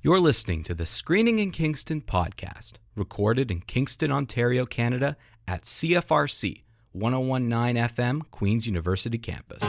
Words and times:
You're 0.00 0.20
listening 0.20 0.62
to 0.62 0.74
the 0.74 0.86
Screening 0.86 1.40
in 1.40 1.50
Kingston 1.50 2.02
podcast, 2.02 2.74
recorded 2.94 3.50
in 3.50 3.62
Kingston, 3.62 4.12
Ontario, 4.12 4.64
Canada 4.64 5.16
at 5.48 5.64
CFRC 5.64 6.62
1019 6.92 7.74
FM, 7.74 8.22
Queen's 8.30 8.64
University 8.64 9.18
campus. 9.18 9.64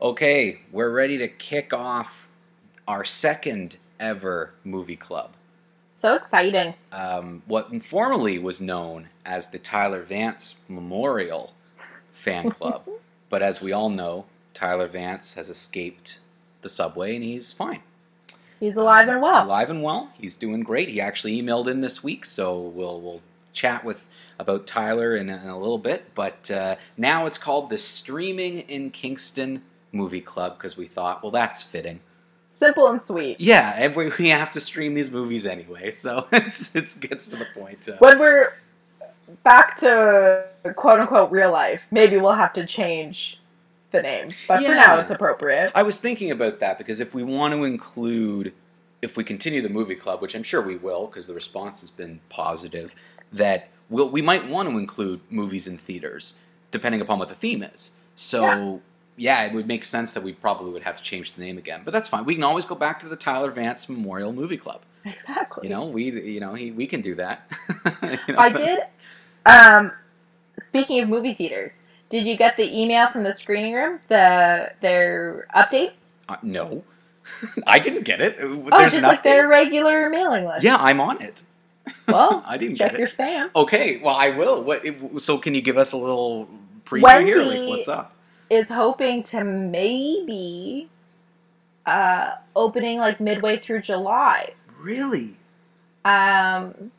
Okay, 0.00 0.62
we're 0.72 0.90
ready 0.90 1.18
to 1.18 1.28
kick 1.28 1.74
off 1.74 2.26
our 2.88 3.04
second 3.04 3.76
ever 4.00 4.54
movie 4.64 4.96
club. 4.96 5.34
So 5.90 6.14
exciting. 6.14 6.74
Um, 6.92 7.42
what 7.46 7.82
formerly 7.84 8.38
was 8.38 8.60
known 8.60 9.08
as 9.24 9.50
the 9.50 9.58
Tyler 9.58 10.02
Vance 10.02 10.56
Memorial 10.68 11.52
Fan 12.12 12.50
Club. 12.50 12.88
but 13.28 13.42
as 13.42 13.60
we 13.60 13.72
all 13.72 13.90
know, 13.90 14.26
Tyler 14.54 14.86
Vance 14.86 15.34
has 15.34 15.48
escaped 15.48 16.20
the 16.62 16.68
subway 16.68 17.14
and 17.14 17.24
he's 17.24 17.52
fine. 17.52 17.82
He's 18.60 18.76
alive 18.76 19.08
and 19.08 19.22
well. 19.22 19.46
Alive 19.46 19.70
and 19.70 19.82
well. 19.82 20.10
He's 20.18 20.36
doing 20.36 20.62
great. 20.62 20.90
He 20.90 21.00
actually 21.00 21.40
emailed 21.40 21.66
in 21.66 21.80
this 21.80 22.04
week, 22.04 22.26
so 22.26 22.58
we'll 22.60 23.00
we'll 23.00 23.22
chat 23.54 23.84
with 23.84 24.06
about 24.38 24.66
Tyler 24.66 25.16
in 25.16 25.30
a, 25.30 25.36
in 25.36 25.48
a 25.48 25.58
little 25.58 25.78
bit. 25.78 26.14
But 26.14 26.50
uh, 26.50 26.76
now 26.96 27.24
it's 27.24 27.38
called 27.38 27.70
the 27.70 27.78
Streaming 27.78 28.60
in 28.60 28.90
Kingston 28.90 29.62
Movie 29.92 30.20
Club 30.20 30.58
because 30.58 30.76
we 30.76 30.86
thought, 30.86 31.22
well, 31.22 31.32
that's 31.32 31.62
fitting. 31.62 32.00
Simple 32.52 32.88
and 32.88 33.00
sweet. 33.00 33.40
Yeah, 33.40 33.74
and 33.76 33.94
we, 33.94 34.10
we 34.18 34.28
have 34.30 34.50
to 34.52 34.60
stream 34.60 34.94
these 34.94 35.08
movies 35.08 35.46
anyway, 35.46 35.92
so 35.92 36.26
it's 36.32 36.74
it 36.74 36.96
gets 36.98 37.28
to 37.28 37.36
the 37.36 37.46
point. 37.54 37.88
Uh, 37.88 37.92
When 38.00 38.18
we're 38.18 38.54
back 39.44 39.78
to 39.78 40.46
quote 40.74 40.98
unquote 40.98 41.30
real 41.30 41.52
life, 41.52 41.92
maybe 41.92 42.16
we'll 42.16 42.32
have 42.32 42.52
to 42.54 42.66
change 42.66 43.40
the 43.92 44.02
name. 44.02 44.30
But 44.48 44.56
for 44.58 44.62
Yeah. 44.64 44.74
now, 44.74 44.98
it's 44.98 45.12
appropriate. 45.12 45.70
I 45.76 45.84
was 45.84 46.00
thinking 46.00 46.32
about 46.32 46.58
that 46.58 46.76
because 46.76 46.98
if 46.98 47.14
we 47.14 47.22
want 47.22 47.54
to 47.54 47.62
include, 47.62 48.52
if 49.00 49.16
we 49.16 49.22
continue 49.22 49.62
the 49.62 49.68
movie 49.68 49.94
club, 49.94 50.20
which 50.20 50.34
I'm 50.34 50.42
sure 50.42 50.60
we 50.60 50.74
will 50.74 51.06
because 51.06 51.28
the 51.28 51.34
response 51.34 51.82
has 51.82 51.90
been 51.92 52.18
positive, 52.30 52.96
that 53.32 53.68
we'll, 53.88 54.10
we 54.10 54.22
might 54.22 54.48
want 54.48 54.68
to 54.68 54.76
include 54.76 55.20
movies 55.30 55.68
in 55.68 55.78
theaters 55.78 56.34
depending 56.72 57.00
upon 57.00 57.20
what 57.20 57.28
the 57.28 57.34
theme 57.36 57.62
is. 57.62 57.92
So. 58.16 58.42
Yeah. 58.42 58.78
It 59.20 59.52
would 59.52 59.66
make 59.68 59.84
sense 59.84 60.14
that 60.14 60.22
we 60.22 60.32
probably 60.32 60.70
would 60.72 60.82
have 60.84 60.96
to 60.96 61.02
change 61.02 61.34
the 61.34 61.42
name 61.42 61.58
again, 61.58 61.82
but 61.84 61.90
that's 61.92 62.08
fine. 62.08 62.24
We 62.24 62.34
can 62.34 62.42
always 62.44 62.64
go 62.64 62.74
back 62.74 63.00
to 63.00 63.08
the 63.08 63.16
Tyler 63.16 63.50
Vance 63.50 63.88
Memorial 63.88 64.32
Movie 64.32 64.56
Club. 64.56 64.80
Exactly. 65.04 65.68
You 65.68 65.74
know, 65.74 65.86
we 65.86 66.04
you 66.34 66.40
know 66.40 66.54
he, 66.54 66.70
we 66.70 66.86
can 66.86 67.00
do 67.02 67.14
that. 67.16 67.50
You 68.28 68.34
know, 68.34 68.38
I 68.40 68.48
did. 68.50 68.80
Um, 69.46 69.92
speaking 70.58 71.00
of 71.02 71.08
movie 71.08 71.34
theaters, 71.34 71.82
did 72.08 72.24
you 72.26 72.36
get 72.36 72.56
the 72.56 72.68
email 72.78 73.06
from 73.08 73.22
the 73.22 73.34
screening 73.34 73.74
room? 73.74 74.00
The 74.08 74.72
their 74.80 75.46
update? 75.54 75.92
Uh, 76.28 76.36
no, 76.42 76.84
I 77.66 77.78
didn't 77.78 78.04
get 78.04 78.20
it. 78.20 78.36
Oh, 78.40 78.68
There's 78.70 78.92
just 78.92 78.96
an 78.98 79.02
like 79.02 79.22
their 79.22 79.48
regular 79.48 80.08
mailing 80.10 80.46
list. 80.46 80.64
Yeah, 80.64 80.76
I'm 80.78 81.00
on 81.00 81.20
it. 81.22 81.42
Well, 82.08 82.42
I 82.46 82.56
didn't 82.56 82.76
check 82.76 82.92
get 82.92 82.98
your 82.98 83.08
it. 83.08 83.10
spam. 83.12 83.50
Okay, 83.54 84.00
well 84.02 84.14
I 84.16 84.30
will. 84.30 84.62
What? 84.64 84.84
it- 84.84 85.20
So 85.20 85.38
can 85.38 85.54
you 85.54 85.60
give 85.62 85.76
us 85.78 85.92
a 85.92 85.96
little 85.96 86.48
preview 86.84 87.24
here? 87.24 87.42
Like, 87.42 87.68
what's 87.68 87.88
up? 87.88 88.14
Is 88.50 88.68
hoping 88.68 89.22
to 89.24 89.44
maybe 89.44 90.90
uh, 91.86 92.32
opening 92.54 92.98
like 92.98 93.20
midway 93.20 93.56
through 93.56 93.80
July. 93.80 94.50
Really? 94.78 95.36
Um, 96.04 96.90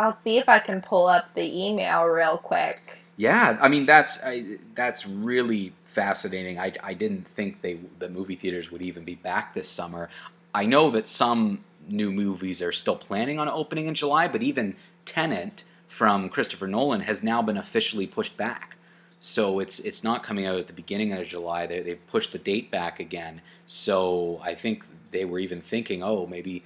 I'll 0.00 0.12
see 0.12 0.38
if 0.38 0.48
I 0.48 0.58
can 0.58 0.80
pull 0.82 1.06
up 1.06 1.34
the 1.34 1.66
email 1.66 2.04
real 2.04 2.36
quick. 2.36 3.02
Yeah, 3.16 3.58
I 3.60 3.68
mean 3.68 3.84
that's 3.86 4.20
I, 4.24 4.58
that's 4.74 5.06
really 5.06 5.72
fascinating. 5.80 6.58
I, 6.58 6.72
I 6.82 6.94
didn't 6.94 7.26
think 7.26 7.62
they 7.62 7.80
the 7.98 8.08
movie 8.08 8.36
theaters 8.36 8.70
would 8.70 8.82
even 8.82 9.04
be 9.04 9.16
back 9.16 9.54
this 9.54 9.68
summer. 9.68 10.08
I 10.54 10.66
know 10.66 10.90
that 10.90 11.06
some 11.06 11.64
new 11.88 12.12
movies 12.12 12.62
are 12.62 12.72
still 12.72 12.96
planning 12.96 13.38
on 13.38 13.48
opening 13.48 13.86
in 13.86 13.94
July, 13.94 14.28
but 14.28 14.42
even 14.42 14.76
Tenet 15.04 15.64
from 15.88 16.28
Christopher 16.28 16.66
Nolan 16.66 17.02
has 17.02 17.22
now 17.22 17.42
been 17.42 17.56
officially 17.56 18.06
pushed 18.06 18.36
back. 18.36 18.76
So 19.20 19.58
it's 19.58 19.80
it's 19.80 20.04
not 20.04 20.22
coming 20.22 20.46
out 20.46 20.58
at 20.58 20.66
the 20.66 20.72
beginning 20.72 21.12
of 21.12 21.26
July. 21.26 21.66
They 21.66 21.80
they've 21.80 22.06
pushed 22.08 22.32
the 22.32 22.38
date 22.38 22.70
back 22.70 23.00
again. 23.00 23.40
So 23.66 24.40
I 24.42 24.54
think 24.54 24.84
they 25.10 25.24
were 25.24 25.38
even 25.38 25.60
thinking, 25.60 26.02
oh, 26.02 26.26
maybe 26.26 26.62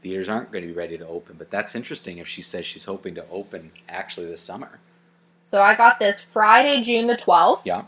theaters 0.00 0.28
aren't 0.28 0.52
going 0.52 0.62
to 0.62 0.68
be 0.68 0.74
ready 0.74 0.98
to 0.98 1.06
open. 1.06 1.36
But 1.38 1.50
that's 1.50 1.74
interesting 1.74 2.18
if 2.18 2.28
she 2.28 2.42
says 2.42 2.66
she's 2.66 2.84
hoping 2.84 3.14
to 3.14 3.26
open 3.30 3.72
actually 3.88 4.26
this 4.26 4.42
summer. 4.42 4.78
So 5.42 5.62
I 5.62 5.74
got 5.74 5.98
this 5.98 6.22
Friday, 6.22 6.82
June 6.82 7.06
the 7.06 7.16
12th. 7.16 7.64
Yeah. 7.64 7.84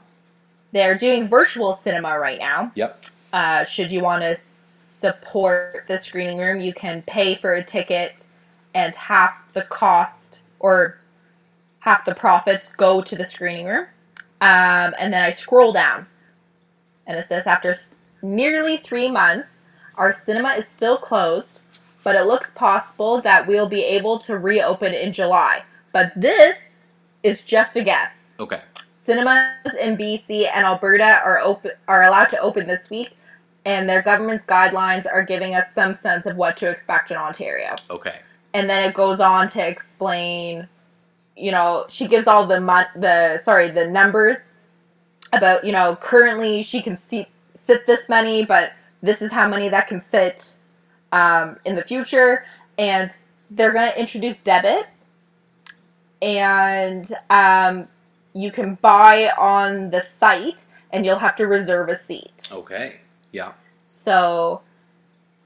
They're 0.73 0.97
doing 0.97 1.29
virtual 1.29 1.75
cinema 1.75 2.19
right 2.19 2.39
now. 2.39 2.73
Yep. 2.75 3.05
Uh, 3.33 3.65
should 3.65 3.93
you 3.93 4.03
want 4.03 4.23
to 4.23 4.35
support 4.35 5.85
the 5.89 5.99
screening 5.99 6.39
room, 6.39 6.61
you 6.61 6.73
can 6.73 7.03
pay 7.03 7.35
for 7.35 7.55
a 7.55 7.63
ticket 7.63 8.31
and 8.75 8.95
half 8.95 9.51
the 9.53 9.63
cost 9.63 10.43
or 10.59 10.99
half 11.81 12.05
the 12.05 12.15
profits 12.15 12.73
go 12.73 13.01
to 13.01 13.15
the 13.15 13.25
screening 13.25 13.67
room. 13.67 13.87
Um, 14.41 14.95
and 14.99 15.13
then 15.13 15.25
I 15.25 15.31
scroll 15.31 15.73
down 15.73 16.07
and 17.07 17.19
it 17.19 17.25
says 17.25 17.47
after 17.47 17.75
nearly 18.23 18.77
three 18.77 19.11
months, 19.11 19.61
our 19.97 20.13
cinema 20.13 20.51
is 20.51 20.69
still 20.69 20.97
closed, 20.97 21.65
but 22.05 22.17
it 22.17 22.27
looks 22.27 22.53
possible 22.53 23.21
that 23.23 23.47
we'll 23.47 23.69
be 23.69 23.85
able 23.85 24.19
to 24.21 24.37
reopen 24.39 24.93
in 24.93 25.13
July. 25.13 25.63
But 25.93 26.13
this 26.17 26.87
is 27.23 27.45
just 27.45 27.77
a 27.77 27.83
guess. 27.83 28.37
Okay. 28.39 28.61
Cinemas 28.93 29.75
in 29.81 29.97
BC 29.97 30.47
and 30.55 30.67
Alberta 30.67 31.21
are 31.25 31.39
open 31.39 31.73
are 31.87 32.03
allowed 32.03 32.31
to 32.31 32.41
open 32.41 32.67
this 32.67 32.91
week, 32.91 33.17
and 33.65 33.89
their 33.89 34.03
government's 34.03 34.47
guidelines 34.47 35.07
are 35.11 35.23
giving 35.23 35.55
us 35.55 35.73
some 35.73 35.95
sense 35.95 36.27
of 36.27 36.39
what 36.39 36.57
to 36.59 36.71
expect 36.71 37.11
in 37.11 37.17
Ontario. 37.17 37.77
Okay. 37.89 38.21
And 38.53 38.69
then 38.69 38.89
it 38.89 38.95
goes 38.95 39.21
on 39.21 39.49
to 39.49 39.67
explain, 39.67 40.69
you 41.37 41.53
know, 41.53 41.85
she 41.89 42.09
gives 42.09 42.27
all 42.27 42.47
the 42.47 42.61
mon- 42.61 42.87
the 42.97 43.39
sorry 43.39 43.71
the 43.71 43.89
numbers 43.89 44.55
about 45.33 45.65
you 45.65 45.73
know 45.73 45.97
currently 45.97 46.63
she 46.63 46.81
can 46.83 46.97
see 46.97 47.27
sit 47.55 47.87
this 47.87 48.09
many, 48.09 48.45
but 48.45 48.73
this 49.03 49.23
is 49.23 49.33
how 49.33 49.49
many 49.49 49.69
that 49.69 49.89
can 49.89 50.01
sit 50.01 50.59
um, 51.13 51.57
in 51.65 51.77
the 51.77 51.83
future, 51.83 52.45
and 52.79 53.11
they're 53.51 53.73
going 53.73 53.91
to 53.91 54.01
introduce 54.01 54.43
debit, 54.43 54.87
and 56.23 57.09
um, 57.31 57.89
you 58.33 58.51
can 58.51 58.75
buy 58.77 59.31
on 59.39 59.91
the 59.91 60.01
site, 60.01 60.69
and 60.93 61.05
you'll 61.05 61.19
have 61.19 61.37
to 61.37 61.47
reserve 61.47 61.89
a 61.89 61.97
seat. 61.97 62.51
Okay. 62.53 62.97
Yeah. 63.33 63.53
So 63.87 64.63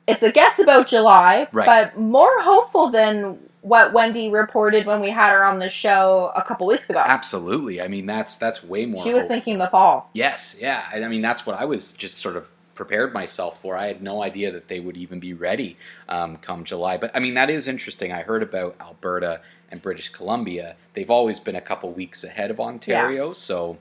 it's 0.06 0.22
a 0.22 0.32
guess 0.32 0.58
about 0.58 0.86
July, 0.88 1.48
Right. 1.52 1.66
but 1.66 1.98
more 1.98 2.40
hopeful 2.40 2.90
than 2.90 3.38
what 3.62 3.92
Wendy 3.92 4.30
reported 4.30 4.86
when 4.86 5.00
we 5.00 5.10
had 5.10 5.32
her 5.32 5.44
on 5.44 5.58
the 5.58 5.68
show 5.68 6.32
a 6.34 6.42
couple 6.42 6.66
weeks 6.66 6.88
ago. 6.88 7.02
Absolutely. 7.06 7.80
I 7.82 7.88
mean, 7.88 8.06
that's 8.06 8.38
that's 8.38 8.64
way 8.64 8.86
more. 8.86 9.02
She 9.02 9.12
was 9.12 9.26
thinking 9.26 9.58
the 9.58 9.66
fall. 9.68 10.08
Yes. 10.14 10.56
Yeah. 10.60 10.82
And 10.94 11.04
I 11.04 11.08
mean, 11.08 11.20
that's 11.22 11.44
what 11.44 11.56
I 11.56 11.66
was 11.66 11.92
just 11.92 12.18
sort 12.18 12.36
of 12.36 12.48
prepared 12.74 13.12
myself 13.12 13.60
for. 13.60 13.76
I 13.76 13.88
had 13.88 14.02
no 14.02 14.22
idea 14.22 14.50
that 14.50 14.68
they 14.68 14.80
would 14.80 14.96
even 14.96 15.20
be 15.20 15.34
ready 15.34 15.76
um, 16.08 16.38
come 16.38 16.64
July. 16.64 16.96
But 16.96 17.10
I 17.14 17.18
mean, 17.18 17.34
that 17.34 17.50
is 17.50 17.68
interesting. 17.68 18.10
I 18.12 18.22
heard 18.22 18.42
about 18.42 18.76
Alberta 18.80 19.42
and 19.70 19.82
British 19.82 20.08
Columbia. 20.08 20.76
They've 20.94 21.10
always 21.10 21.38
been 21.38 21.54
a 21.56 21.60
couple 21.60 21.92
weeks 21.92 22.24
ahead 22.24 22.50
of 22.50 22.58
Ontario, 22.58 23.34
so 23.34 23.76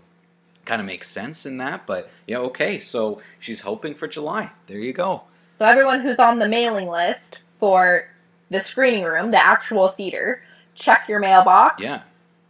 kind 0.65 0.81
of 0.81 0.85
makes 0.85 1.09
sense 1.09 1.45
in 1.45 1.55
that. 1.57 1.87
But 1.87 2.11
yeah, 2.27 2.39
okay. 2.39 2.79
So 2.79 3.21
she's 3.39 3.61
hoping 3.61 3.95
for 3.95 4.09
July. 4.09 4.51
There 4.67 4.77
you 4.77 4.91
go. 4.91 5.23
So 5.49 5.65
everyone 5.65 6.01
who's 6.01 6.19
on 6.19 6.39
the 6.39 6.47
mailing 6.47 6.87
list 6.89 7.41
for 7.45 8.05
the 8.49 8.59
screening 8.59 9.03
room, 9.03 9.31
the 9.31 9.43
actual 9.45 9.87
theater, 9.87 10.41
check 10.75 11.07
your 11.09 11.19
mailbox. 11.19 11.83
Yeah. 11.83 12.01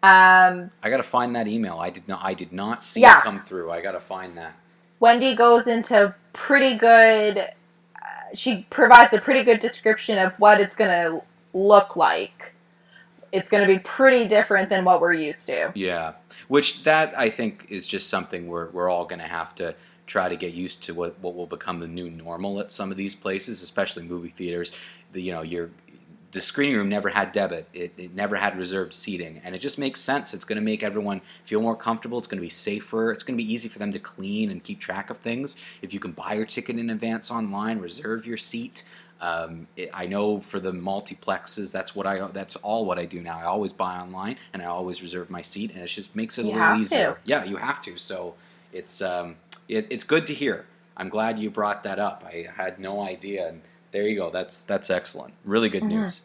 Um, 0.01 0.71
I 0.81 0.89
got 0.89 0.97
to 0.97 1.03
find 1.03 1.35
that 1.35 1.47
email. 1.47 1.77
I 1.79 1.89
did 1.89 2.07
not. 2.07 2.21
I 2.23 2.33
did 2.33 2.53
not 2.53 2.81
see 2.81 3.01
Yeah. 3.01 3.19
it 3.19 3.23
come 3.23 3.41
through. 3.41 3.71
I 3.71 3.81
got 3.81 3.93
to 3.93 3.99
find 3.99 4.37
that. 4.37 4.55
Wendy 4.99 5.35
goes 5.35 5.67
into 5.67 6.13
pretty 6.33 6.75
good. 6.75 7.37
Uh, 7.37 7.45
she 8.33 8.65
provides 8.69 9.13
a 9.13 9.19
pretty 9.19 9.43
good 9.43 9.59
description 9.59 10.17
of 10.17 10.39
what 10.39 10.61
it's 10.61 10.75
going 10.77 10.91
to 10.91 11.21
look 11.53 11.95
like. 11.95 12.53
It's 13.31 13.51
going 13.51 13.65
to 13.65 13.71
be 13.73 13.79
pretty 13.79 14.27
different 14.27 14.69
than 14.69 14.85
what 14.85 15.01
we're 15.01 15.13
used 15.13 15.45
to. 15.47 15.71
Yeah, 15.75 16.13
which 16.47 16.83
that 16.83 17.17
I 17.17 17.29
think 17.29 17.65
is 17.69 17.85
just 17.85 18.09
something 18.09 18.47
we're 18.47 18.69
we're 18.71 18.89
all 18.89 19.05
going 19.05 19.19
to 19.19 19.27
have 19.27 19.53
to 19.55 19.75
try 20.09 20.27
to 20.27 20.35
get 20.35 20.53
used 20.53 20.83
to 20.83 20.93
what 20.93 21.17
what 21.19 21.35
will 21.35 21.47
become 21.47 21.79
the 21.79 21.87
new 21.87 22.09
normal 22.09 22.59
at 22.59 22.71
some 22.71 22.91
of 22.91 22.97
these 22.97 23.15
places, 23.15 23.61
especially 23.61 24.03
movie 24.03 24.33
theaters. 24.35 24.71
The 25.13 25.21
you 25.21 25.31
know 25.31 25.43
your 25.43 25.69
the 26.31 26.41
screening 26.41 26.75
room 26.75 26.89
never 26.89 27.09
had 27.09 27.31
debit. 27.31 27.67
It, 27.73 27.93
it 27.97 28.13
never 28.13 28.35
had 28.35 28.57
reserved 28.57 28.93
seating, 28.93 29.41
and 29.43 29.55
it 29.55 29.59
just 29.59 29.79
makes 29.79 30.01
sense. 30.01 30.33
It's 30.33 30.45
going 30.45 30.57
to 30.57 30.63
make 30.63 30.83
everyone 30.83 31.21
feel 31.43 31.61
more 31.61 31.75
comfortable. 31.75 32.17
It's 32.17 32.27
going 32.27 32.37
to 32.37 32.45
be 32.45 32.49
safer. 32.49 33.11
It's 33.11 33.23
going 33.23 33.37
to 33.37 33.43
be 33.43 33.51
easy 33.51 33.67
for 33.67 33.79
them 33.79 33.91
to 33.93 33.99
clean 33.99 34.51
and 34.51 34.63
keep 34.63 34.79
track 34.79 35.09
of 35.09 35.17
things. 35.17 35.55
If 35.81 35.93
you 35.93 35.99
can 35.99 36.11
buy 36.11 36.33
your 36.33 36.45
ticket 36.45 36.77
in 36.77 36.89
advance 36.89 37.31
online, 37.31 37.79
reserve 37.79 38.25
your 38.27 38.37
seat. 38.37 38.83
Um, 39.21 39.67
it, 39.75 39.89
I 39.93 40.05
know 40.05 40.39
for 40.39 40.59
the 40.59 40.71
multiplexes, 40.71 41.71
that's 41.71 41.95
what 41.95 42.05
I 42.05 42.27
that's 42.27 42.55
all 42.57 42.85
what 42.85 42.99
I 42.99 43.05
do 43.05 43.21
now. 43.21 43.39
I 43.39 43.45
always 43.45 43.73
buy 43.73 43.97
online 43.97 44.37
and 44.53 44.61
I 44.61 44.65
always 44.65 45.01
reserve 45.01 45.29
my 45.29 45.41
seat, 45.41 45.71
and 45.73 45.81
it 45.81 45.87
just 45.87 46.15
makes 46.15 46.37
it 46.37 46.45
a 46.45 46.49
little 46.49 46.75
easier. 46.79 47.13
to. 47.13 47.17
Yeah, 47.25 47.43
you 47.43 47.57
have 47.57 47.81
to. 47.81 47.97
So 47.97 48.35
it's 48.71 49.01
um, 49.01 49.35
it, 49.69 49.87
it's 49.89 50.03
good 50.03 50.27
to 50.27 50.33
hear. 50.33 50.65
I'm 50.97 51.07
glad 51.07 51.39
you 51.39 51.49
brought 51.49 51.83
that 51.85 51.99
up. 51.99 52.25
I 52.27 52.47
had 52.57 52.79
no 52.79 53.01
idea, 53.01 53.47
and 53.47 53.61
there 53.91 54.03
you 54.03 54.17
go. 54.17 54.29
That's 54.29 54.63
that's 54.63 54.89
excellent. 54.89 55.33
Really 55.45 55.69
good 55.69 55.83
Mhm. 55.83 55.89
news. 55.89 56.21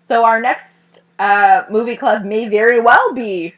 So 0.00 0.24
our 0.24 0.40
next 0.42 1.04
uh, 1.18 1.62
movie 1.70 1.96
club 1.96 2.24
may 2.24 2.48
very 2.48 2.80
well 2.80 3.14
be 3.14 3.54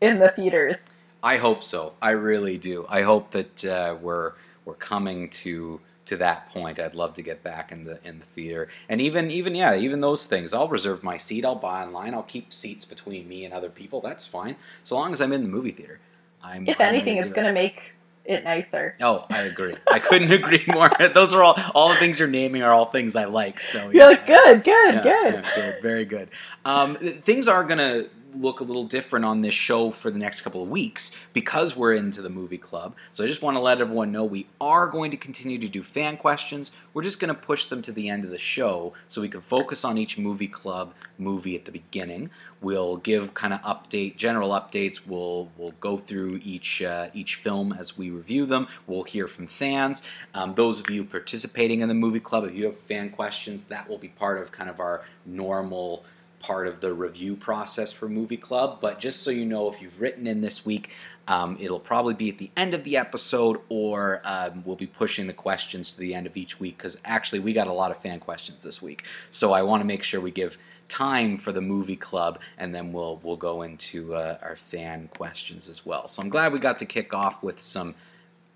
in 0.00 0.18
the 0.18 0.30
theaters. 0.30 0.94
I 1.22 1.36
hope 1.36 1.62
so. 1.62 1.92
I 2.02 2.10
really 2.10 2.58
do. 2.58 2.86
I 2.88 3.02
hope 3.02 3.30
that 3.32 3.64
uh, 3.64 3.96
we're 4.00 4.32
we're 4.64 4.74
coming 4.74 5.28
to 5.28 5.80
to 6.06 6.16
that 6.16 6.50
point. 6.50 6.80
I'd 6.80 6.94
love 6.96 7.14
to 7.14 7.22
get 7.22 7.44
back 7.44 7.70
in 7.70 7.84
the 7.84 8.00
in 8.04 8.18
the 8.18 8.24
theater, 8.24 8.68
and 8.88 9.00
even 9.00 9.30
even 9.30 9.54
yeah, 9.54 9.76
even 9.76 10.00
those 10.00 10.26
things. 10.26 10.52
I'll 10.52 10.68
reserve 10.68 11.04
my 11.04 11.18
seat. 11.18 11.44
I'll 11.44 11.54
buy 11.54 11.82
online. 11.84 12.14
I'll 12.14 12.22
keep 12.24 12.52
seats 12.52 12.84
between 12.84 13.28
me 13.28 13.44
and 13.44 13.54
other 13.54 13.68
people. 13.70 14.00
That's 14.00 14.26
fine, 14.26 14.56
so 14.82 14.96
long 14.96 15.12
as 15.12 15.20
I'm 15.20 15.32
in 15.32 15.42
the 15.42 15.48
movie 15.48 15.70
theater. 15.70 16.00
I'm. 16.42 16.66
If 16.68 16.80
anything, 16.80 17.18
it's 17.18 17.32
going 17.32 17.46
to 17.46 17.52
make 17.52 17.96
it 18.24 18.44
nicer. 18.44 18.96
Oh, 19.00 19.26
I 19.30 19.42
agree. 19.42 19.74
I 19.90 19.98
couldn't 19.98 20.30
agree 20.40 20.64
more. 20.68 20.90
Those 21.14 21.32
are 21.32 21.42
all 21.42 21.58
all 21.74 21.88
the 21.88 21.94
things 21.96 22.18
you're 22.18 22.28
naming 22.28 22.62
are 22.62 22.72
all 22.72 22.86
things 22.86 23.16
I 23.16 23.24
like. 23.24 23.58
So 23.60 23.90
You're 23.90 24.06
like, 24.08 24.26
good, 24.26 24.64
good, 24.64 24.94
yeah, 24.94 25.02
good. 25.02 25.34
yeah, 25.34 25.50
good, 25.54 25.74
very 25.82 26.04
good. 26.04 26.28
Um, 26.64 26.96
things 26.96 27.48
are 27.48 27.64
going 27.64 27.78
to 27.78 28.08
look 28.34 28.60
a 28.60 28.64
little 28.64 28.84
different 28.84 29.24
on 29.24 29.40
this 29.40 29.54
show 29.54 29.90
for 29.90 30.10
the 30.10 30.18
next 30.18 30.42
couple 30.42 30.62
of 30.62 30.68
weeks 30.68 31.12
because 31.32 31.76
we're 31.76 31.94
into 31.94 32.22
the 32.22 32.30
movie 32.30 32.58
club. 32.58 32.94
So 33.12 33.24
I 33.24 33.26
just 33.26 33.42
want 33.42 33.56
to 33.56 33.60
let 33.60 33.80
everyone 33.80 34.12
know 34.12 34.24
we 34.24 34.46
are 34.60 34.88
going 34.88 35.10
to 35.10 35.16
continue 35.16 35.58
to 35.58 35.68
do 35.68 35.82
fan 35.82 36.16
questions. 36.16 36.72
We're 36.94 37.02
just 37.02 37.20
going 37.20 37.34
to 37.34 37.40
push 37.40 37.66
them 37.66 37.82
to 37.82 37.92
the 37.92 38.08
end 38.08 38.24
of 38.24 38.30
the 38.30 38.38
show 38.38 38.92
so 39.08 39.20
we 39.20 39.28
can 39.28 39.40
focus 39.40 39.84
on 39.84 39.98
each 39.98 40.18
movie 40.18 40.48
club 40.48 40.94
movie 41.18 41.56
at 41.56 41.64
the 41.64 41.72
beginning. 41.72 42.30
We'll 42.60 42.96
give 42.96 43.34
kind 43.34 43.52
of 43.52 43.60
update, 43.62 44.16
general 44.16 44.50
updates. 44.50 45.06
We'll 45.06 45.50
we'll 45.56 45.72
go 45.80 45.96
through 45.96 46.40
each 46.44 46.82
uh, 46.82 47.08
each 47.12 47.34
film 47.34 47.72
as 47.72 47.98
we 47.98 48.10
review 48.10 48.46
them. 48.46 48.68
We'll 48.86 49.02
hear 49.04 49.26
from 49.26 49.46
fans. 49.46 50.02
Um, 50.34 50.54
those 50.54 50.78
of 50.78 50.88
you 50.88 51.04
participating 51.04 51.80
in 51.80 51.88
the 51.88 51.94
movie 51.94 52.20
club, 52.20 52.44
if 52.44 52.54
you 52.54 52.66
have 52.66 52.78
fan 52.78 53.10
questions, 53.10 53.64
that 53.64 53.88
will 53.88 53.98
be 53.98 54.08
part 54.08 54.40
of 54.40 54.52
kind 54.52 54.70
of 54.70 54.78
our 54.78 55.04
normal 55.26 56.04
part 56.42 56.66
of 56.66 56.80
the 56.80 56.92
review 56.92 57.36
process 57.36 57.92
for 57.92 58.08
movie 58.08 58.36
club. 58.36 58.78
But 58.80 59.00
just 59.00 59.22
so 59.22 59.30
you 59.30 59.46
know, 59.46 59.68
if 59.68 59.80
you've 59.80 60.00
written 60.00 60.26
in 60.26 60.40
this 60.40 60.66
week, 60.66 60.90
um, 61.28 61.56
it'll 61.60 61.80
probably 61.80 62.14
be 62.14 62.28
at 62.28 62.38
the 62.38 62.50
end 62.56 62.74
of 62.74 62.84
the 62.84 62.96
episode, 62.96 63.60
or 63.68 64.20
um, 64.24 64.62
we'll 64.64 64.76
be 64.76 64.86
pushing 64.86 65.28
the 65.28 65.32
questions 65.32 65.92
to 65.92 65.98
the 65.98 66.14
end 66.14 66.26
of 66.26 66.36
each 66.36 66.58
week 66.58 66.76
because 66.76 66.98
actually 67.04 67.38
we 67.38 67.52
got 67.52 67.68
a 67.68 67.72
lot 67.72 67.90
of 67.90 67.98
fan 67.98 68.18
questions 68.18 68.62
this 68.62 68.82
week. 68.82 69.04
So 69.30 69.52
I 69.52 69.62
want 69.62 69.80
to 69.82 69.86
make 69.86 70.02
sure 70.02 70.20
we 70.20 70.32
give 70.32 70.58
time 70.88 71.38
for 71.38 71.52
the 71.52 71.60
movie 71.60 71.96
club, 71.96 72.40
and 72.58 72.74
then 72.74 72.92
we'll 72.92 73.20
we'll 73.22 73.36
go 73.36 73.62
into 73.62 74.14
uh, 74.14 74.38
our 74.42 74.56
fan 74.56 75.08
questions 75.16 75.68
as 75.68 75.86
well. 75.86 76.08
So 76.08 76.22
I'm 76.22 76.28
glad 76.28 76.52
we 76.52 76.58
got 76.58 76.78
to 76.80 76.86
kick 76.86 77.14
off 77.14 77.42
with 77.42 77.60
some 77.60 77.94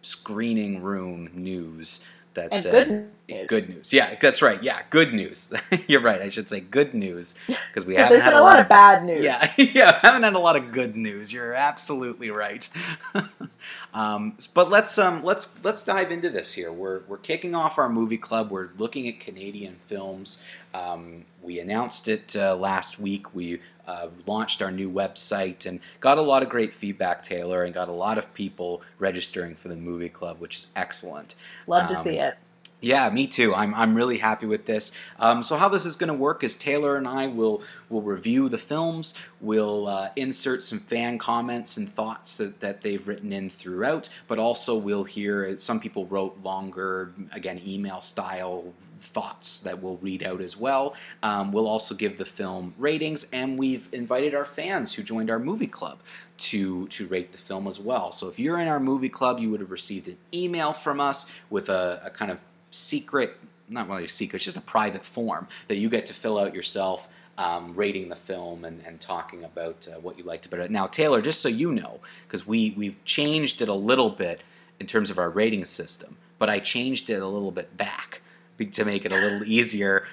screening 0.03 0.83
room 0.83 1.31
news. 1.33 2.01
That, 2.37 2.53
And 2.53 2.67
uh, 2.67 2.71
good 2.71 2.89
news. 3.29 3.47
Good 3.49 3.69
news. 3.69 3.93
Yeah, 3.93 4.15
that's 4.21 4.41
right. 4.43 4.63
Yeah, 4.63 4.83
good 4.91 5.13
news. 5.13 5.53
You're 5.89 6.03
right. 6.03 6.21
I 6.23 6.29
should 6.29 6.49
say 6.49 6.61
good 6.61 6.95
news 6.95 7.35
because 7.47 7.85
we 7.85 7.95
haven't 7.97 8.21
had 8.21 8.35
a 8.35 8.41
lot 8.41 8.61
of 8.61 8.69
bad 8.69 9.05
news. 9.05 9.25
yeah, 9.25 9.53
yeah, 9.59 9.99
haven't 10.03 10.23
had 10.23 10.35
a 10.35 10.39
lot 10.39 10.55
of 10.55 10.71
good 10.71 10.97
news. 10.97 11.33
You're 11.33 11.55
absolutely 11.55 12.31
right. 12.31 12.69
um, 13.95 14.37
but 14.55 14.71
let's 14.71 14.99
um, 14.99 15.25
let's 15.25 15.63
let's 15.65 15.83
dive 15.83 16.13
into 16.13 16.31
this 16.31 16.53
here. 16.53 16.71
We're 16.71 17.01
we're 17.09 17.19
kicking 17.19 17.55
off 17.55 17.79
our 17.79 17.89
movie 17.89 18.19
club. 18.19 18.51
We're 18.51 18.69
looking 18.79 19.09
at 19.09 19.19
Canadian 19.19 19.77
films. 19.87 20.43
Um, 20.77 21.25
we 21.43 21.61
announced 21.61 22.09
it 22.09 22.35
uh, 22.37 22.57
last 22.57 22.99
week. 22.99 23.35
We 23.35 23.61
uh, 23.87 24.09
launched 24.27 24.61
our 24.63 24.71
new 24.71 24.91
website 24.91 25.65
and 25.65 25.81
got 26.01 26.19
a 26.19 26.23
lot 26.23 26.43
of 26.43 26.49
great 26.49 26.75
feedback, 26.75 27.23
Taylor, 27.23 27.63
and 27.65 27.73
got 27.73 27.89
a 27.89 27.93
lot 27.93 28.19
of 28.19 28.35
people 28.35 28.83
registering 28.99 29.55
for 29.55 29.69
the 29.69 29.77
movie 29.77 30.09
club, 30.09 30.41
which 30.41 30.57
is 30.57 30.69
excellent. 30.75 31.35
Love 31.67 31.89
to 31.89 31.97
Um, 31.97 32.03
see 32.03 32.19
it. 32.19 32.35
Yeah, 32.83 33.09
me 33.09 33.27
too. 33.27 33.55
I'm, 33.55 33.75
I'm 33.75 33.95
really 33.95 34.19
happy 34.19 34.45
with 34.45 34.67
this. 34.67 34.93
Um, 35.19 35.43
so 35.43 35.57
how 35.57 35.69
this 35.69 35.87
is 35.87 35.97
going 35.97 36.09
to 36.09 36.15
work 36.15 36.45
is 36.45 36.55
Taylor 36.57 36.97
and 36.97 37.09
I 37.09 37.27
will 37.27 37.63
will 37.89 38.03
review 38.03 38.51
the 38.51 38.59
films. 38.59 39.15
We'll 39.41 39.87
uh, 39.87 40.11
insert 40.15 40.63
some 40.63 40.81
fan 40.81 41.19
comments 41.19 41.79
and 41.79 41.91
thoughts 41.91 42.37
that, 42.37 42.61
that 42.61 42.83
they've 42.83 43.07
written 43.09 43.33
in 43.33 43.49
throughout, 43.49 44.11
but 44.29 44.39
also 44.39 44.77
we'll 44.77 45.05
hear 45.05 45.59
some 45.59 45.81
people 45.81 46.05
wrote 46.07 46.39
longer, 46.43 47.13
again, 47.33 47.61
email 47.65 48.03
style 48.03 48.75
thoughts 49.01 49.61
that 49.61 49.83
we'll 49.83 49.97
read 49.99 50.23
out 50.23 50.41
as 50.41 50.57
well. 50.57 50.95
Um, 51.23 51.53
we'll 51.53 51.67
also 51.67 51.95
give 51.95 52.19
the 52.19 52.25
film 52.25 52.75
ratings, 52.79 53.27
and 53.33 53.59
we've 53.59 53.89
invited 53.93 54.35
our 54.35 54.45
fans 54.45 54.95
who 54.95 55.03
joined 55.03 55.31
our 55.31 55.39
movie 55.39 55.67
club 55.67 56.01
to 56.39 56.87
to 56.89 57.07
rate 57.07 57.33
the 57.33 57.39
film 57.39 57.67
as 57.67 57.79
well. 57.79 58.13
So 58.13 58.29
if 58.29 58.39
you're 58.39 58.59
in 58.59 58.69
our 58.69 58.81
movie 58.81 59.09
club, 59.09 59.39
you 59.39 59.51
would 59.51 59.61
have 59.61 59.71
received 59.71 60.09
an 60.09 60.17
email 60.33 60.73
from 60.73 61.01
us 61.01 61.27
with 61.51 61.69
a, 61.69 62.01
a 62.05 62.11
kind 62.11 62.31
of 62.31 62.41
secret, 62.71 63.37
not 63.69 63.89
really 63.89 64.05
a 64.05 64.09
secret, 64.09 64.43
just 64.43 64.57
a 64.57 64.61
private 64.63 65.05
form 65.05 65.49
that 65.69 65.77
you 65.77 65.89
get 65.89 66.07
to 66.07 66.15
fill 66.15 66.39
out 66.39 66.55
yourself. 66.55 67.09
Um, 67.39 67.75
rating 67.75 68.09
the 68.09 68.17
film 68.17 68.65
and, 68.65 68.83
and 68.87 68.99
talking 68.99 69.45
about 69.45 69.87
uh, 69.93 70.01
what 70.01 70.17
you 70.17 70.25
liked 70.25 70.47
about 70.47 70.61
it. 70.61 70.71
Now, 70.71 70.87
Taylor, 70.87 71.21
just 71.21 71.43
so 71.43 71.51
you 71.51 71.71
know, 71.71 72.01
because 72.27 72.47
we 72.47 72.71
we've 72.79 73.05
changed 73.05 73.61
it 73.61 73.69
a 73.69 73.75
little 73.75 74.09
bit 74.09 74.41
in 74.81 74.87
terms 74.87 75.11
of 75.11 75.19
our 75.19 75.29
rating 75.29 75.67
system, 75.67 76.17
but 76.39 76.49
I 76.49 76.61
changed 76.61 77.11
it 77.11 77.21
a 77.21 77.27
little 77.27 77.51
bit 77.51 77.77
back 77.77 78.23
to 78.59 78.85
make 78.85 79.05
it 79.05 79.13
a 79.13 79.17
little 79.17 79.45
easier 79.45 80.07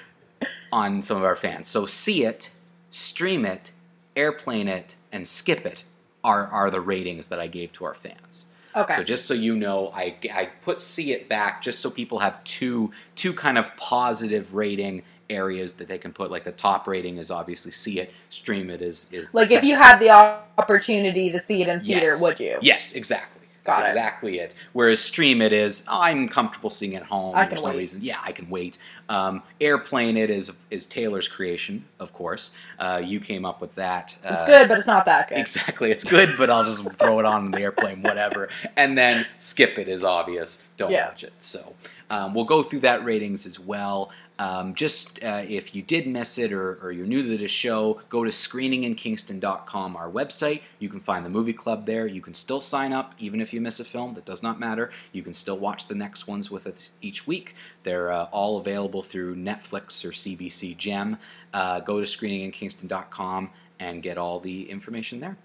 on 0.72 1.02
some 1.02 1.18
of 1.18 1.24
our 1.24 1.36
fans. 1.36 1.68
So, 1.68 1.86
see 1.86 2.26
it, 2.26 2.52
stream 2.92 3.46
it, 3.46 3.72
airplane 4.16 4.68
it, 4.68 4.96
and 5.12 5.28
skip 5.28 5.66
it 5.66 5.86
are 6.24 6.48
are 6.48 6.70
the 6.72 6.82
ratings 6.82 7.28
that 7.28 7.40
I 7.40 7.48
gave 7.48 7.74
to 7.74 7.86
our 7.86 7.94
fans. 7.94 8.46
Okay. 8.76 8.96
So 8.96 9.04
just 9.04 9.26
so 9.26 9.34
you 9.34 9.56
know, 9.56 9.92
I, 9.94 10.16
I 10.34 10.46
put 10.46 10.82
see 10.82 11.12
it 11.14 11.30
back 11.30 11.62
just 11.62 11.80
so 11.80 11.90
people 11.92 12.20
have 12.20 12.44
two 12.44 12.92
two 13.16 13.34
kind 13.34 13.58
of 13.58 13.76
positive 13.78 14.56
rating 14.56 15.04
areas 15.30 15.76
that 15.76 15.88
they 15.88 15.98
can 15.98 16.12
put. 16.12 16.32
Like 16.32 16.44
the 16.44 16.52
top 16.52 16.88
rating 16.88 17.18
is 17.18 17.30
obviously 17.30 17.72
see 17.72 18.00
it, 18.00 18.12
stream 18.30 18.70
it 18.70 18.82
is 18.82 19.12
is 19.12 19.34
like 19.34 19.52
if 19.52 19.64
you 19.64 19.76
had 19.76 20.00
the 20.00 20.10
opportunity 20.58 21.30
to 21.30 21.40
see 21.40 21.62
it 21.62 21.68
in 21.68 21.82
theater, 21.82 22.06
Yes. 22.06 22.22
would 22.22 22.40
you? 22.40 22.58
Yes, 22.62 22.94
exactly. 22.94 23.43
Got 23.64 23.78
That's 23.78 23.88
it. 23.88 23.92
exactly 23.92 24.40
it. 24.40 24.56
Whereas 24.74 25.00
stream 25.00 25.42
it 25.42 25.54
is, 25.54 25.86
oh, 25.88 26.02
I'm 26.02 26.28
comfortable 26.28 26.70
seeing 26.70 26.94
it 26.94 26.98
at 26.98 27.04
home. 27.04 27.34
I 27.34 27.46
There's 27.46 27.62
can 27.62 27.72
no 27.72 27.78
reason. 27.78 28.02
Yeah, 28.04 28.20
I 28.22 28.34
can 28.34 28.50
wait. 28.50 28.78
Um, 29.08 29.42
airplane 29.62 30.18
it 30.18 30.30
is 30.30 30.52
is 30.70 30.86
Taylor's 30.86 31.30
creation, 31.30 31.86
of 32.00 32.12
course. 32.12 32.52
Uh, 32.78 33.02
you 33.04 33.22
came 33.22 33.46
up 33.46 33.62
with 33.62 33.74
that. 33.76 34.18
It's 34.24 34.44
Uh, 34.44 34.46
good, 34.46 34.68
but 34.68 34.78
it's 34.78 34.88
not 34.88 35.06
that 35.06 35.30
good. 35.30 35.38
Exactly, 35.38 35.92
it's 35.92 36.04
good, 36.04 36.30
but 36.38 36.50
I'll 36.50 36.66
just 36.66 36.84
throw 37.00 37.20
it 37.20 37.26
on 37.26 37.52
the 37.52 37.62
airplane, 37.62 38.02
whatever. 38.02 38.50
And 38.76 38.98
then 38.98 39.24
skip 39.38 39.78
it 39.80 39.88
is 39.88 40.04
obvious. 40.04 40.66
Don't 40.76 40.92
Yeah. 40.92 41.08
watch 41.08 41.24
it. 41.24 41.34
So 41.40 41.74
um, 42.10 42.34
we'll 42.34 42.44
go 42.46 42.64
through 42.64 42.82
that 42.82 43.06
ratings 43.06 43.46
as 43.46 43.60
well. 43.60 44.12
Um, 44.44 44.76
just 44.76 45.24
uh, 45.24 45.46
if 45.48 45.74
you 45.74 45.82
did 45.82 46.06
miss 46.06 46.38
it 46.38 46.52
or, 46.52 46.78
or 46.84 46.92
you're 46.92 47.06
new 47.06 47.24
to 47.24 47.38
the 47.38 47.48
show, 47.48 48.02
go 48.10 48.26
to 48.26 48.30
screeninginkingston.com, 48.30 49.96
our 49.96 50.12
website. 50.12 50.64
You 50.80 50.90
can 50.90 51.00
find 51.00 51.26
the 51.26 51.30
movie 51.30 51.54
club 51.54 51.86
there. 51.86 52.08
You 52.08 52.20
can 52.20 52.34
still 52.34 52.60
sign 52.60 52.92
up, 52.92 53.14
even 53.18 53.40
if 53.40 53.54
you 53.54 53.62
miss 53.62 53.80
a 53.80 53.86
film. 53.86 54.16
That 54.16 54.26
does 54.26 54.44
not 54.44 54.60
matter. 54.60 54.92
You 55.14 55.24
can 55.24 55.34
still 55.34 55.58
watch 55.58 55.88
the 55.88 55.96
next 55.96 56.28
ones 56.28 56.52
with 56.52 56.68
us 56.68 56.90
each 57.02 57.26
week. 57.26 57.56
They're 57.84 58.12
uh, 58.12 58.26
all 58.34 58.58
available 58.58 59.02
through 59.02 59.38
Netflix 59.38 60.04
or 60.04 60.12
CBC 60.12 60.76
Gem. 60.76 61.20
Uh, 61.54 61.80
go 61.80 62.02
to 62.02 62.06
screeninginkingston.com 62.06 63.50
and 63.80 64.04
get 64.04 64.18
all 64.18 64.42
the 64.42 64.70
information 64.70 65.22
there. 65.22 65.38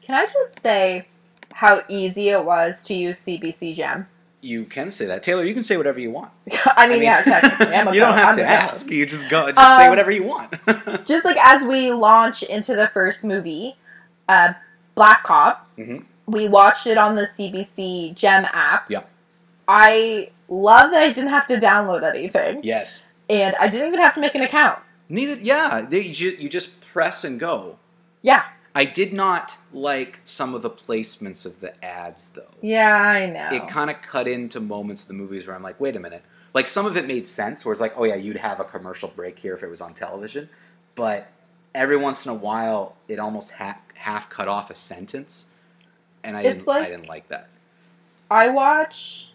Can 0.00 0.14
I 0.14 0.26
just 0.26 0.60
say 0.60 1.08
how 1.50 1.80
easy 1.88 2.28
it 2.28 2.44
was 2.44 2.84
to 2.84 2.94
use 2.94 3.24
CBC 3.24 3.74
Gem? 3.74 4.06
You 4.42 4.64
can 4.64 4.90
say 4.90 5.04
that, 5.06 5.22
Taylor. 5.22 5.44
You 5.44 5.52
can 5.52 5.62
say 5.62 5.76
whatever 5.76 6.00
you 6.00 6.10
want. 6.10 6.30
I 6.76 6.88
mean, 6.88 7.02
yeah, 7.02 7.22
technically, 7.22 7.74
I'm 7.74 7.88
a 7.88 7.92
you 7.94 8.00
don't 8.00 8.14
have 8.14 8.30
I'm 8.30 8.36
to 8.36 8.46
ask. 8.46 8.90
You 8.90 9.04
just 9.06 9.28
go. 9.28 9.52
Just 9.52 9.76
say 9.78 9.84
Um, 9.84 9.90
whatever 9.90 10.10
you 10.10 10.22
want. 10.22 10.54
Just 11.06 11.24
like 11.26 11.36
as 11.44 11.66
we 11.68 11.90
launch 11.92 12.42
into 12.44 12.74
the 12.74 12.86
first 12.88 13.24
movie, 13.24 13.76
uh, 14.28 14.54
Black 14.94 15.22
Cop, 15.24 15.68
Mhm. 15.78 16.04
we 16.26 16.48
watched 16.48 16.86
it 16.86 16.96
on 16.96 17.16
the 17.16 17.26
CBC 17.26 18.14
Gem 18.14 18.46
app. 18.54 18.90
Yeah. 18.90 19.02
I 19.68 20.30
love 20.48 20.90
that 20.90 21.02
I 21.02 21.12
didn't 21.12 21.30
have 21.30 21.46
to 21.48 21.56
download 21.56 22.02
anything, 22.02 22.60
yes. 22.64 23.04
and 23.28 23.54
I 23.60 23.68
didn't 23.68 23.88
even 23.88 24.00
have 24.00 24.14
to 24.14 24.20
make 24.20 24.34
an 24.34 24.42
account. 24.42 24.80
Neither. 25.08 25.34
Yeah. 25.42 25.86
They, 25.88 26.00
you, 26.00 26.30
you 26.38 26.48
just 26.48 26.80
press 26.80 27.24
and 27.24 27.38
go. 27.38 27.76
Yeah, 28.22 28.44
I 28.74 28.84
did 28.84 29.12
not 29.12 29.58
like 29.72 30.20
some 30.24 30.54
of 30.54 30.62
the 30.62 30.70
placements 30.70 31.44
of 31.44 31.60
the 31.60 31.84
ads, 31.84 32.30
though. 32.30 32.50
yeah, 32.62 32.96
I 33.02 33.26
know. 33.30 33.48
It 33.56 33.68
kind 33.68 33.90
of 33.90 34.00
cut 34.02 34.28
into 34.28 34.60
moments 34.60 35.02
of 35.02 35.08
the 35.08 35.14
movies 35.14 35.46
where 35.46 35.56
I'm 35.56 35.62
like, 35.62 35.80
wait 35.80 35.96
a 35.96 36.00
minute. 36.00 36.22
Like 36.54 36.68
some 36.68 36.86
of 36.86 36.96
it 36.96 37.06
made 37.06 37.26
sense, 37.28 37.64
where 37.64 37.72
it's 37.72 37.80
like, 37.80 37.94
oh 37.96 38.04
yeah, 38.04 38.14
you'd 38.16 38.36
have 38.36 38.60
a 38.60 38.64
commercial 38.64 39.08
break 39.08 39.38
here 39.38 39.54
if 39.54 39.62
it 39.62 39.68
was 39.68 39.80
on 39.80 39.94
television, 39.94 40.48
but 40.94 41.28
every 41.74 41.96
once 41.96 42.24
in 42.26 42.30
a 42.32 42.34
while, 42.34 42.96
it 43.08 43.18
almost 43.18 43.52
ha- 43.52 43.78
half 43.94 44.28
cut 44.30 44.48
off 44.48 44.70
a 44.70 44.74
sentence, 44.74 45.46
and 46.24 46.36
I 46.36 46.42
didn't. 46.42 46.68
I 46.68 46.72
like- 46.72 46.88
didn't 46.88 47.08
like 47.08 47.28
that. 47.28 47.48
I 48.30 48.48
watch 48.50 49.32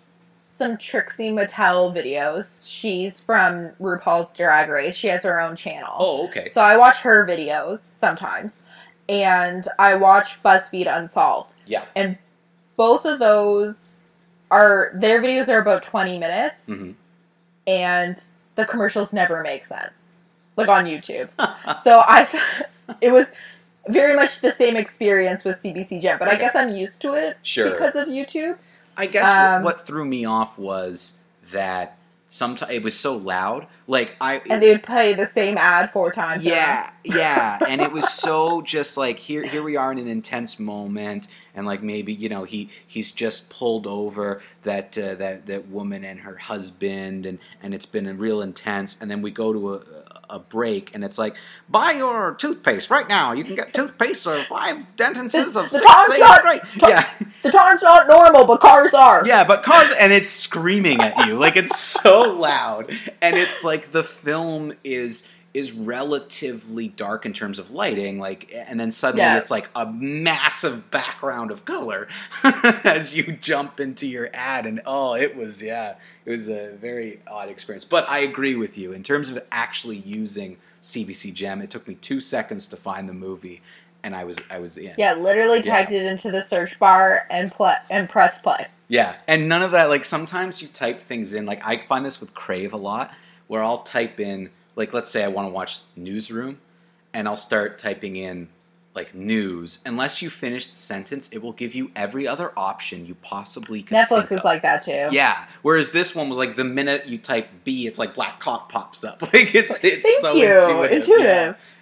some 0.48 0.78
Trixie 0.78 1.32
Mattel 1.32 1.94
videos. 1.94 2.70
She's 2.74 3.22
from 3.24 3.72
RuPaul's 3.82 4.38
Drag 4.38 4.70
Race. 4.70 4.96
She 4.96 5.10
has 5.10 5.24
her 5.24 5.42
own 5.42 5.58
channel. 5.58 5.94
Oh, 6.00 6.28
okay. 6.28 6.48
So 6.50 6.62
I 6.62 6.78
watch 6.78 7.02
her 7.02 7.26
videos 7.28 7.84
sometimes, 7.94 8.64
and 9.10 9.66
I 9.80 9.96
watch 9.96 10.42
BuzzFeed 10.44 10.88
Unsolved. 10.94 11.58
Yeah. 11.66 11.86
And 11.96 12.18
both 12.76 13.06
of 13.06 13.20
those 13.20 14.08
are 14.52 14.92
their 14.96 15.22
videos 15.22 15.48
are 15.50 15.60
about 15.60 15.84
twenty 15.84 16.18
minutes, 16.20 16.68
hmm 16.68 16.92
and 17.68 18.24
the 18.56 18.66
commercials 18.66 19.12
never 19.12 19.42
make 19.42 19.66
sense, 19.66 20.12
like 20.56 20.68
on 20.70 20.86
YouTube. 20.86 21.30
so 21.82 22.02
I, 22.06 22.28
it 23.02 23.12
was 23.12 23.32
very 23.88 24.16
much 24.16 24.42
the 24.42 24.52
same 24.52 24.76
experience 24.78 25.44
with 25.46 25.56
CBC 25.58 26.00
Gem, 26.02 26.20
but 26.20 26.28
I 26.28 26.36
guess 26.38 26.56
I'm 26.56 26.70
used 26.76 27.02
to 27.02 27.16
it 27.16 27.38
Sure. 27.42 27.72
because 27.72 27.96
of 27.96 28.08
YouTube. 28.08 28.58
I 28.98 29.08
guess 29.08 29.28
Um, 29.28 29.64
what 29.64 29.86
threw 29.86 30.06
me 30.06 30.26
off 30.26 30.58
was 30.60 31.18
that 31.52 31.98
sometimes 32.36 32.72
it 32.72 32.84
was 32.84 32.98
so 32.98 33.16
loud. 33.16 33.68
Like 33.88 34.16
I 34.20 34.42
And 34.50 34.62
they 34.62 34.72
would 34.72 34.84
play 34.84 35.14
the 35.14 35.26
same 35.26 35.58
ad 35.58 35.90
four 35.90 36.12
times. 36.12 36.44
Yeah, 36.44 36.92
yeah, 37.04 37.60
and 37.68 37.82
it 37.82 37.92
was 37.92 38.12
so 38.12 38.62
just 38.62 38.98
like 38.98 39.20
here 39.20 39.44
here 39.44 39.64
we 39.64 39.76
are 39.76 39.92
in 39.92 39.98
an 39.98 40.08
intense 40.08 40.60
moment, 40.60 41.28
and 41.54 41.66
like 41.66 41.82
maybe 41.82 42.14
you 42.14 42.30
know 42.30 42.44
he 42.44 42.70
he's 42.86 43.12
just 43.12 43.50
pulled 43.50 43.88
over 43.88 44.42
that 44.64 44.98
uh, 44.98 45.16
that 45.16 45.46
that 45.46 45.68
woman 45.70 46.04
and 46.04 46.22
her 46.22 46.36
husband, 46.36 47.26
and 47.26 47.40
and 47.64 47.74
it's 47.74 47.86
been 47.86 48.08
a 48.08 48.14
real 48.14 48.42
intense, 48.42 48.98
and 49.00 49.10
then 49.10 49.22
we 49.22 49.32
go 49.32 49.54
to 49.54 49.76
a 49.76 50.05
a 50.30 50.40
break, 50.40 50.94
and 50.94 51.04
it's 51.04 51.18
like 51.18 51.36
buy 51.70 51.92
your 51.92 52.36
toothpaste 52.36 52.90
right 52.90 53.08
now. 53.08 53.34
You 53.34 53.44
can 53.44 53.56
get 53.56 53.74
toothpaste 53.74 54.26
or 54.28 54.36
five 54.36 54.86
sentences 54.98 55.56
of 55.56 55.64
The- 55.64 55.70
six 55.80 55.86
time 55.86 56.06
sayings 56.08 56.20
shot- 56.20 56.40
straight. 56.40 56.62
ti- 56.74 56.88
Yeah, 56.90 57.10
The 57.44 57.52
time's 57.52 57.84
not 57.84 58.08
normal, 58.08 58.46
but 58.46 58.60
cars 58.62 58.94
are. 58.94 59.26
yeah, 59.26 59.44
but 59.44 59.64
cars 59.64 59.92
and 60.00 60.12
it's 60.12 60.30
screaming 60.30 61.00
at 61.02 61.28
you 61.28 61.38
like 61.40 61.56
it's 61.56 61.78
so 61.80 62.22
loud, 62.22 62.90
and 63.22 63.36
it's 63.36 63.64
like 63.64 63.92
the 63.92 64.04
film 64.04 64.74
is 64.84 65.28
is 65.56 65.72
relatively 65.72 66.90
dark 66.90 67.26
in 67.26 67.32
terms 67.32 67.60
of 67.60 67.72
lighting, 67.72 68.20
like, 68.20 68.52
and 68.54 68.78
then 68.78 68.92
suddenly 68.92 69.24
Yeah. 69.24 69.38
it's 69.38 69.50
like 69.50 69.70
a 69.74 69.86
massive 69.86 70.92
background 70.92 71.50
of 71.50 71.64
color 71.64 72.10
as 72.84 73.16
you 73.16 73.32
jump 73.34 73.80
into 73.80 74.06
your 74.06 74.30
ad, 74.34 74.66
and 74.66 74.82
oh, 74.86 75.14
it 75.14 75.36
was 75.36 75.62
yeah, 75.62 75.96
it 76.26 76.30
was 76.30 76.50
a 76.50 76.72
very 76.74 77.22
odd 77.26 77.48
experience. 77.50 77.86
But 77.86 78.08
I 78.10 78.20
agree 78.20 78.56
with 78.56 78.78
you 78.78 78.92
in 78.92 79.02
terms 79.02 79.30
of 79.30 79.42
actually 79.52 79.98
using 79.98 80.58
CBC 80.84 81.34
Gem. 81.34 81.62
It 81.62 81.70
took 81.70 81.88
me 81.88 81.96
two 81.96 82.20
seconds 82.20 82.68
to 82.68 82.76
find 82.76 83.08
the 83.08 83.14
movie, 83.14 83.62
and 84.04 84.14
I 84.14 84.26
was 84.26 84.38
I 84.52 84.60
was 84.60 84.78
in. 84.78 84.94
Yeah, 84.98 85.14
literally 85.16 85.60
Yeah. 85.64 85.72
typed 85.78 85.92
it 85.94 86.06
into 86.06 86.32
the 86.32 86.42
search 86.42 86.78
bar 86.80 87.26
and 87.30 87.50
play 87.52 87.76
and 87.90 88.10
press 88.10 88.42
play. 88.42 88.68
Yeah, 88.90 89.16
and 89.28 89.48
none 89.48 89.64
of 89.64 89.72
that. 89.72 89.90
Like 89.90 90.04
sometimes 90.04 90.62
you 90.62 90.68
type 90.68 91.02
things 91.02 91.34
in. 91.34 91.46
Like 91.46 91.66
I 91.66 91.78
find 91.78 92.06
this 92.06 92.20
with 92.20 92.34
Crave 92.34 92.74
a 92.74 92.78
lot, 92.78 93.12
where 93.48 93.64
I'll 93.64 93.80
type 93.84 94.20
in, 94.20 94.50
like 94.76 94.94
let's 94.94 95.10
say 95.10 95.24
I 95.24 95.28
want 95.28 95.48
to 95.48 95.52
watch 95.54 95.80
Newsroom, 95.96 96.60
and 97.14 97.28
I'll 97.28 97.38
start 97.38 97.78
typing 97.80 98.16
in 98.16 98.50
like 98.94 99.14
news. 99.14 99.80
Unless 99.86 100.22
you 100.22 100.30
finish 100.30 100.68
the 100.70 100.76
sentence, 100.78 101.28
it 101.34 101.42
will 101.42 101.52
give 101.52 101.76
you 101.76 101.92
every 101.98 102.28
other 102.28 102.52
option 102.58 103.06
you 103.06 103.16
possibly 103.16 103.84
could. 103.84 103.98
Netflix 103.98 104.26
is 104.32 104.38
of. 104.40 104.46
like 104.46 104.62
that 104.62 104.84
too. 104.86 105.10
Yeah. 105.12 105.46
Whereas 105.64 105.92
this 105.92 106.16
one 106.16 106.30
was 106.30 106.38
like 106.38 106.56
the 106.56 106.64
minute 106.64 107.06
you 107.06 107.18
type 107.18 107.50
B, 107.66 107.88
it's 107.88 108.00
like 108.00 108.14
Black 108.16 108.40
Cop 108.40 108.72
pops 108.72 109.04
up. 109.04 109.22
Like 109.34 109.54
it's 109.54 109.84
it's 109.84 110.02
Thank 110.02 110.20
so 110.22 110.34
you. 110.34 110.46
intuitive. 110.54 110.92
Intuitive. 110.98 111.26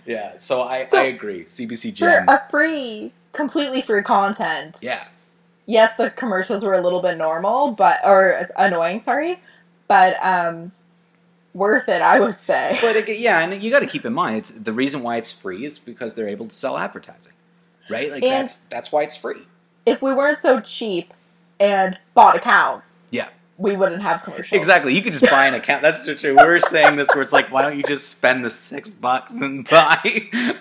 Yeah. 0.06 0.32
yeah. 0.32 0.38
So 0.38 0.64
I 0.64 0.86
So- 0.86 0.98
I 1.00 1.04
agree. 1.04 1.44
CBC 1.44 1.98
For 2.00 2.26
a 2.28 2.40
free, 2.50 3.12
completely 3.32 3.82
free 3.82 4.02
content. 4.04 4.80
yeah. 4.82 5.06
Yes, 5.66 5.96
the 5.96 6.10
commercials 6.10 6.66
were 6.66 6.74
a 6.74 6.82
little 6.82 7.02
bit 7.02 7.18
normal, 7.18 7.72
but 7.72 8.00
or 8.04 8.44
annoying. 8.58 9.00
Sorry, 9.00 9.40
but 9.88 10.18
um, 10.26 10.74
worth 11.54 11.90
it. 11.90 12.02
I 12.02 12.20
would 12.20 12.40
say. 12.42 12.78
But 12.82 12.96
again, 12.96 13.18
yeah, 13.20 13.40
and 13.42 13.64
you 13.64 13.70
got 13.72 13.80
to 13.80 13.88
keep 13.88 14.06
in 14.06 14.14
mind, 14.14 14.38
it's 14.38 14.52
the 14.52 14.74
reason 14.74 15.02
why 15.04 15.18
it's 15.18 15.32
free 15.32 15.66
is 15.66 15.80
because 15.80 16.16
they're 16.16 16.28
able 16.28 16.48
to 16.48 16.54
sell 16.56 16.78
advertising, 16.78 17.34
right? 17.90 18.12
Like 18.12 18.24
And- 18.24 18.44
that's 18.48 18.62
that's 18.62 18.92
why 18.92 19.04
it's 19.04 19.16
free. 19.16 19.42
if 19.86 20.02
we 20.02 20.14
weren't 20.14 20.38
so 20.38 20.60
cheap 20.60 21.14
and 21.60 21.98
bought 22.14 22.36
accounts, 22.36 23.00
Yeah, 23.12 23.30
we 23.58 23.76
wouldn't 23.76 24.02
have 24.02 24.24
commercials. 24.24 24.54
exactly. 24.58 24.94
You 24.96 25.02
could 25.02 25.14
just 25.14 25.30
buy 25.30 25.46
an 25.48 25.54
account. 25.54 25.82
That's 25.82 26.06
true. 26.20 26.36
We're 26.36 26.60
saying 26.60 26.96
this 26.96 27.08
where 27.14 27.22
it's 27.22 27.32
like, 27.34 27.52
why 27.52 27.62
don't 27.62 27.78
you 27.78 27.84
just 27.84 28.10
spend 28.10 28.44
the 28.44 28.50
six 28.50 28.90
bucks 28.92 29.40
and 29.40 29.68
buy 29.70 30.00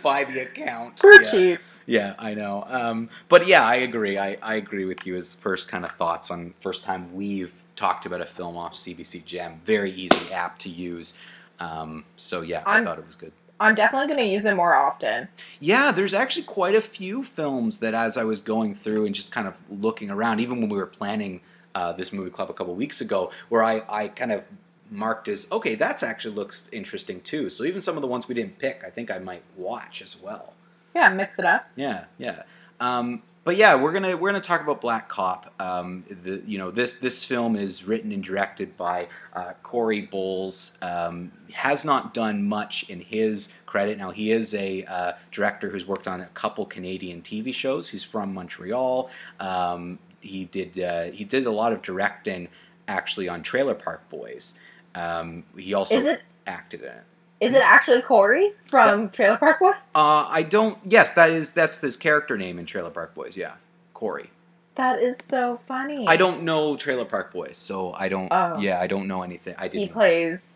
buy 0.03 0.25
the 0.25 0.41
account? 0.43 1.01
For 1.01 1.13
yeah. 1.13 1.31
cheap. 1.31 1.61
Yeah, 1.87 2.15
I 2.19 2.35
know. 2.35 2.65
Um, 2.69 3.09
but 3.29 3.47
yeah, 3.47 3.65
I 3.65 3.77
agree. 3.77 4.19
I, 4.19 4.37
I 4.43 4.55
agree 4.55 4.85
with 4.85 5.07
you 5.07 5.17
as 5.17 5.35
first 5.35 5.69
kind 5.69 5.85
of 5.85 5.93
thoughts 5.93 6.31
on 6.31 6.55
first 6.61 6.85
time 6.85 7.13
we've 7.15 7.63
talked 7.77 8.07
about 8.07 8.21
a 8.21 8.27
film 8.27 8.57
off 8.57 8.75
CBC 8.75 9.25
Gem. 9.25 9.61
Very 9.65 9.93
easy 9.93 10.33
app 10.33 10.59
to 10.61 10.69
use. 10.69 11.15
Um, 11.61 12.05
so 12.17 12.43
yeah, 12.43 12.63
i 12.67 12.75
I'm- 12.77 12.85
thought 12.85 12.99
it 12.99 13.07
was 13.07 13.17
good. 13.17 13.33
I'm 13.61 13.77
definitely 13.77 14.09
going 14.09 14.19
to 14.19 14.33
use 14.33 14.45
it 14.45 14.57
more 14.57 14.75
often. 14.75 15.29
Yeah, 15.61 15.93
there's 15.93 16.15
actually 16.15 16.43
quite 16.43 16.75
a 16.75 16.81
few 16.81 17.23
films 17.23 17.79
that, 17.79 17.95
as 17.95 18.17
I 18.17 18.25
was 18.25 18.41
going 18.41 18.75
through 18.75 19.07
and 19.07 19.15
just 19.15 19.31
kind 19.31 19.47
of 19.47 19.57
looking 19.71 20.11
around, 20.11 20.41
even 20.41 20.61
when 20.61 20.69
we 20.69 20.77
were 20.77 20.87
planning 20.87 21.43
uh, 21.77 21.93
this 21.93 22.13
movie 22.13 22.31
club 22.31 22.51
a 22.51 22.55
couple 22.55 22.75
weeks 22.75 23.01
ago, 23.01 23.31
where 23.51 23.63
I, 23.63 23.83
I 23.89 24.09
kind 24.09 24.33
of 24.33 24.43
marked 24.91 25.29
as 25.29 25.47
okay, 25.53 25.77
that's 25.77 26.03
actually 26.03 26.35
looks 26.35 26.69
interesting 26.73 27.21
too. 27.21 27.51
So 27.51 27.63
even 27.63 27.81
some 27.81 27.97
of 27.97 28.03
the 28.03 28.09
ones 28.09 28.27
we 28.27 28.35
didn't 28.35 28.59
pick, 28.59 28.83
I 28.85 28.91
think 28.91 29.13
I 29.13 29.19
might 29.19 29.45
watch 29.57 30.03
as 30.03 30.21
well. 30.21 30.55
Yeah, 30.95 31.13
mix 31.13 31.39
it 31.39 31.45
up. 31.45 31.71
Yeah, 31.77 32.05
yeah. 32.19 32.43
Um, 32.81 33.23
but 33.45 33.57
yeah, 33.57 33.75
we're 33.75 33.93
gonna 33.93 34.17
we're 34.17 34.31
gonna 34.31 34.41
talk 34.41 34.61
about 34.61 34.81
Black 34.81 35.09
Cop. 35.09 35.53
Um, 35.59 36.05
the 36.09 36.43
you 36.47 36.59
know 36.59 36.71
this 36.71 36.95
this 36.97 37.25
film 37.25 37.57
is 37.57 37.85
written 37.85 38.13
and 38.13 38.23
directed 38.23 38.77
by 38.77 39.09
uh, 39.35 39.53
Corey 39.63 40.03
Bowles. 40.03 40.79
Um, 40.81 41.33
has 41.53 41.85
not 41.85 42.15
done 42.15 42.49
much 42.49 42.89
in 42.89 43.01
his 43.01 43.53
credit. 43.67 43.99
Now 43.99 44.11
he 44.11 44.31
is 44.31 44.55
a 44.55 44.85
uh, 44.85 45.13
director 45.33 45.71
who's 45.71 45.87
worked 45.87 46.07
on 46.07 46.21
a 46.21 46.27
couple 46.27 46.65
Canadian 46.67 47.21
TV 47.23 47.53
shows. 47.53 47.89
He's 47.89 48.05
from 48.05 48.33
Montreal. 48.33 49.11
Um, 49.41 49.99
he 50.21 50.45
did 50.45 50.79
uh, 50.79 51.05
he 51.07 51.25
did 51.25 51.47
a 51.47 51.51
lot 51.53 51.73
of 51.73 51.83
directing 51.83 52.49
actually 52.87 53.29
on 53.29 53.43
Trailer 53.43 53.75
Park 53.75 54.09
Boys. 54.09 54.55
Um, 54.95 55.43
he 55.57 55.75
also 55.75 55.97
it 55.97 56.23
acted 56.47 56.83
in 56.83 56.89
it. 56.89 57.05
Is 57.43 57.55
it 57.55 57.63
actually 57.63 58.01
Corey 58.03 58.53
from 58.65 59.11
Trailer 59.11 59.37
Park 59.37 59.59
Boys? 59.59 59.89
Uh, 59.95 60.29
I 60.31 60.43
don't. 60.43 60.79
Yes, 60.89 61.15
that 61.15 61.31
is 61.31 61.51
that's 61.51 61.81
his 61.81 61.97
character 61.97 62.39
name 62.39 62.59
in 62.59 62.67
Trailer 62.67 62.91
Park 62.91 63.15
Boys. 63.15 63.37
Yeah, 63.37 63.55
Corey. 63.95 64.31
That 64.77 65.01
is 65.03 65.19
so 65.19 65.61
funny. 65.67 66.07
I 66.07 66.17
don't 66.17 66.45
know 66.45 66.77
Trailer 66.77 67.05
Park 67.05 67.33
Boys, 67.33 67.59
so 67.59 67.93
I 67.95 68.09
don't. 68.09 68.29
Oh. 68.31 68.59
Yeah, 68.59 68.81
I 68.81 68.87
don't 68.87 69.09
know 69.09 69.23
anything. 69.23 69.57
I 69.59 69.67
didn't. 69.67 69.83
He 69.83 69.89
plays 69.89 70.51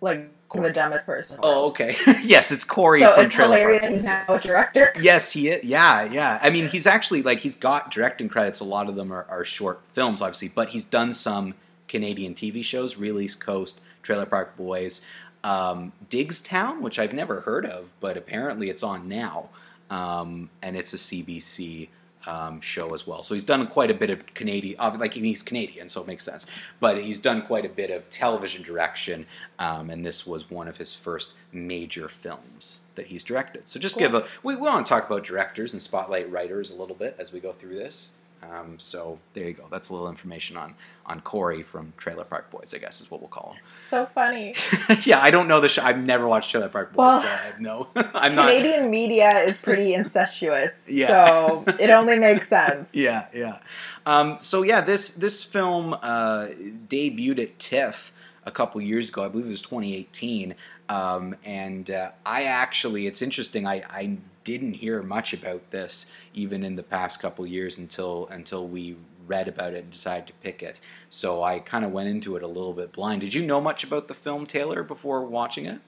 like 0.00 0.30
Corey. 0.48 0.68
the 0.68 0.74
dumbest 0.74 1.06
person. 1.06 1.38
oh, 1.42 1.68
okay. 1.70 1.96
yes, 2.22 2.52
it's 2.52 2.64
Corey 2.64 3.00
So 3.00 3.12
from 3.12 3.24
it's 3.26 3.34
Trailer 3.34 3.56
hilarious 3.58 3.80
Park 3.80 3.90
that 3.90 3.96
he's 3.96 4.06
now 4.06 4.34
a 4.34 4.38
director. 4.40 4.92
Yes, 5.00 5.32
he 5.32 5.48
is. 5.48 5.64
Yeah, 5.64 6.04
yeah. 6.04 6.38
I 6.40 6.50
mean, 6.50 6.68
he's 6.68 6.86
actually 6.86 7.22
like 7.22 7.40
he's 7.40 7.56
got 7.56 7.90
directing 7.90 8.28
credits. 8.28 8.60
A 8.60 8.64
lot 8.64 8.88
of 8.88 8.94
them 8.94 9.12
are, 9.12 9.26
are 9.28 9.44
short 9.44 9.82
films, 9.88 10.22
obviously, 10.22 10.48
but 10.48 10.68
he's 10.68 10.84
done 10.84 11.12
some 11.12 11.54
Canadian 11.88 12.34
TV 12.34 12.64
shows, 12.64 12.96
Real 12.96 13.20
East 13.20 13.40
Coast, 13.40 13.80
Trailer 14.02 14.26
Park 14.26 14.56
Boys, 14.56 15.00
um, 15.46 15.92
Diggstown, 16.10 16.80
which 16.80 16.98
I've 16.98 17.12
never 17.12 17.40
heard 17.42 17.64
of, 17.64 17.92
but 18.00 18.16
apparently 18.16 18.68
it's 18.68 18.82
on 18.82 19.08
now, 19.08 19.48
um, 19.90 20.50
and 20.60 20.76
it's 20.76 20.92
a 20.92 20.98
CBC. 20.98 21.88
Um, 22.28 22.60
show 22.60 22.92
as 22.92 23.06
well, 23.06 23.22
so 23.22 23.34
he's 23.34 23.44
done 23.44 23.68
quite 23.68 23.88
a 23.88 23.94
bit 23.94 24.10
of 24.10 24.34
Canadian. 24.34 24.76
Like 24.98 25.14
he's 25.14 25.44
Canadian, 25.44 25.88
so 25.88 26.00
it 26.00 26.08
makes 26.08 26.24
sense. 26.24 26.44
But 26.80 26.98
he's 26.98 27.20
done 27.20 27.42
quite 27.42 27.64
a 27.64 27.68
bit 27.68 27.92
of 27.92 28.10
television 28.10 28.64
direction, 28.64 29.26
um, 29.60 29.90
and 29.90 30.04
this 30.04 30.26
was 30.26 30.50
one 30.50 30.66
of 30.66 30.76
his 30.76 30.92
first 30.92 31.34
major 31.52 32.08
films 32.08 32.80
that 32.96 33.06
he's 33.06 33.22
directed. 33.22 33.68
So 33.68 33.78
just 33.78 33.94
Cool. 33.94 34.00
give 34.00 34.14
a 34.14 34.26
we, 34.42 34.56
we 34.56 34.60
want 34.60 34.84
to 34.84 34.90
talk 34.90 35.06
about 35.06 35.22
directors 35.22 35.72
and 35.72 35.80
spotlight 35.80 36.28
writers 36.28 36.72
a 36.72 36.74
little 36.74 36.96
bit 36.96 37.14
as 37.16 37.32
we 37.32 37.38
go 37.38 37.52
through 37.52 37.76
this. 37.76 38.14
Um, 38.52 38.78
so 38.78 39.18
there 39.34 39.44
you 39.46 39.52
go. 39.52 39.66
That's 39.70 39.88
a 39.88 39.92
little 39.92 40.08
information 40.08 40.56
on 40.56 40.74
on 41.04 41.20
Corey 41.20 41.62
from 41.62 41.92
Trailer 41.96 42.24
Park 42.24 42.50
Boys, 42.50 42.74
I 42.74 42.78
guess 42.78 43.00
is 43.00 43.10
what 43.10 43.20
we'll 43.20 43.28
call 43.28 43.52
him. 43.52 43.62
So 43.88 44.06
funny. 44.06 44.54
yeah, 45.04 45.20
I 45.20 45.30
don't 45.30 45.46
know 45.46 45.60
the 45.60 45.68
show. 45.68 45.82
I've 45.82 45.98
never 45.98 46.26
watched 46.26 46.50
Trailer 46.50 46.68
Park 46.68 46.92
Boys, 46.92 46.98
Well, 46.98 47.22
so 47.22 47.28
I 47.28 47.36
have 47.36 47.60
no. 47.60 47.88
I'm 47.96 48.34
not. 48.34 48.48
Canadian 48.48 48.90
media 48.90 49.38
is 49.40 49.60
pretty 49.60 49.94
incestuous. 50.00 50.72
Yeah. 50.88 51.06
So 51.08 51.64
it 51.78 51.90
only 51.90 52.18
makes 52.18 52.48
sense. 52.48 52.94
Yeah, 52.94 53.26
yeah. 53.32 53.58
Um, 54.04 54.38
so 54.38 54.62
yeah, 54.62 54.80
this 54.80 55.10
this 55.10 55.44
film 55.44 55.94
uh, 55.94 56.48
debuted 56.88 57.40
at 57.40 57.58
TIFF 57.58 58.12
a 58.44 58.50
couple 58.50 58.80
years 58.80 59.08
ago. 59.08 59.24
I 59.24 59.28
believe 59.28 59.46
it 59.46 59.50
was 59.50 59.60
2018. 59.60 60.54
Um, 60.88 61.34
and 61.44 61.90
uh, 61.90 62.12
I 62.24 62.44
actually, 62.44 63.06
it's 63.06 63.20
interesting. 63.20 63.66
I, 63.66 63.82
I 63.90 64.18
didn't 64.46 64.74
hear 64.74 65.02
much 65.02 65.34
about 65.34 65.72
this 65.72 66.10
even 66.32 66.62
in 66.64 66.76
the 66.76 66.82
past 66.82 67.20
couple 67.20 67.44
years 67.46 67.76
until 67.76 68.28
until 68.30 68.66
we 68.66 68.96
read 69.26 69.48
about 69.48 69.74
it 69.74 69.82
and 69.82 69.90
decided 69.90 70.28
to 70.28 70.32
pick 70.34 70.62
it. 70.62 70.80
So 71.10 71.42
I 71.42 71.58
kind 71.58 71.84
of 71.84 71.90
went 71.90 72.08
into 72.08 72.36
it 72.36 72.44
a 72.44 72.46
little 72.46 72.72
bit 72.72 72.92
blind. 72.92 73.22
Did 73.22 73.34
you 73.34 73.44
know 73.44 73.60
much 73.60 73.82
about 73.82 74.06
the 74.06 74.14
film 74.14 74.46
Taylor 74.46 74.84
before 74.84 75.24
watching 75.24 75.66
it? 75.66 75.80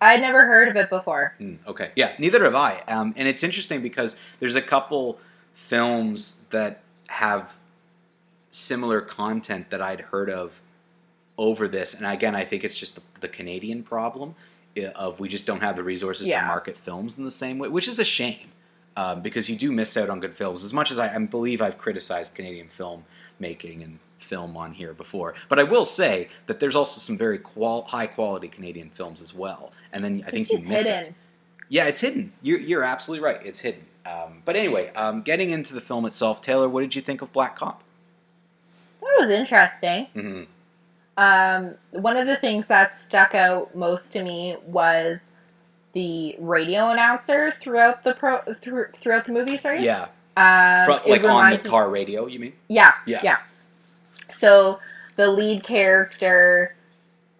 I'd 0.00 0.20
never 0.20 0.46
heard 0.46 0.68
of 0.68 0.76
it 0.76 0.88
before. 0.88 1.34
Mm, 1.38 1.58
okay. 1.66 1.90
Yeah, 1.94 2.14
neither 2.18 2.42
have 2.44 2.54
I. 2.54 2.80
Um, 2.88 3.12
and 3.18 3.28
it's 3.28 3.42
interesting 3.42 3.82
because 3.82 4.16
there's 4.38 4.56
a 4.56 4.62
couple 4.62 5.18
films 5.52 6.40
that 6.50 6.80
have 7.08 7.58
similar 8.50 9.02
content 9.02 9.68
that 9.68 9.82
I'd 9.82 10.00
heard 10.00 10.30
of 10.30 10.62
over 11.36 11.68
this, 11.68 11.92
and 11.92 12.06
again, 12.06 12.34
I 12.34 12.44
think 12.46 12.64
it's 12.64 12.76
just 12.76 12.94
the, 12.94 13.02
the 13.20 13.28
Canadian 13.28 13.82
problem 13.82 14.34
of 14.94 15.20
we 15.20 15.28
just 15.28 15.46
don't 15.46 15.60
have 15.62 15.76
the 15.76 15.82
resources 15.82 16.28
Yeah. 16.28 16.40
to 16.42 16.46
market 16.46 16.78
films 16.78 17.18
in 17.18 17.24
the 17.24 17.30
same 17.30 17.58
way, 17.58 17.68
which 17.68 17.88
is 17.88 17.98
a 17.98 18.04
shame 18.04 18.50
um, 18.96 19.20
because 19.22 19.48
you 19.48 19.56
do 19.56 19.72
miss 19.72 19.96
out 19.96 20.08
on 20.10 20.20
good 20.20 20.34
films. 20.34 20.64
As 20.64 20.72
much 20.72 20.90
as 20.90 20.98
I, 20.98 21.14
I 21.14 21.18
believe 21.18 21.60
I've 21.60 21.78
criticized 21.78 22.34
Canadian 22.34 22.68
film 22.68 23.04
making 23.38 23.82
and 23.82 23.98
film 24.18 24.56
on 24.56 24.74
here 24.74 24.92
before, 24.92 25.34
but 25.48 25.58
I 25.58 25.62
will 25.62 25.84
say 25.86 26.28
that 26.46 26.60
there's 26.60 26.76
also 26.76 27.00
some 27.00 27.16
very 27.16 27.38
qual- 27.38 27.82
high 27.84 28.06
quality 28.06 28.48
Canadian 28.48 28.90
films 28.90 29.20
as 29.22 29.34
well. 29.34 29.72
And 29.92 30.04
then 30.04 30.22
I 30.26 30.30
think 30.30 30.50
you 30.50 30.58
miss 30.58 30.84
hidden. 30.86 30.92
it. 31.06 31.14
Yeah, 31.68 31.86
it's 31.86 32.00
hidden. 32.00 32.32
You're, 32.42 32.60
you're 32.60 32.84
absolutely 32.84 33.24
right. 33.24 33.40
It's 33.44 33.60
hidden. 33.60 33.86
Um, 34.06 34.42
but 34.44 34.56
anyway, 34.56 34.90
um, 34.94 35.22
getting 35.22 35.50
into 35.50 35.72
the 35.74 35.80
film 35.80 36.04
itself, 36.04 36.40
Taylor, 36.40 36.68
what 36.68 36.80
did 36.82 36.94
you 36.96 37.02
think 37.02 37.22
of 37.22 37.32
Black 37.32 37.56
Cop? 37.56 37.82
That 39.00 39.16
was 39.18 39.30
interesting. 39.30 40.06
hmm 40.14 40.42
Um, 41.20 41.74
one 41.90 42.16
of 42.16 42.26
the 42.26 42.34
things 42.36 42.68
that 42.68 42.94
stuck 42.94 43.34
out 43.34 43.74
most 43.76 44.14
to 44.14 44.22
me 44.22 44.56
was 44.66 45.18
the 45.92 46.34
radio 46.38 46.90
announcer 46.90 47.50
throughout 47.50 48.02
the 48.04 48.14
pro 48.14 48.40
through, 48.54 48.86
throughout 48.96 49.26
the 49.26 49.34
movie. 49.34 49.58
Sorry, 49.58 49.84
Yeah, 49.84 50.04
um, 50.38 50.86
Fro- 50.86 51.00
it 51.04 51.10
like 51.10 51.24
on 51.24 51.50
the 51.50 51.68
car 51.68 51.90
radio. 51.90 52.24
You 52.26 52.38
mean? 52.38 52.52
Yeah, 52.68 52.92
Yeah. 53.06 53.20
yeah. 53.22 53.36
So 54.30 54.80
the 55.16 55.30
lead 55.30 55.62
character 55.62 56.74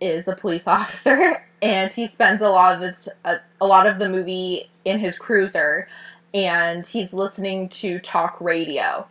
is 0.02 0.28
a 0.28 0.36
police 0.36 0.68
officer, 0.78 1.42
and 1.62 1.90
he 1.90 2.06
spends 2.06 2.42
a 2.42 2.50
lot 2.50 2.74
of 2.74 2.80
the, 2.80 3.12
a, 3.24 3.40
a 3.62 3.66
lot 3.66 3.86
of 3.86 3.98
the 3.98 4.10
movie 4.10 4.68
in 4.84 5.00
his 5.00 5.18
cruiser, 5.18 5.88
and 6.34 6.86
he's 6.86 7.14
listening 7.14 7.70
to 7.70 7.98
talk 7.98 8.38
radio, 8.42 9.06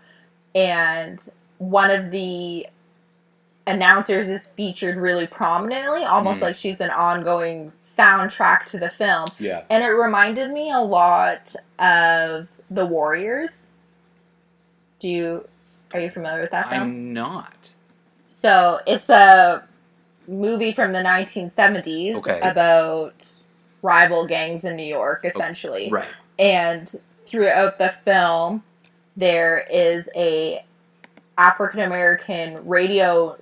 and 0.53 1.27
one 1.57 1.89
of 1.89 2.11
the 2.11 2.67
announcers 3.69 4.27
is 4.27 4.49
featured 4.49 4.97
really 4.97 5.27
prominently, 5.27 6.03
almost 6.03 6.39
Mhm. 6.39 6.43
like 6.43 6.55
she's 6.55 6.81
an 6.81 6.89
ongoing 6.91 7.71
soundtrack 7.79 8.65
to 8.71 8.79
the 8.79 8.89
film, 8.89 9.29
Yeah. 9.39 9.61
and 9.69 9.83
it 9.83 9.89
reminded 9.89 10.51
me 10.51 10.71
a 10.71 10.79
lot 10.79 11.55
of 11.77 12.47
the 12.69 12.85
Warriors. 12.85 13.71
Do 14.99 15.09
you 15.09 15.47
are 15.93 15.99
you 15.99 16.09
familiar 16.11 16.41
with 16.41 16.51
that 16.51 16.69
film? 16.69 16.81
I'm 16.83 17.13
not. 17.13 17.69
So 18.27 18.79
it's 18.85 19.09
a 19.09 19.63
movie 20.27 20.71
from 20.71 20.93
the 20.93 21.01
1970s 21.01 22.17
Okay. 22.17 22.39
about 22.43 23.25
rival 23.81 24.27
gangs 24.27 24.63
in 24.65 24.75
New 24.75 24.83
York, 24.85 25.21
essentially. 25.25 25.89
Right. 25.91 26.07
And 26.38 26.93
throughout 27.25 27.79
the 27.79 27.89
film, 27.89 28.63
there 29.17 29.65
is 29.71 30.07
a 30.15 30.63
African 31.39 31.79
American 31.79 32.67
radio 32.67 33.35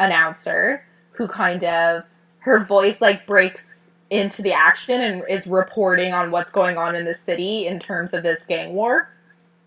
announcer 0.00 0.84
who 1.12 1.28
kind 1.28 1.62
of 1.64 2.02
her 2.38 2.58
voice 2.58 3.00
like 3.00 3.26
breaks 3.26 3.90
into 4.10 4.42
the 4.42 4.52
action 4.52 5.00
and 5.04 5.22
is 5.28 5.46
reporting 5.46 6.12
on 6.12 6.32
what's 6.32 6.50
going 6.52 6.76
on 6.76 6.96
in 6.96 7.04
the 7.04 7.14
city 7.14 7.66
in 7.66 7.78
terms 7.78 8.12
of 8.12 8.24
this 8.24 8.44
gang 8.46 8.74
war. 8.74 9.08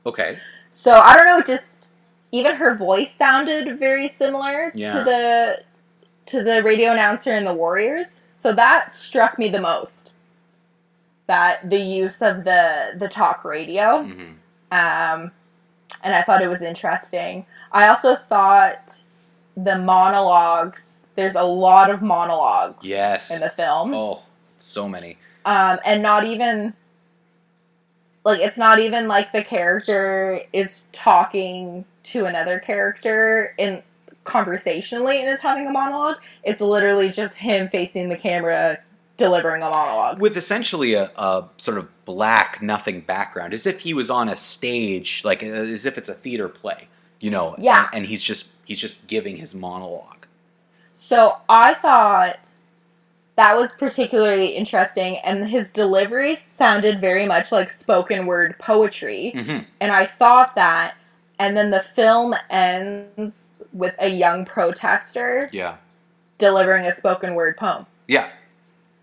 Okay. 0.06 0.38
So 0.70 0.92
I 0.92 1.16
don't 1.16 1.25
know, 1.25 1.42
just 1.42 1.96
even 2.34 2.56
her 2.56 2.75
voice 2.75 3.13
sounded 3.13 3.80
very 3.80 4.08
similar 4.10 4.72
Yeah. 4.75 4.92
to 4.92 5.04
the 5.04 5.63
to 6.25 6.44
the 6.44 6.63
radio 6.63 6.92
announcer 6.94 7.34
in 7.36 7.46
the 7.46 7.54
Warriors. 7.54 8.24
So 8.28 8.54
that 8.54 8.92
struck 8.92 9.38
me 9.38 9.50
the 9.50 9.62
most. 9.62 10.13
That 11.28 11.70
the 11.70 11.80
use 11.80 12.22
of 12.22 12.44
the 12.44 12.94
the 12.98 13.08
talk 13.08 13.46
radio. 13.46 14.04
hmm 14.04 14.32
Um 14.72 15.32
and 16.04 16.13
I 16.13 16.22
thought 16.22 16.42
it 16.42 16.50
was 16.50 16.62
interesting. 16.62 17.46
I 17.72 17.88
also 17.88 18.16
thought 18.16 19.02
the 19.55 19.77
monologues 19.79 21.03
there's 21.15 21.36
a 21.36 21.43
lot 21.43 21.91
of 21.91 22.01
monologues 22.01 22.83
Yes. 22.83 23.29
in 23.29 23.39
the 23.39 23.50
film. 23.50 23.93
oh, 23.93 24.24
so 24.57 24.89
many. 24.89 25.17
um, 25.45 25.77
and 25.86 26.01
not 26.01 26.24
even 26.25 26.74
like 28.25 28.39
it's 28.39 28.57
not 28.57 28.79
even 28.79 29.07
like 29.07 29.31
the 29.31 29.44
character 29.44 30.42
is 30.53 30.83
talking 30.94 31.85
to 32.03 32.25
another 32.25 32.57
character 32.59 33.53
in 33.57 33.83
conversationally 34.24 35.20
and 35.20 35.29
is 35.29 35.42
having 35.42 35.68
a 35.68 35.72
monologue. 35.72 36.18
It's 36.44 36.61
literally 36.61 37.09
just 37.09 37.37
him 37.37 37.68
facing 37.70 38.09
the 38.09 38.16
camera 38.16 38.79
delivering 39.18 39.61
a 39.61 39.70
monologue. 39.70 40.20
With 40.22 40.37
essentially 40.37 40.94
a, 40.94 41.11
a 41.18 41.46
sort 41.57 41.77
of 41.77 41.89
black 42.05 42.61
nothing 42.61 43.01
background, 43.01 43.53
as 43.53 43.68
if 43.68 43.81
he 43.81 43.94
was 43.94 44.09
on 44.09 44.29
a 44.29 44.35
stage, 44.37 45.22
like 45.25 45.44
uh, 45.44 45.48
as 45.48 45.85
if 45.85 45.98
it's 45.98 46.09
a 46.09 46.13
theater 46.13 46.48
play, 46.50 46.87
you 47.20 47.29
know. 47.29 47.55
Yeah. 47.59 47.87
And, 47.92 47.98
and 47.98 48.05
he's 48.05 48.24
just 48.24 48.48
he's 48.66 48.80
just 48.80 49.06
giving 49.08 49.38
his 49.38 49.54
monologue. 49.56 50.26
So 50.94 51.38
I 51.50 51.74
thought 51.74 52.54
that 53.36 53.58
was 53.58 53.76
particularly 53.76 54.48
interesting, 54.50 55.18
and 55.26 55.48
his 55.48 55.72
delivery 55.72 56.36
sounded 56.36 57.02
very 57.02 57.26
much 57.26 57.52
like 57.52 57.70
spoken 57.70 58.26
word 58.26 58.58
poetry. 58.60 59.32
hmm 59.32 59.60
And 59.82 59.92
I 59.92 60.06
thought 60.06 60.56
that, 60.56 60.96
and 61.40 61.58
then 61.58 61.72
the 61.72 61.80
film 61.80 62.36
ends 62.50 63.54
with 63.74 63.96
a 64.00 64.08
young 64.10 64.46
protester 64.46 65.50
Yeah. 65.52 65.78
delivering 66.38 66.86
a 66.86 66.94
spoken 66.94 67.34
word 67.34 67.58
poem. 67.58 67.88
Yeah. 68.08 68.30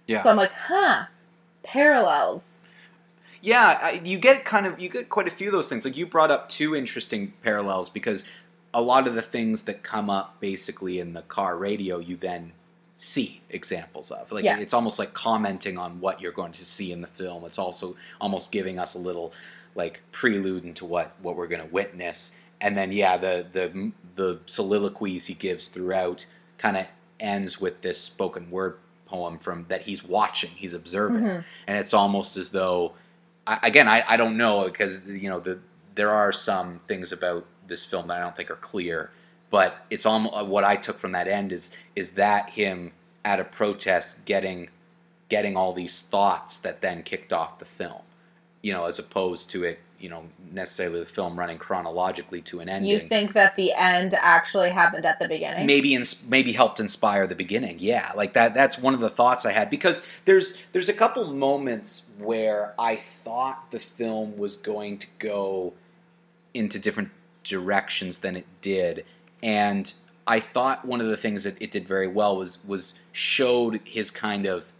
Yeah. 0.06 0.22
So 0.22 0.30
I'm 0.30 0.36
like, 0.36 0.52
huh, 0.52 1.06
parallels. 1.64 2.58
Yeah, 3.42 3.90
you 4.04 4.18
get 4.18 4.44
kind 4.44 4.66
of 4.66 4.78
you 4.78 4.88
get 4.90 5.08
quite 5.08 5.26
a 5.26 5.30
few 5.30 5.48
of 5.48 5.52
those 5.52 5.68
things. 5.68 5.84
Like 5.84 5.96
you 5.96 6.06
brought 6.06 6.30
up 6.30 6.48
two 6.50 6.76
interesting 6.76 7.32
parallels 7.42 7.88
because 7.88 8.24
a 8.72 8.80
lot 8.80 9.06
of 9.08 9.14
the 9.14 9.22
things 9.22 9.64
that 9.64 9.82
come 9.82 10.08
up 10.10 10.38
basically 10.40 10.98
in 11.00 11.12
the 11.12 11.22
car 11.22 11.56
radio, 11.56 11.98
you 11.98 12.16
then 12.16 12.52
see 12.96 13.40
examples 13.50 14.10
of. 14.10 14.30
Like 14.30 14.44
Yeah. 14.44 14.58
it's 14.58 14.74
almost 14.74 14.98
like 14.98 15.12
commenting 15.14 15.78
on 15.78 16.00
what 16.00 16.20
you're 16.20 16.32
going 16.32 16.52
to 16.52 16.64
see 16.64 16.92
in 16.92 17.00
the 17.00 17.06
film. 17.06 17.44
It's 17.44 17.58
also 17.58 17.96
almost 18.20 18.52
giving 18.52 18.78
us 18.78 18.94
a 18.94 18.98
little 18.98 19.32
like 19.74 20.02
prelude 20.12 20.64
into 20.64 20.84
what 20.84 21.12
what 21.22 21.36
we're 21.36 21.46
going 21.46 21.62
to 21.66 21.72
witness. 21.72 22.32
And 22.60 22.76
then 22.76 22.92
yeah, 22.92 23.16
the 23.16 23.46
the 23.52 23.92
the 24.16 24.40
soliloquies 24.46 25.26
he 25.26 25.34
gives 25.34 25.68
throughout 25.68 26.26
kind 26.58 26.76
of 26.76 26.86
ends 27.18 27.60
with 27.60 27.80
this 27.82 28.00
spoken 28.00 28.50
word 28.50 28.76
poem 29.06 29.38
from 29.38 29.66
that 29.68 29.82
he's 29.82 30.04
watching, 30.04 30.50
he's 30.54 30.74
observing 30.74 31.22
Mhm. 31.24 31.44
and 31.66 31.78
it's 31.78 31.92
almost 31.94 32.36
as 32.36 32.50
though 32.52 32.92
I, 33.46 33.58
again 33.64 33.88
I, 33.88 34.04
I 34.08 34.16
don't 34.16 34.36
know 34.36 34.64
because 34.64 35.04
you 35.06 35.28
know 35.28 35.40
the 35.40 35.58
there 35.96 36.10
are 36.10 36.32
some 36.32 36.78
things 36.86 37.10
about 37.12 37.44
this 37.70 37.84
film 37.86 38.08
that 38.08 38.18
I 38.18 38.20
don't 38.20 38.36
think 38.36 38.50
are 38.50 38.56
clear 38.56 39.10
but 39.50 39.84
it's 39.90 40.06
almost 40.06 40.34
uh, 40.36 40.44
what 40.44 40.64
I 40.64 40.76
took 40.76 40.98
from 40.98 41.12
that 41.12 41.28
end 41.28 41.52
is 41.52 41.72
is 41.96 42.12
that 42.12 42.50
him 42.50 42.92
at 43.24 43.40
a 43.40 43.44
protest 43.44 44.24
getting 44.24 44.70
getting 45.28 45.56
all 45.56 45.72
these 45.72 46.02
thoughts 46.02 46.58
that 46.58 46.80
then 46.80 47.02
kicked 47.02 47.32
off 47.32 47.58
the 47.58 47.64
film 47.64 48.02
you 48.62 48.72
know 48.72 48.86
as 48.86 48.98
opposed 48.98 49.50
to 49.50 49.64
it 49.64 49.80
you 49.98 50.08
know 50.08 50.24
necessarily 50.50 51.00
the 51.00 51.06
film 51.06 51.38
running 51.38 51.58
chronologically 51.58 52.40
to 52.40 52.60
an 52.60 52.68
ending 52.68 52.90
You 52.90 52.98
think 52.98 53.34
that 53.34 53.54
the 53.56 53.72
end 53.76 54.14
actually 54.20 54.70
happened 54.70 55.04
at 55.04 55.18
the 55.18 55.28
beginning? 55.28 55.66
maybe 55.66 55.98
maybe 56.26 56.52
helped 56.52 56.80
inspire 56.80 57.26
the 57.26 57.36
beginning 57.36 57.76
yeah 57.78 58.12
like 58.16 58.32
that 58.32 58.54
that's 58.54 58.78
one 58.78 58.94
of 58.94 59.00
the 59.00 59.10
thoughts 59.10 59.44
i 59.44 59.52
had 59.52 59.68
because 59.70 60.06
there's 60.24 60.58
there's 60.72 60.88
a 60.88 60.94
couple 60.94 61.32
moments 61.32 62.08
where 62.18 62.74
i 62.78 62.96
thought 62.96 63.70
the 63.70 63.78
film 63.78 64.36
was 64.36 64.56
going 64.56 64.98
to 64.98 65.06
go 65.18 65.74
into 66.54 66.78
different 66.78 67.10
directions 67.44 68.18
than 68.18 68.36
it 68.36 68.46
did. 68.60 69.04
And 69.42 69.92
i 70.26 70.38
thought 70.38 70.84
one 70.84 71.00
of 71.00 71.06
the 71.08 71.16
things 71.16 71.44
that 71.44 71.56
it 71.60 71.72
did 71.72 71.88
very 71.88 72.06
well 72.06 72.36
was 72.36 72.64
was 72.66 72.98
showed 73.10 73.80
his 73.84 74.10
kind 74.10 74.46
of 74.46 74.70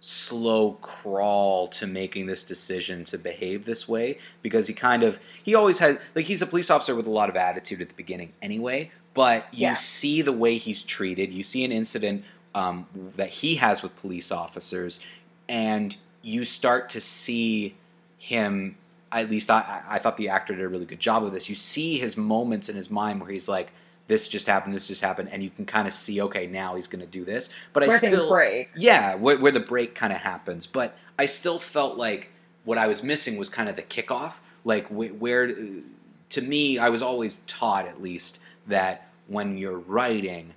slow 0.00 0.72
crawl 0.80 1.66
to 1.66 1.86
making 1.86 2.26
this 2.26 2.44
decision 2.44 3.04
to 3.04 3.18
behave 3.18 3.64
this 3.64 3.88
way. 3.88 4.18
Because 4.42 4.68
he 4.68 4.74
kind 4.74 5.02
of 5.02 5.20
he 5.42 5.54
always 5.54 5.80
had 5.80 6.00
like 6.14 6.26
he's 6.26 6.42
a 6.42 6.46
police 6.46 6.70
officer 6.70 6.94
with 6.94 7.06
a 7.06 7.10
lot 7.10 7.28
of 7.28 7.36
attitude 7.36 7.80
at 7.80 7.88
the 7.88 7.94
beginning 7.94 8.32
anyway. 8.40 8.90
But 9.14 9.46
you 9.52 9.62
Yeah. 9.62 9.74
see 9.74 10.22
the 10.22 10.32
way 10.32 10.58
he's 10.58 10.82
treated. 10.82 11.32
You 11.32 11.42
see 11.42 11.64
an 11.64 11.72
incident 11.72 12.24
um, 12.54 12.86
that 13.16 13.30
he 13.30 13.56
has 13.56 13.82
with 13.82 13.96
police 14.00 14.30
officers. 14.30 15.00
And 15.48 15.96
you 16.22 16.44
start 16.44 16.88
to 16.90 17.00
see 17.00 17.76
him 18.18 18.76
at 19.12 19.30
least 19.30 19.50
I, 19.50 19.82
I 19.88 19.98
thought 19.98 20.16
the 20.16 20.28
actor 20.28 20.54
did 20.54 20.64
a 20.64 20.68
really 20.68 20.84
good 20.86 21.00
job 21.00 21.24
of 21.24 21.32
this 21.32 21.48
you 21.48 21.54
see 21.54 21.98
his 21.98 22.16
moments 22.16 22.68
in 22.68 22.76
his 22.76 22.90
mind 22.90 23.20
where 23.20 23.30
he's 23.30 23.48
like 23.48 23.72
this 24.08 24.28
just 24.28 24.46
happened 24.46 24.74
this 24.74 24.86
just 24.88 25.02
happened 25.02 25.28
and 25.32 25.42
you 25.42 25.50
can 25.50 25.64
kind 25.64 25.86
of 25.88 25.94
see 25.94 26.20
okay 26.22 26.46
now 26.46 26.74
he's 26.76 26.86
going 26.86 27.00
to 27.00 27.10
do 27.10 27.24
this 27.24 27.48
but 27.72 27.82
Where 27.86 27.96
i 27.96 27.98
still 27.98 28.28
break. 28.28 28.70
yeah, 28.76 29.14
where, 29.14 29.38
where 29.38 29.52
the 29.52 29.60
break 29.60 29.94
kind 29.94 30.12
of 30.12 30.20
happens. 30.20 30.66
But 30.66 30.96
I 31.18 31.26
still 31.26 31.58
felt 31.58 31.96
like 31.96 32.30
what 32.64 32.78
I 32.78 32.86
was 32.86 33.02
missing 33.02 33.36
was 33.38 33.48
kind 33.48 33.68
of 33.68 33.76
the 33.76 33.82
kickoff. 33.82 34.38
Like 34.64 34.86
wh- 34.88 35.20
where, 35.20 35.46
to 35.48 36.40
me, 36.42 36.78
I 36.78 36.88
was 36.88 37.02
always 37.02 37.38
taught 37.46 37.86
at 37.86 38.02
least 38.02 38.38
that 38.66 39.08
when 39.28 39.56
you're 39.58 39.78
writing, 39.78 40.54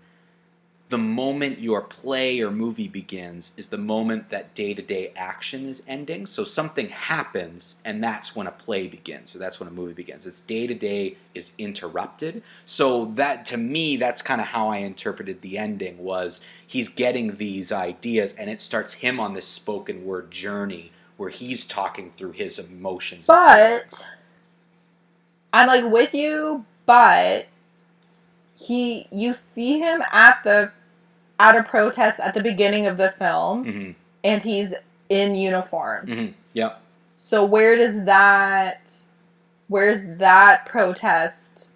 the 0.90 0.98
moment 0.98 1.60
your 1.60 1.82
play 1.82 2.42
or 2.42 2.50
movie 2.50 2.88
begins 2.88 3.54
is 3.58 3.70
the 3.70 3.78
moment 3.78 4.30
that 4.30 4.56
day 4.56 4.74
to 4.74 4.82
day 4.82 5.14
action 5.16 5.70
is 5.70 5.84
ending. 5.88 6.26
So 6.26 6.44
something 6.44 6.90
happens, 6.90 7.76
and 7.86 8.04
that's 8.04 8.36
when 8.36 8.48
a 8.48 8.52
play 8.52 8.88
begins. 8.88 9.30
So 9.30 9.38
that's 9.38 9.60
when 9.60 9.70
a 9.70 9.72
movie 9.72 9.94
begins. 9.94 10.26
It's 10.26 10.42
day 10.42 10.66
to 10.66 10.74
day 10.74 11.18
is 11.36 11.54
interrupted. 11.60 12.42
So 12.66 13.06
that 13.16 13.46
to 13.48 13.58
me, 13.58 13.98
that's 13.98 14.24
kind 14.24 14.42
of 14.42 14.48
how 14.48 14.70
I 14.70 14.78
interpreted 14.78 15.42
the 15.42 15.60
ending. 15.60 16.00
Was 16.00 16.42
he's 16.66 16.90
getting 16.90 17.38
these 17.38 17.72
ideas, 17.72 18.34
and 18.34 18.50
it 18.50 18.60
starts 18.60 18.94
him 18.94 19.20
on 19.20 19.36
this 19.36 19.48
spoken 19.48 20.06
word 20.06 20.32
journey 20.32 20.92
where 21.18 21.30
he's 21.30 21.66
talking 21.66 22.10
through 22.10 22.32
his 22.32 22.58
emotions. 22.58 23.28
But 23.28 24.08
I'm 25.54 25.68
like 25.68 25.86
with 25.86 26.16
you, 26.16 26.66
but 26.88 27.48
he 28.58 29.08
you 29.12 29.36
see 29.36 29.78
him 29.80 30.02
at 30.12 30.44
the 30.44 30.72
at 31.40 31.56
a 31.56 31.64
protest 31.64 32.20
at 32.20 32.34
the 32.34 32.44
beginning 32.44 32.86
of 32.86 32.98
the 32.98 33.10
film 33.10 33.64
hmm 33.64 33.92
and 34.22 34.44
he's 34.44 34.74
in 35.08 35.36
uniform. 35.36 36.06
hmm 36.08 36.28
Yep. 36.54 36.82
So 37.18 37.46
where 37.46 37.78
does 37.78 38.04
that 38.06 38.94
where's 39.68 40.06
that 40.18 40.66
protest 40.66 41.72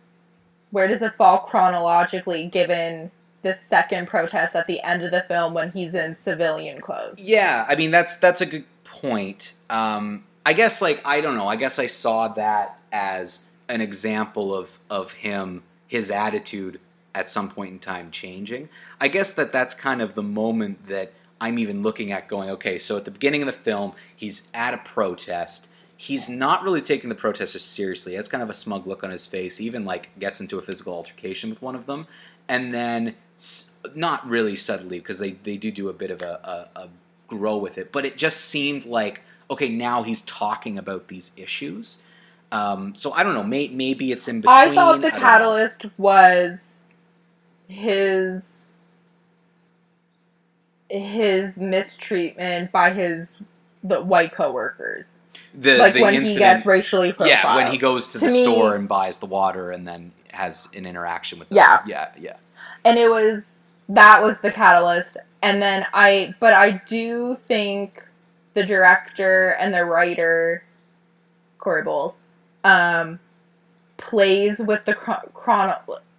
where 0.71 0.87
does 0.87 1.01
it 1.01 1.13
fall 1.13 1.39
chronologically 1.39 2.47
given 2.47 3.11
the 3.43 3.53
second 3.53 4.07
protest 4.07 4.55
at 4.55 4.65
the 4.67 4.81
end 4.83 5.03
of 5.03 5.11
the 5.11 5.21
film 5.21 5.53
when 5.53 5.71
he's 5.71 5.93
in 5.93 6.15
civilian 6.15 6.81
clothes? 6.81 7.19
Yeah, 7.19 7.65
I 7.67 7.75
mean 7.75 7.91
that's 7.91 8.17
that's 8.17 8.41
a 8.41 8.45
good 8.45 8.65
point. 8.83 9.53
Um, 9.69 10.23
I 10.45 10.53
guess 10.53 10.81
like 10.81 11.01
I 11.05 11.21
don't 11.21 11.35
know. 11.37 11.47
I 11.47 11.55
guess 11.55 11.79
I 11.79 11.87
saw 11.87 12.27
that 12.29 12.77
as 12.91 13.39
an 13.69 13.81
example 13.81 14.53
of 14.53 14.79
of 14.89 15.13
him 15.13 15.63
his 15.87 16.09
attitude 16.09 16.79
at 17.15 17.29
some 17.29 17.49
point 17.49 17.71
in 17.71 17.79
time 17.79 18.11
changing. 18.11 18.69
I 18.99 19.07
guess 19.07 19.33
that 19.33 19.51
that's 19.51 19.73
kind 19.73 20.01
of 20.01 20.15
the 20.15 20.23
moment 20.23 20.87
that 20.87 21.13
I'm 21.39 21.59
even 21.59 21.83
looking 21.83 22.11
at 22.11 22.27
going, 22.27 22.49
okay, 22.49 22.79
so 22.79 22.97
at 22.97 23.05
the 23.05 23.11
beginning 23.11 23.41
of 23.41 23.47
the 23.47 23.53
film, 23.53 23.93
he's 24.15 24.49
at 24.53 24.73
a 24.73 24.77
protest. 24.77 25.67
He's 25.95 26.27
not 26.27 26.63
really 26.63 26.81
taking 26.81 27.09
the 27.09 27.15
protesters 27.15 27.63
seriously. 27.63 28.13
He 28.13 28.15
has 28.15 28.27
kind 28.27 28.41
of 28.41 28.49
a 28.49 28.53
smug 28.53 28.87
look 28.87 29.03
on 29.03 29.09
his 29.09 29.25
face. 29.25 29.57
He 29.57 29.65
even 29.65 29.85
like 29.85 30.17
gets 30.19 30.39
into 30.39 30.57
a 30.57 30.61
physical 30.61 30.93
altercation 30.93 31.49
with 31.49 31.61
one 31.61 31.75
of 31.75 31.85
them, 31.85 32.07
and 32.47 32.73
then 32.73 33.15
not 33.95 34.27
really 34.27 34.55
subtly 34.55 34.99
because 34.99 35.19
they, 35.19 35.31
they 35.31 35.57
do 35.57 35.71
do 35.71 35.89
a 35.89 35.93
bit 35.93 36.11
of 36.11 36.21
a, 36.21 36.69
a, 36.75 36.79
a 36.81 36.89
grow 37.27 37.57
with 37.57 37.77
it, 37.77 37.91
but 37.91 38.05
it 38.05 38.17
just 38.17 38.39
seemed 38.41 38.85
like 38.85 39.21
okay, 39.49 39.69
now 39.69 40.03
he's 40.03 40.21
talking 40.21 40.77
about 40.77 41.07
these 41.07 41.31
issues. 41.37 41.99
Um, 42.51 42.95
so 42.95 43.11
I 43.13 43.23
don't 43.23 43.33
know. 43.33 43.43
May, 43.43 43.67
maybe 43.69 44.11
it's 44.11 44.27
in 44.27 44.41
between. 44.41 44.55
I 44.55 44.73
thought 44.73 45.01
the 45.01 45.09
know. 45.09 45.17
catalyst 45.17 45.85
was 45.97 46.81
his 47.73 48.65
his 50.89 51.57
mistreatment 51.57 52.71
by 52.71 52.91
his 52.91 53.41
the 53.83 54.01
white 54.01 54.31
coworkers. 54.31 55.19
the, 55.53 55.77
like 55.77 55.93
the 55.93 56.01
when 56.01 56.13
incident, 56.13 56.33
he 56.33 56.39
gets 56.39 56.65
racially 56.65 57.11
profiled. 57.11 57.29
yeah, 57.29 57.55
when 57.55 57.67
he 57.71 57.77
goes 57.77 58.07
to, 58.09 58.19
To 58.19 58.25
the 58.27 58.31
me- 58.31 58.43
store 58.43 58.75
and 58.75 58.87
buys 58.87 59.17
the 59.17 59.25
water 59.25 59.71
and 59.71 59.87
then 59.87 60.11
has 60.31 60.67
an 60.75 60.85
interaction 60.85 61.39
with 61.39 61.49
them. 61.49 61.57
Yeah. 61.57 61.81
yeah, 61.85 62.09
yeah. 62.17 62.35
and 62.85 62.97
it 62.97 63.09
was 63.09 63.67
that 63.89 64.23
was 64.23 64.41
the 64.41 64.51
catalyst 64.51 65.17
and 65.41 65.61
then 65.61 65.85
i 65.93 66.33
but 66.39 66.53
i 66.53 66.71
do 66.87 67.35
think 67.35 68.07
the 68.53 68.65
director 68.65 69.55
and 69.59 69.73
the 69.73 69.83
writer 69.83 70.63
corey 71.59 71.83
bowles 71.83 72.21
um 72.63 73.19
plays 73.97 74.63
with 74.65 74.85
the 74.85 74.93
chron- 74.93 75.27
chrono 75.33 75.75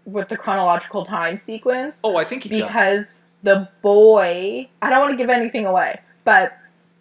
with 0.06 0.28
the 0.28 0.36
chronological 0.36 1.04
time 1.04 1.36
sequence 1.36 2.00
Oh, 2.04 2.16
I 2.16 2.24
think 2.24 2.42
he 2.44 2.48
does. 2.50 2.60
because 2.68 3.06
the 3.42 3.68
boy 3.82 4.68
i 4.82 4.90
don't 4.90 5.00
want 5.02 5.12
to 5.12 5.16
give 5.18 5.30
anything 5.30 5.66
away 5.66 6.00
but 6.24 6.56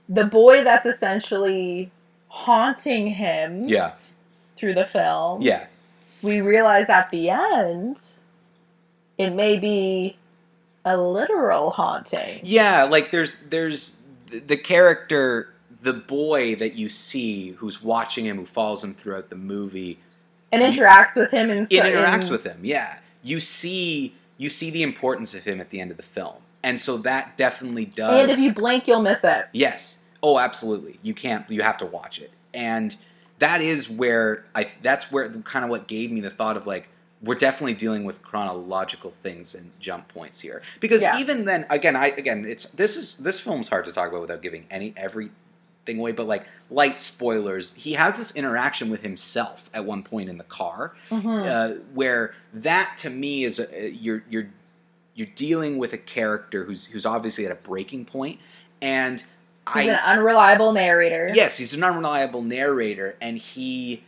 the 0.09 0.25
boy 0.25 0.63
that's 0.63 0.85
essentially 0.85 1.89
haunting 2.27 3.07
him 3.07 3.63
yeah, 3.67 3.93
through 4.57 4.73
the 4.73 4.85
film 4.85 5.41
yeah, 5.41 5.67
we 6.21 6.41
realize 6.41 6.89
at 6.89 7.09
the 7.11 7.29
end 7.29 8.01
it 9.17 9.29
may 9.31 9.57
be 9.59 10.17
a 10.85 10.97
literal 10.97 11.69
haunting. 11.69 12.39
yeah. 12.43 12.83
Like 12.83 13.11
there's 13.11 13.41
there's 13.49 13.97
the- 14.29 14.39
the 14.39 14.57
character, 14.57 15.53
the 15.81 15.93
boy 15.93 16.55
that 16.55 16.73
you 16.73 16.89
see 16.89 17.51
who's 17.51 17.81
watching 17.81 18.25
him, 18.25 18.37
who 18.37 18.45
follows 18.45 18.83
him 18.83 18.93
throughout 18.93 19.29
the 19.29 19.35
movie. 19.37 19.99
And 20.53 20.61
interacts 20.73 21.15
with 21.17 21.31
him 21.31 21.49
in 21.49 21.59
it 21.59 21.69
so- 21.69 21.75
interacts 21.81 22.29
with 22.29 22.43
him. 22.45 22.59
Yeah, 22.63 22.97
you 23.23 23.39
see 23.39 24.15
you 24.37 24.49
see 24.49 24.69
the 24.69 24.83
importance 24.83 25.33
of 25.33 25.43
him 25.43 25.59
at 25.61 25.69
the 25.69 25.79
end 25.79 25.91
of 25.91 25.97
the 25.97 26.03
film, 26.03 26.35
and 26.63 26.79
so 26.79 26.97
that 26.97 27.37
definitely 27.37 27.85
does. 27.85 28.21
And 28.21 28.31
if 28.31 28.39
you 28.39 28.53
blink, 28.53 28.87
you'll 28.87 29.01
miss 29.01 29.23
it. 29.23 29.45
Yes. 29.53 29.97
Oh, 30.21 30.39
absolutely. 30.39 30.99
You 31.01 31.13
can't. 31.13 31.49
You 31.49 31.61
have 31.63 31.77
to 31.79 31.85
watch 31.85 32.19
it, 32.19 32.31
and 32.53 32.95
that 33.39 33.61
is 33.61 33.89
where 33.89 34.45
I. 34.55 34.71
That's 34.81 35.11
where 35.11 35.29
kind 35.29 35.65
of 35.65 35.69
what 35.71 35.87
gave 35.87 36.11
me 36.11 36.21
the 36.21 36.29
thought 36.29 36.55
of 36.57 36.65
like 36.67 36.89
we're 37.21 37.35
definitely 37.35 37.73
dealing 37.73 38.03
with 38.03 38.21
chronological 38.21 39.11
things 39.11 39.55
and 39.55 39.71
jump 39.79 40.09
points 40.09 40.41
here 40.41 40.61
because 40.81 41.01
Yeah. 41.01 41.19
even 41.19 41.45
then 41.45 41.65
again 41.69 41.95
I 41.95 42.07
again 42.07 42.43
it's 42.45 42.65
this 42.71 42.97
is 42.97 43.15
this 43.17 43.39
film's 43.39 43.69
hard 43.69 43.85
to 43.85 43.93
talk 43.93 44.09
about 44.09 44.19
without 44.21 44.41
giving 44.41 44.65
any 44.69 44.93
everything 45.83 45.99
away 45.99 46.11
but 46.13 46.27
like 46.27 46.45
light 46.69 46.99
spoilers 46.99 47.73
he 47.73 47.93
has 47.93 48.17
this 48.17 48.35
interaction 48.35 48.89
with 48.89 49.03
himself 49.03 49.69
at 49.73 49.83
one 49.85 50.01
point 50.03 50.29
in 50.29 50.37
the 50.37 50.43
car 50.45 50.95
Mhm. 51.11 51.45
uh, 51.47 51.79
where 51.93 52.33
that 52.53 52.95
to 52.99 53.09
me 53.09 53.43
is 53.43 53.59
a, 53.59 53.89
you're 53.91 54.23
you're 54.29 54.47
you're 55.15 55.27
dealing 55.35 55.77
with 55.77 55.93
a 55.93 55.97
character 55.97 56.63
who's 56.63 56.85
who's 56.85 57.05
obviously 57.05 57.45
at 57.45 57.51
a 57.51 57.55
breaking 57.55 58.05
point 58.05 58.39
and 58.81 59.23
He's 59.73 59.87
I 59.87 59.93
an 59.93 59.99
unreliable 60.03 60.73
narrator. 60.73 61.31
yes 61.33 61.57
he's 61.57 61.73
an 61.73 61.83
unreliable 61.83 62.41
narrator 62.41 63.15
and 63.21 63.37
he 63.37 64.03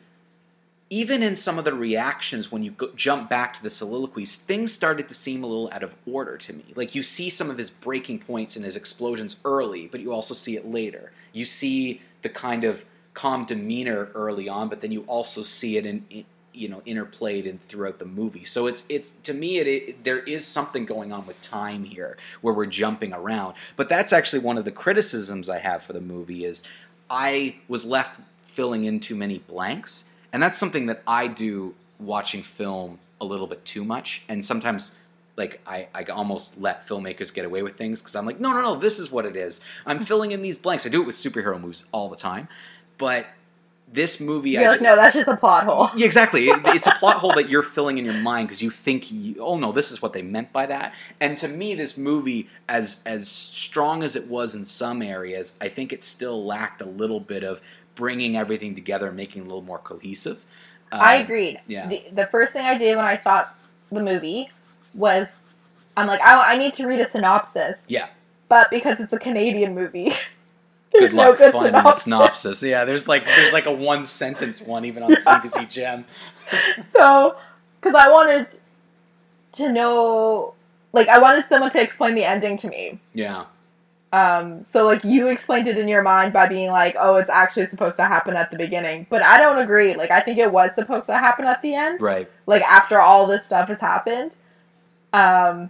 even 0.89 1.23
in 1.23 1.35
some 1.35 1.57
of 1.57 1.65
the 1.65 1.73
reactions 1.73 2.51
when 2.51 2.61
you 2.61 2.71
go, 2.71 2.91
jump 2.95 3.29
back 3.29 3.53
to 3.53 3.63
the 3.63 3.69
soliloquies 3.69 4.35
things 4.35 4.71
started 4.71 5.07
to 5.07 5.15
seem 5.15 5.43
a 5.43 5.47
little 5.47 5.69
out 5.71 5.83
of 5.83 5.95
order 6.05 6.37
to 6.37 6.53
me. 6.53 6.65
Like 6.75 6.93
you 6.93 7.01
see 7.01 7.29
some 7.29 7.49
of 7.49 7.57
his 7.57 7.69
breaking 7.69 8.19
points 8.19 8.55
and 8.55 8.63
his 8.63 8.75
explosions 8.75 9.37
early 9.43 9.87
but 9.87 9.99
you 9.99 10.13
also 10.13 10.33
see 10.33 10.55
it 10.55 10.67
later. 10.67 11.11
You 11.33 11.45
see 11.45 12.01
the 12.21 12.29
kind 12.29 12.63
of 12.63 12.85
calm 13.13 13.45
demeanor 13.45 14.09
early 14.13 14.47
on 14.47 14.69
but 14.69 14.81
then 14.81 14.91
you 14.91 15.01
also 15.07 15.41
see 15.43 15.77
it 15.77 15.85
in, 15.85 16.05
in 16.09 16.25
you 16.53 16.69
know 16.69 16.81
interplayed 16.85 17.45
in 17.45 17.57
throughout 17.57 17.97
the 17.97 18.05
movie. 18.05 18.45
So 18.45 18.67
it's 18.67 18.83
it's 18.87 19.11
to 19.23 19.33
me 19.33 19.57
it, 19.57 19.67
it 19.67 20.03
there 20.03 20.19
is 20.19 20.45
something 20.45 20.85
going 20.85 21.11
on 21.11 21.25
with 21.25 21.41
time 21.41 21.83
here 21.83 22.15
where 22.41 22.53
we're 22.53 22.67
jumping 22.67 23.11
around. 23.11 23.55
But 23.75 23.89
that's 23.89 24.13
actually 24.13 24.39
one 24.39 24.57
of 24.57 24.65
the 24.65 24.71
criticisms 24.71 25.49
i 25.49 25.57
have 25.57 25.81
for 25.81 25.93
the 25.93 26.01
movie 26.01 26.45
is 26.45 26.63
i 27.09 27.55
was 27.67 27.85
left 27.85 28.21
filling 28.37 28.85
in 28.85 28.99
too 28.99 29.15
many 29.15 29.39
blanks 29.39 30.05
and 30.35 30.43
that's 30.43 30.59
something 30.59 30.85
that 30.87 31.01
i 31.07 31.27
do 31.27 31.73
watching 31.97 32.43
film 32.43 32.99
a 33.21 33.25
little 33.25 33.47
bit 33.47 33.63
too 33.63 33.85
much 33.85 34.23
and 34.27 34.43
sometimes 34.43 34.93
like 35.37 35.61
I, 35.65 35.87
I 35.95 36.03
almost 36.05 36.59
let 36.59 36.85
filmmakers 36.87 37.33
get 37.33 37.45
away 37.45 37.63
with 37.63 37.77
things 37.77 38.01
because 38.01 38.15
i'm 38.15 38.25
like 38.25 38.39
no 38.41 38.51
no 38.51 38.61
no 38.61 38.75
this 38.75 38.99
is 38.99 39.09
what 39.09 39.25
it 39.25 39.37
is 39.37 39.61
i'm 39.85 40.01
filling 40.01 40.31
in 40.31 40.41
these 40.41 40.57
blanks 40.57 40.85
i 40.85 40.89
do 40.89 41.01
it 41.01 41.05
with 41.05 41.15
superhero 41.15 41.59
movies 41.59 41.85
all 41.93 42.09
the 42.09 42.17
time 42.17 42.49
but 42.97 43.25
this 43.91 44.19
movie 44.19 44.51
You're 44.51 44.63
I 44.63 44.67
like, 44.71 44.81
no, 44.81 44.95
that's 44.95 45.15
just 45.15 45.27
a 45.27 45.37
plot 45.37 45.65
hole. 45.65 45.87
yeah, 45.95 46.07
exactly. 46.07 46.45
It- 46.47 46.61
it's 46.65 46.87
a 46.87 46.91
plot 46.91 47.17
hole 47.17 47.33
that 47.33 47.49
you're 47.49 47.61
filling 47.63 47.99
in 47.99 48.03
your 48.05 48.19
mind 48.23 48.47
because 48.47 48.61
you 48.61 48.71
think, 48.71 49.11
you, 49.11 49.35
oh 49.39 49.57
no, 49.57 49.71
this 49.71 49.91
is 49.91 50.01
what 50.01 50.11
they 50.11 50.23
meant 50.23 50.51
by 50.51 50.65
that. 50.65 50.93
And 51.19 51.37
to 51.37 51.47
me, 51.47 51.75
this 51.75 51.95
movie, 51.95 52.49
as 52.67 53.01
as 53.05 53.29
strong 53.29 54.01
as 54.01 54.15
it 54.15 54.27
was 54.27 54.55
in 54.55 54.65
some 54.65 55.03
areas, 55.03 55.55
I 55.61 55.67
think 55.69 55.93
it 55.93 56.03
still 56.03 56.43
lacked 56.43 56.81
a 56.81 56.85
little 56.85 57.19
bit 57.19 57.43
of 57.43 57.61
bringing 57.95 58.37
everything 58.37 58.75
together 58.75 59.07
and 59.07 59.17
making 59.17 59.41
it 59.41 59.45
a 59.45 59.47
little 59.47 59.61
more 59.63 59.79
cohesive. 59.79 60.45
I 60.91 61.17
Uh, 61.19 61.23
agreed. 61.23 61.61
yeah. 61.67 61.87
The, 61.87 62.03
the 62.11 62.27
first 62.27 62.53
thing 62.53 62.65
I 62.65 62.77
did 62.77 62.95
when 62.97 63.05
I 63.05 63.15
saw 63.17 63.45
the 63.91 64.03
movie 64.03 64.49
was 64.93 65.41
I'm 65.97 66.07
like, 66.07 66.21
I, 66.21 66.53
I 66.53 66.57
need 66.57 66.73
to 66.73 66.87
read 66.87 66.99
a 66.99 67.07
synopsis. 67.07 67.85
Yeah. 67.87 68.07
But 68.49 68.69
because 68.69 68.99
it's 68.99 69.13
a 69.13 69.19
Canadian 69.19 69.73
movie, 69.75 70.09
Good 70.91 71.01
there's 71.01 71.13
luck 71.13 71.31
no 71.39 71.45
good 71.45 71.51
finding 71.53 71.73
a 71.75 71.79
synopsis. 71.79 72.03
synopsis. 72.03 72.63
Yeah, 72.63 72.85
there's 72.85 73.07
like 73.07 73.25
there's 73.25 73.51
like 73.53 73.65
a 73.65 73.71
one 73.71 74.05
sentence 74.21 74.61
one 74.61 74.85
even 74.85 75.03
on 75.03 75.11
CBC 75.11 75.69
Gem. 75.69 76.05
So, 76.91 77.35
because 77.81 77.95
I 77.95 78.09
wanted 78.09 78.47
to 79.53 79.71
know, 79.71 80.53
like, 80.93 81.07
I 81.09 81.19
wanted 81.19 81.45
someone 81.49 81.71
to 81.71 81.81
explain 81.81 82.15
the 82.15 82.23
ending 82.23 82.55
to 82.57 82.67
me. 82.69 82.99
Yeah, 83.13 83.45
Um, 84.15 84.63
so 84.63 84.85
like 84.85 85.03
you 85.03 85.27
explained 85.27 85.67
it 85.67 85.77
in 85.77 85.89
your 85.89 86.01
mind 86.01 86.31
by 86.31 86.47
being 86.47 86.71
like, 86.71 86.95
oh, 86.97 87.15
it's 87.17 87.29
actually 87.29 87.65
supposed 87.65 87.97
to 87.97 88.05
happen 88.05 88.35
at 88.37 88.49
the 88.49 88.57
beginning. 88.57 89.07
But 89.09 89.21
I 89.21 89.39
don't 89.41 89.59
agree. 89.59 89.93
Like 89.95 90.09
I 90.09 90.21
think 90.21 90.37
it 90.37 90.51
was 90.51 90.73
supposed 90.73 91.07
to 91.07 91.17
happen 91.17 91.45
at 91.45 91.61
the 91.61 91.75
end. 91.75 92.01
right. 92.01 92.29
Like 92.45 92.61
after 92.63 92.99
all 93.01 93.27
this 93.27 93.45
stuff 93.45 93.67
has 93.67 93.81
happened. 93.81 94.39
Um 95.11 95.69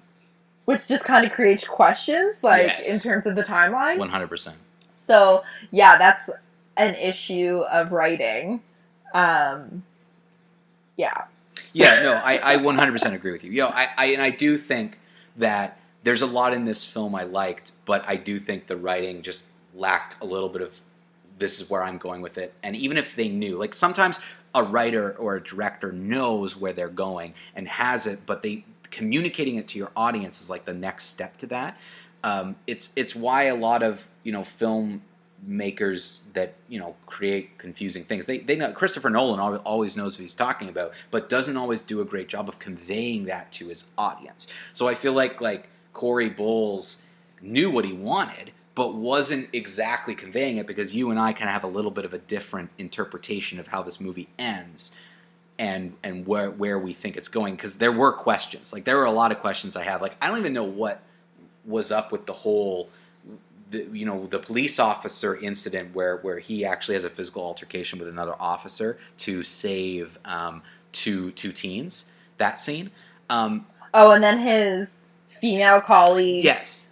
which 0.65 0.87
just 0.87 1.05
kind 1.05 1.25
of 1.25 1.31
creates 1.31 1.67
questions, 1.67 2.43
like 2.43 2.67
Yes. 2.67 2.91
in 2.93 2.99
terms 2.99 3.25
of 3.25 3.35
the 3.35 3.43
timeline. 3.43 3.97
One 3.97 4.09
hundred 4.09 4.27
percent. 4.29 4.57
So 4.97 5.43
yeah, 5.71 5.97
that's 5.97 6.29
an 6.77 6.93
issue 6.95 7.63
of 7.71 7.93
writing. 7.93 8.61
Um 9.13 9.83
yeah. 10.97 11.25
Yeah, 11.73 12.03
no, 12.03 12.21
I, 12.23 12.53
I 12.53 12.57
100% 12.57 13.13
agree 13.13 13.33
with 13.33 13.43
you. 13.43 13.51
Yo, 13.51 13.67
I, 13.67 13.89
I 13.97 14.05
and 14.07 14.21
I 14.21 14.29
do 14.29 14.55
think 14.57 14.97
that 15.35 15.77
there's 16.05 16.21
a 16.21 16.27
lot 16.27 16.53
in 16.53 16.65
this 16.65 16.85
film 16.85 17.15
I 17.15 17.23
liked, 17.23 17.71
but 17.83 18.07
I 18.07 18.15
do 18.15 18.39
think 18.39 18.67
the 18.67 18.77
writing 18.77 19.23
just 19.23 19.47
lacked 19.73 20.15
a 20.21 20.25
little 20.25 20.49
bit 20.49 20.61
of 20.61 20.79
this 21.39 21.59
is 21.59 21.69
where 21.69 21.83
I'm 21.83 21.97
going 21.97 22.21
with 22.21 22.37
it. 22.37 22.53
And 22.63 22.75
even 22.75 22.95
if 22.95 23.15
they 23.15 23.27
knew, 23.27 23.57
like 23.57 23.73
sometimes 23.73 24.19
a 24.53 24.63
writer 24.63 25.13
or 25.17 25.35
a 25.35 25.43
director 25.43 25.91
knows 25.91 26.55
where 26.55 26.73
they're 26.73 26.89
going 26.89 27.33
and 27.55 27.67
has 27.67 28.05
it, 28.05 28.19
but 28.27 28.43
they 28.43 28.65
communicating 28.91 29.55
it 29.55 29.67
to 29.69 29.79
your 29.79 29.91
audience 29.95 30.41
is 30.41 30.49
like 30.49 30.65
the 30.65 30.75
next 30.75 31.05
step 31.05 31.37
to 31.37 31.47
that. 31.47 31.77
Um, 32.23 32.55
it's 32.67 32.91
it's 32.95 33.15
why 33.15 33.45
a 33.45 33.55
lot 33.55 33.81
of 33.81 34.07
you 34.23 34.31
know 34.31 34.43
film 34.43 35.01
makers 35.41 36.21
that 36.33 36.53
you 36.69 36.79
know 36.79 36.95
create 37.07 37.57
confusing 37.57 38.03
things. 38.03 38.27
They 38.27 38.37
they 38.37 38.55
know 38.55 38.71
Christopher 38.73 39.09
Nolan 39.09 39.39
always 39.39 39.97
knows 39.97 40.17
what 40.17 40.21
he's 40.21 40.35
talking 40.35 40.69
about, 40.69 40.93
but 41.09 41.29
doesn't 41.29 41.57
always 41.57 41.81
do 41.81 41.99
a 41.99 42.05
great 42.05 42.29
job 42.29 42.47
of 42.47 42.59
conveying 42.59 43.25
that 43.25 43.51
to 43.53 43.69
his 43.69 43.85
audience. 43.97 44.45
So 44.71 44.87
I 44.87 44.93
feel 44.93 45.13
like 45.13 45.41
like 45.41 45.67
Corey 45.95 46.29
Bowles 46.29 47.01
knew 47.41 47.71
what 47.71 47.85
he 47.85 47.93
wanted, 47.93 48.51
but 48.75 48.93
wasn't 48.93 49.49
exactly 49.53 50.13
conveying 50.13 50.57
it 50.57 50.67
because 50.67 50.93
you 50.93 51.09
and 51.09 51.19
I 51.19 51.33
kind 51.33 51.49
of 51.49 51.53
have 51.53 51.63
a 51.63 51.67
little 51.67 51.89
bit 51.89 52.05
of 52.05 52.13
a 52.13 52.19
different 52.19 52.69
interpretation 52.77 53.59
of 53.59 53.67
how 53.67 53.81
this 53.81 53.99
movie 53.99 54.27
ends 54.37 54.91
and 55.57 55.93
and 56.03 56.27
where 56.27 56.51
where 56.51 56.77
we 56.77 56.93
think 56.93 57.17
it's 57.17 57.29
going. 57.29 57.55
Because 57.55 57.77
there 57.77 57.91
were 57.91 58.11
questions. 58.11 58.73
Like 58.73 58.83
there 58.83 58.97
were 58.97 59.05
a 59.05 59.11
lot 59.11 59.31
of 59.31 59.39
questions 59.39 59.75
I 59.75 59.85
have 59.85 60.01
like 60.01 60.15
I 60.21 60.27
don't 60.27 60.37
even 60.37 60.53
know 60.53 60.63
what 60.63 61.01
was 61.63 61.91
up 61.91 62.11
with 62.11 62.27
the 62.27 62.33
whole 62.33 62.89
the, 63.71 63.87
you 63.91 64.05
know 64.05 64.27
the 64.27 64.39
police 64.39 64.77
officer 64.77 65.37
incident 65.37 65.95
where 65.95 66.17
where 66.17 66.39
he 66.39 66.65
actually 66.65 66.95
has 66.95 67.05
a 67.05 67.09
physical 67.09 67.41
altercation 67.41 67.97
with 67.97 68.09
another 68.09 68.35
officer 68.39 68.99
to 69.19 69.43
save 69.43 70.19
um, 70.25 70.61
two 70.91 71.31
two 71.31 71.53
teens 71.53 72.05
that 72.37 72.59
scene. 72.59 72.91
Um, 73.29 73.65
Oh, 73.97 74.11
and 74.11 74.21
then 74.21 74.39
his 74.39 75.04
female 75.27 75.81
colleague 75.81 76.43
yes 76.43 76.83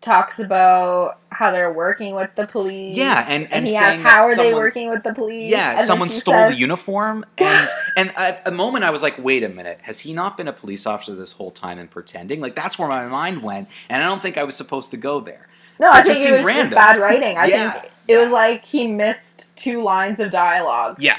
talks 0.00 0.38
about 0.38 1.18
how 1.30 1.50
they're 1.50 1.72
working 1.72 2.14
with 2.14 2.28
the 2.34 2.46
police. 2.46 2.94
Yeah, 2.94 3.24
and- 3.26 3.50
and 3.50 3.66
he 3.66 3.72
saying 3.72 3.82
asks, 3.82 4.02
how 4.02 4.24
are 4.24 4.36
they 4.36 4.52
working 4.52 4.90
with 4.90 5.02
the 5.02 5.14
police? 5.14 5.50
Yeah, 5.50 5.78
And 5.78 5.86
someone 5.86 6.08
stole 6.10 6.34
says- 6.34 6.50
the 6.52 6.58
uniform, 6.58 7.24
and 7.38 7.68
and 7.96 8.12
at 8.18 8.42
a 8.46 8.50
moment 8.50 8.84
I 8.84 8.90
was 8.90 9.00
like, 9.02 9.16
wait 9.18 9.42
a 9.42 9.48
minute, 9.48 9.78
has 9.84 10.00
he 10.00 10.12
not 10.12 10.36
been 10.36 10.46
a 10.46 10.52
police 10.52 10.84
officer 10.86 11.14
this 11.14 11.32
whole 11.32 11.50
time 11.50 11.78
and 11.78 11.90
pretending? 11.90 12.42
Like 12.42 12.54
that's 12.54 12.78
where 12.78 12.86
my 12.86 13.06
mind 13.08 13.42
went, 13.42 13.68
and 13.88 14.02
I 14.02 14.06
don't 14.06 14.20
think 14.20 14.36
I 14.36 14.44
was 14.44 14.54
supposed 14.56 14.90
to 14.90 14.98
go 14.98 15.20
there. 15.20 15.48
No, 15.80 15.86
So 15.86 15.92
I 15.94 16.04
just 16.04 16.20
think 16.20 16.28
it 16.34 16.44
was 16.44 16.46
just 16.52 16.56
random. 16.58 16.74
bad 16.76 17.00
writing. 17.00 17.38
I 17.38 17.46
Yeah, 17.48 17.70
think 17.70 17.92
it 18.06 18.18
was 18.18 18.30
like 18.30 18.62
he 18.66 18.86
missed 18.86 19.56
two 19.56 19.82
lines 19.82 20.20
of 20.20 20.30
dialogue. 20.30 20.96
Yeah, 21.00 21.16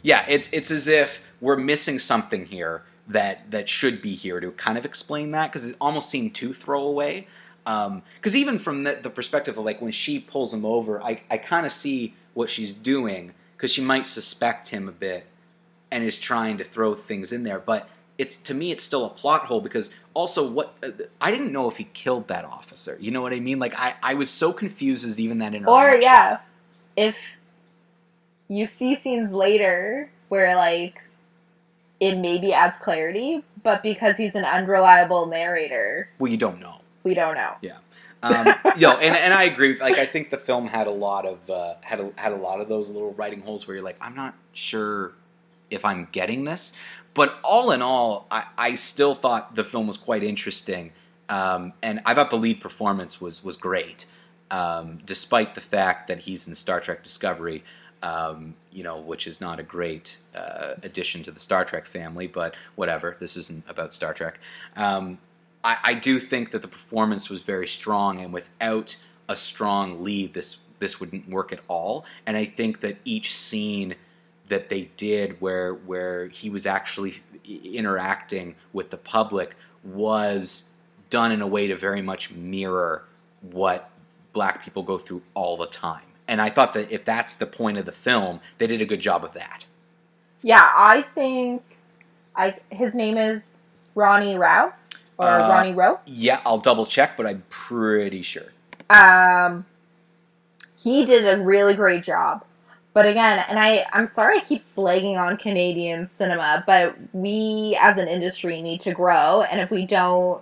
yeah, 0.00 0.24
it's 0.28 0.48
it's 0.50 0.70
as 0.70 0.88
if 0.88 1.20
we're 1.42 1.56
missing 1.58 1.98
something 1.98 2.46
here 2.46 2.84
that 3.06 3.50
that 3.50 3.68
should 3.68 4.00
be 4.00 4.14
here 4.14 4.40
to 4.40 4.50
kind 4.52 4.78
of 4.78 4.84
explain 4.84 5.30
that 5.32 5.52
because 5.52 5.68
it 5.68 5.76
almost 5.80 6.08
seemed 6.08 6.34
too 6.34 6.52
throwaway. 6.52 7.26
Because 7.64 8.36
even 8.36 8.58
from 8.58 8.84
the, 8.84 8.92
the 8.94 9.10
perspective 9.10 9.56
of 9.56 9.64
like 9.64 9.80
when 9.80 9.92
she 9.92 10.18
pulls 10.18 10.52
him 10.52 10.64
over, 10.64 11.02
I 11.02 11.22
I 11.30 11.38
kind 11.38 11.66
of 11.66 11.72
see 11.72 12.14
what 12.34 12.50
she's 12.50 12.74
doing 12.74 13.32
because 13.56 13.72
she 13.72 13.80
might 13.80 14.06
suspect 14.06 14.68
him 14.68 14.88
a 14.88 14.92
bit 14.92 15.26
and 15.90 16.02
is 16.04 16.18
trying 16.18 16.58
to 16.58 16.64
throw 16.64 16.94
things 16.94 17.32
in 17.32 17.44
there, 17.44 17.60
but. 17.60 17.88
It's 18.16 18.36
to 18.36 18.54
me, 18.54 18.70
it's 18.70 18.84
still 18.84 19.04
a 19.04 19.08
plot 19.08 19.46
hole 19.46 19.60
because 19.60 19.90
also 20.14 20.48
what 20.48 20.76
uh, 20.84 20.90
I 21.20 21.32
didn't 21.32 21.50
know 21.50 21.68
if 21.68 21.78
he 21.78 21.88
killed 21.92 22.28
that 22.28 22.44
officer. 22.44 22.96
You 23.00 23.10
know 23.10 23.20
what 23.20 23.32
I 23.32 23.40
mean? 23.40 23.58
Like 23.58 23.74
I, 23.76 23.96
I 24.04 24.14
was 24.14 24.30
so 24.30 24.52
confused 24.52 25.04
as 25.04 25.18
even 25.18 25.38
that 25.38 25.52
interaction. 25.52 25.68
Or 25.68 26.00
yeah, 26.00 26.38
if 26.96 27.40
you 28.46 28.66
see 28.66 28.94
scenes 28.94 29.32
later 29.32 30.10
where 30.28 30.54
like 30.56 31.02
it 32.00 32.16
maybe 32.16 32.52
adds 32.52 32.78
clarity, 32.78 33.42
but 33.62 33.82
because 33.82 34.16
he's 34.16 34.34
an 34.34 34.44
unreliable 34.44 35.26
narrator, 35.26 36.08
well, 36.18 36.30
you 36.30 36.36
don't 36.36 36.60
know. 36.60 36.80
we 37.02 37.14
don't 37.14 37.34
know. 37.34 37.54
Yeah. 37.62 37.78
Um, 38.22 38.46
yo, 38.76 38.92
and, 38.92 39.14
and 39.14 39.34
I 39.34 39.44
agree. 39.44 39.70
With, 39.70 39.80
like, 39.80 39.98
I 39.98 40.06
think 40.06 40.30
the 40.30 40.38
film 40.38 40.66
had 40.66 40.86
a 40.86 40.90
lot 40.92 41.26
of 41.26 41.48
uh, 41.50 41.74
had 41.82 42.00
a, 42.00 42.10
had 42.16 42.32
a 42.32 42.36
lot 42.36 42.60
of 42.60 42.68
those 42.68 42.88
little 42.88 43.12
writing 43.14 43.42
holes 43.42 43.66
where 43.66 43.76
you're 43.76 43.84
like, 43.84 43.98
I'm 44.00 44.14
not 44.14 44.34
sure 44.52 45.12
if 45.70 45.84
I'm 45.84 46.08
getting 46.12 46.44
this. 46.44 46.76
But 47.12 47.38
all 47.44 47.70
in 47.70 47.80
all, 47.80 48.26
I, 48.30 48.46
I 48.58 48.74
still 48.74 49.14
thought 49.14 49.54
the 49.54 49.62
film 49.62 49.86
was 49.86 49.96
quite 49.96 50.24
interesting, 50.24 50.92
um, 51.28 51.72
and 51.80 52.00
I 52.04 52.12
thought 52.14 52.30
the 52.30 52.38
lead 52.38 52.60
performance 52.60 53.20
was 53.20 53.44
was 53.44 53.56
great, 53.56 54.06
um, 54.50 54.98
despite 55.06 55.54
the 55.54 55.60
fact 55.60 56.08
that 56.08 56.20
he's 56.20 56.48
in 56.48 56.54
Star 56.54 56.80
Trek 56.80 57.04
Discovery. 57.04 57.62
Um, 58.04 58.54
you 58.70 58.82
know, 58.82 58.98
which 59.10 59.26
is 59.26 59.40
not 59.40 59.58
a 59.58 59.62
great 59.62 60.18
uh, 60.36 60.74
addition 60.82 61.22
to 61.22 61.30
the 61.30 61.40
Star 61.40 61.64
Trek 61.64 61.86
family, 61.86 62.26
but 62.26 62.54
whatever. 62.74 63.16
This 63.18 63.34
isn't 63.36 63.64
about 63.66 63.94
Star 63.94 64.12
Trek. 64.12 64.38
Um, 64.76 65.18
I, 65.62 65.78
I 65.90 65.94
do 65.94 66.18
think 66.18 66.50
that 66.50 66.60
the 66.60 66.68
performance 66.68 67.30
was 67.30 67.40
very 67.42 67.66
strong, 67.66 68.20
and 68.20 68.30
without 68.30 68.88
a 69.26 69.36
strong 69.36 70.04
lead, 70.04 70.34
this 70.34 70.58
this 70.80 71.00
wouldn't 71.00 71.28
work 71.30 71.50
at 71.50 71.60
all. 71.66 72.04
And 72.26 72.36
I 72.36 72.44
think 72.44 72.80
that 72.80 72.98
each 73.04 73.34
scene 73.34 73.94
that 74.48 74.68
they 74.68 74.90
did, 74.98 75.40
where 75.40 75.72
where 75.72 76.28
he 76.28 76.50
was 76.50 76.66
actually 76.66 77.22
interacting 77.46 78.54
with 78.72 78.90
the 78.90 78.98
public, 78.98 79.56
was 79.82 80.68
done 81.08 81.32
in 81.32 81.40
a 81.40 81.46
way 81.46 81.68
to 81.68 81.76
very 81.76 82.02
much 82.02 82.30
mirror 82.32 83.04
what 83.40 83.90
black 84.32 84.62
people 84.62 84.82
go 84.82 84.98
through 84.98 85.22
all 85.32 85.56
the 85.56 85.66
time. 85.66 86.13
And 86.26 86.40
I 86.40 86.48
thought 86.48 86.74
that 86.74 86.90
if 86.90 87.04
that's 87.04 87.34
the 87.34 87.46
point 87.46 87.78
of 87.78 87.86
the 87.86 87.92
film, 87.92 88.40
they 88.58 88.66
did 88.66 88.80
a 88.80 88.86
good 88.86 89.00
job 89.00 89.24
of 89.24 89.34
that. 89.34 89.66
Yeah, 90.42 90.70
I 90.74 91.02
think 91.02 91.62
I 92.36 92.54
his 92.70 92.94
name 92.94 93.16
is 93.16 93.56
Ronnie 93.94 94.36
Rao 94.36 94.72
or 95.18 95.26
Uh, 95.28 95.48
Ronnie 95.48 95.74
Rowe. 95.74 96.00
Yeah, 96.06 96.40
I'll 96.44 96.58
double 96.58 96.86
check, 96.86 97.16
but 97.16 97.26
I'm 97.26 97.44
pretty 97.48 98.22
sure. 98.22 98.52
Um, 98.90 99.64
he 100.78 101.04
did 101.04 101.26
a 101.26 101.42
really 101.42 101.74
great 101.74 102.04
job. 102.04 102.44
But 102.92 103.08
again, 103.08 103.44
and 103.48 103.58
I, 103.58 103.84
I'm 103.92 104.06
sorry 104.06 104.38
I 104.38 104.40
keep 104.40 104.60
slagging 104.60 105.18
on 105.18 105.36
Canadian 105.36 106.06
cinema, 106.06 106.62
but 106.64 106.96
we 107.12 107.76
as 107.80 107.98
an 107.98 108.06
industry 108.06 108.62
need 108.62 108.80
to 108.82 108.94
grow, 108.94 109.42
and 109.42 109.60
if 109.60 109.70
we 109.70 109.84
don't 109.84 110.40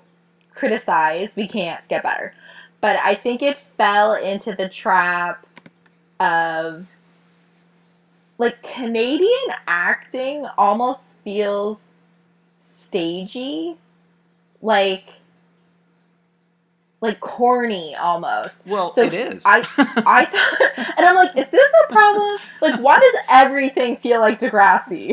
criticize, 0.51 1.35
we 1.35 1.49
can't 1.49 1.87
get 1.89 2.03
better. 2.03 2.35
But 2.83 2.99
I 3.03 3.15
think 3.15 3.41
it 3.41 3.59
fell 3.59 4.15
into 4.15 4.55
the 4.55 4.69
trap 4.69 5.47
of 6.21 6.89
like 8.39 8.63
Canadian 8.63 9.31
acting 9.67 10.47
almost 10.59 11.23
feels 11.23 11.83
stagey, 12.59 13.77
like 14.61 15.21
like 17.01 17.19
corny 17.21 17.95
almost. 17.97 18.67
Well, 18.67 18.91
So 18.91 19.03
it 19.03 19.13
is. 19.13 19.43
I 19.45 19.59
I 20.07 20.25
thought, 20.77 20.97
and 20.97 21.05
I'm 21.07 21.17
like, 21.17 21.37
is 21.37 21.51
this 21.51 21.71
a 21.85 21.93
problem? 21.93 22.39
Like, 22.61 22.81
why 22.81 22.99
does 22.99 23.15
everything 23.29 23.97
feel 23.97 24.21
like 24.21 24.39
Degrassi? 24.39 25.11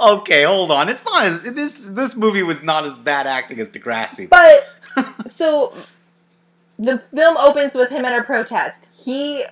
okay, 0.18 0.44
hold 0.44 0.70
on. 0.70 0.88
It's 0.88 1.04
not 1.04 1.26
as 1.26 1.42
this 1.52 1.84
this 1.84 2.16
movie 2.16 2.42
was 2.42 2.62
not 2.62 2.84
as 2.84 2.98
bad 2.98 3.26
acting 3.26 3.60
as 3.60 3.68
Degrassi. 3.68 4.28
But 4.28 4.66
so 5.30 5.74
the 6.78 6.98
film 6.98 7.36
opens 7.36 7.74
with 7.74 7.90
him 7.90 8.04
at 8.04 8.18
a 8.18 8.24
protest. 8.24 8.90
He 8.94 9.44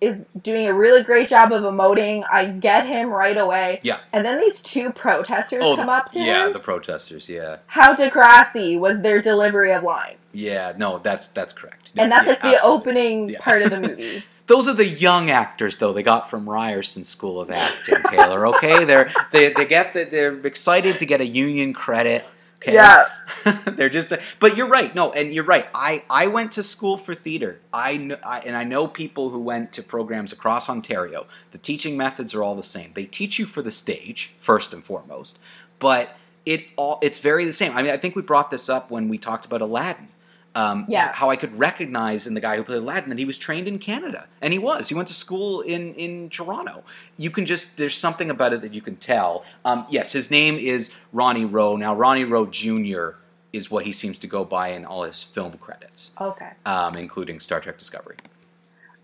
is 0.00 0.28
doing 0.42 0.66
a 0.66 0.74
really 0.74 1.04
great 1.04 1.28
job 1.28 1.52
of 1.52 1.62
emoting. 1.62 2.24
I 2.30 2.46
get 2.46 2.86
him 2.86 3.08
right 3.10 3.36
away. 3.36 3.78
Yeah. 3.84 4.00
And 4.12 4.24
then 4.24 4.40
these 4.40 4.60
two 4.60 4.90
protesters 4.92 5.62
oh, 5.64 5.76
come 5.76 5.88
up 5.88 6.10
to 6.12 6.18
Oh, 6.18 6.24
yeah, 6.24 6.46
him. 6.48 6.52
the 6.52 6.58
protesters. 6.58 7.28
Yeah, 7.28 7.58
How 7.68 7.94
Degrassi 7.94 8.78
was 8.80 9.02
their 9.02 9.22
delivery 9.22 9.72
of 9.72 9.84
lines. 9.84 10.32
yeah. 10.34 10.72
No, 10.76 10.98
that's 10.98 11.28
that's 11.28 11.54
correct. 11.54 11.92
And 11.96 12.10
that's 12.10 12.24
Yeah, 12.24 12.30
like 12.30 12.40
the 12.40 12.46
absolutely. 12.54 12.76
opening 12.76 13.28
Yeah. 13.28 13.40
part 13.40 13.62
of 13.62 13.70
the 13.70 13.80
movie. 13.88 14.24
Those 14.48 14.66
are 14.66 14.74
the 14.74 14.86
young 14.88 15.30
actors, 15.30 15.76
though. 15.76 15.92
They 15.92 16.02
got 16.02 16.28
from 16.28 16.50
Ryerson 16.50 17.04
School 17.04 17.40
of 17.40 17.48
Acting, 17.52 18.02
Taylor. 18.10 18.44
Okay, 18.48 18.84
they're 18.84 19.12
they 19.30 19.52
they 19.52 19.64
get 19.66 19.94
the, 19.94 20.02
they're 20.04 20.34
excited 20.44 20.96
to 20.96 21.06
get 21.06 21.20
a 21.20 21.24
union 21.24 21.72
credit. 21.72 22.38
Okay? 22.62 22.74
Yeah. 22.74 23.06
they're 23.66 23.90
just. 23.90 24.12
a, 24.12 24.22
But 24.40 24.56
you're 24.56 24.68
right. 24.68 24.94
No, 24.94 25.12
and 25.12 25.34
you're 25.34 25.44
right. 25.44 25.66
I 25.74 26.04
I 26.08 26.28
went 26.28 26.52
to 26.52 26.62
school 26.62 26.96
for 26.96 27.14
theater. 27.14 27.60
I, 27.72 27.96
kn- 27.96 28.18
I 28.24 28.40
and 28.40 28.56
I 28.56 28.64
know 28.64 28.86
people 28.86 29.30
who 29.30 29.38
went 29.40 29.72
to 29.74 29.82
programs 29.82 30.32
across 30.32 30.68
Ontario. 30.68 31.26
The 31.50 31.58
teaching 31.58 31.96
methods 31.96 32.34
are 32.34 32.42
all 32.42 32.54
the 32.54 32.62
same. 32.62 32.92
They 32.94 33.06
teach 33.06 33.38
you 33.38 33.46
for 33.46 33.62
the 33.62 33.70
stage 33.70 34.34
first 34.38 34.72
and 34.72 34.82
foremost, 34.84 35.38
but 35.78 36.16
it 36.46 36.66
all 36.76 36.98
it's 37.02 37.18
very 37.18 37.44
the 37.44 37.52
same. 37.52 37.76
I 37.76 37.82
mean, 37.82 37.92
I 37.92 37.96
think 37.96 38.14
we 38.16 38.22
brought 38.22 38.50
this 38.50 38.68
up 38.68 38.90
when 38.90 39.08
we 39.08 39.18
talked 39.18 39.44
about 39.44 39.60
Aladdin. 39.62 40.08
Um, 40.54 40.84
Yeah. 40.88 41.12
How 41.14 41.30
I 41.30 41.36
could 41.36 41.58
recognize 41.58 42.26
in 42.26 42.34
the 42.34 42.40
guy 42.40 42.56
who 42.56 42.62
played 42.64 42.78
Aladdin 42.78 43.08
that 43.08 43.18
he 43.18 43.24
was 43.24 43.38
trained 43.38 43.66
in 43.66 43.78
Canada, 43.78 44.26
and 44.42 44.52
he 44.52 44.58
was. 44.58 44.88
He 44.90 44.94
went 44.94 45.08
to 45.08 45.14
school 45.14 45.60
in 45.62 45.94
in 45.94 46.28
Toronto. 46.28 46.84
You 47.16 47.30
can 47.30 47.46
just 47.46 47.78
there's 47.78 47.96
something 47.96 48.28
about 48.30 48.52
it 48.52 48.60
that 48.60 48.74
you 48.74 48.82
can 48.82 48.96
tell. 48.96 49.44
Um, 49.64 49.86
yes, 49.88 50.12
his 50.12 50.30
name 50.30 50.56
is 50.56 50.90
Ronnie 51.12 51.46
Rowe. 51.46 51.76
Now 51.76 51.94
Ronnie 51.94 52.24
Rowe 52.24 52.46
Jr. 52.46 53.12
is 53.52 53.70
what 53.70 53.86
he 53.86 53.92
seems 53.92 54.18
to 54.18 54.26
go 54.26 54.44
by 54.44 54.68
in 54.68 54.84
all 54.84 55.04
his 55.04 55.22
film 55.22 55.52
credits, 55.58 56.12
Okay. 56.20 56.50
um, 56.66 56.96
including 56.96 57.40
Star 57.40 57.60
Trek 57.60 57.78
Discovery. 57.78 58.16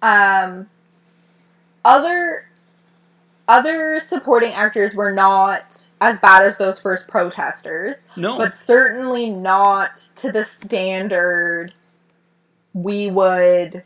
Um, 0.03 0.69
other 1.85 2.48
other 3.49 3.99
supporting 3.99 4.53
actors 4.53 4.95
were 4.95 5.11
not 5.11 5.91
as 6.01 6.21
bad 6.21 6.47
as 6.47 6.59
those 6.59 6.81
first 6.81 7.09
protesters, 7.09 8.07
No, 8.17 8.37
but 8.37 8.55
certainly 8.55 9.31
not 9.31 9.97
to 10.17 10.31
the 10.31 10.45
standard 10.45 11.75
we 12.75 13.11
would 13.11 13.83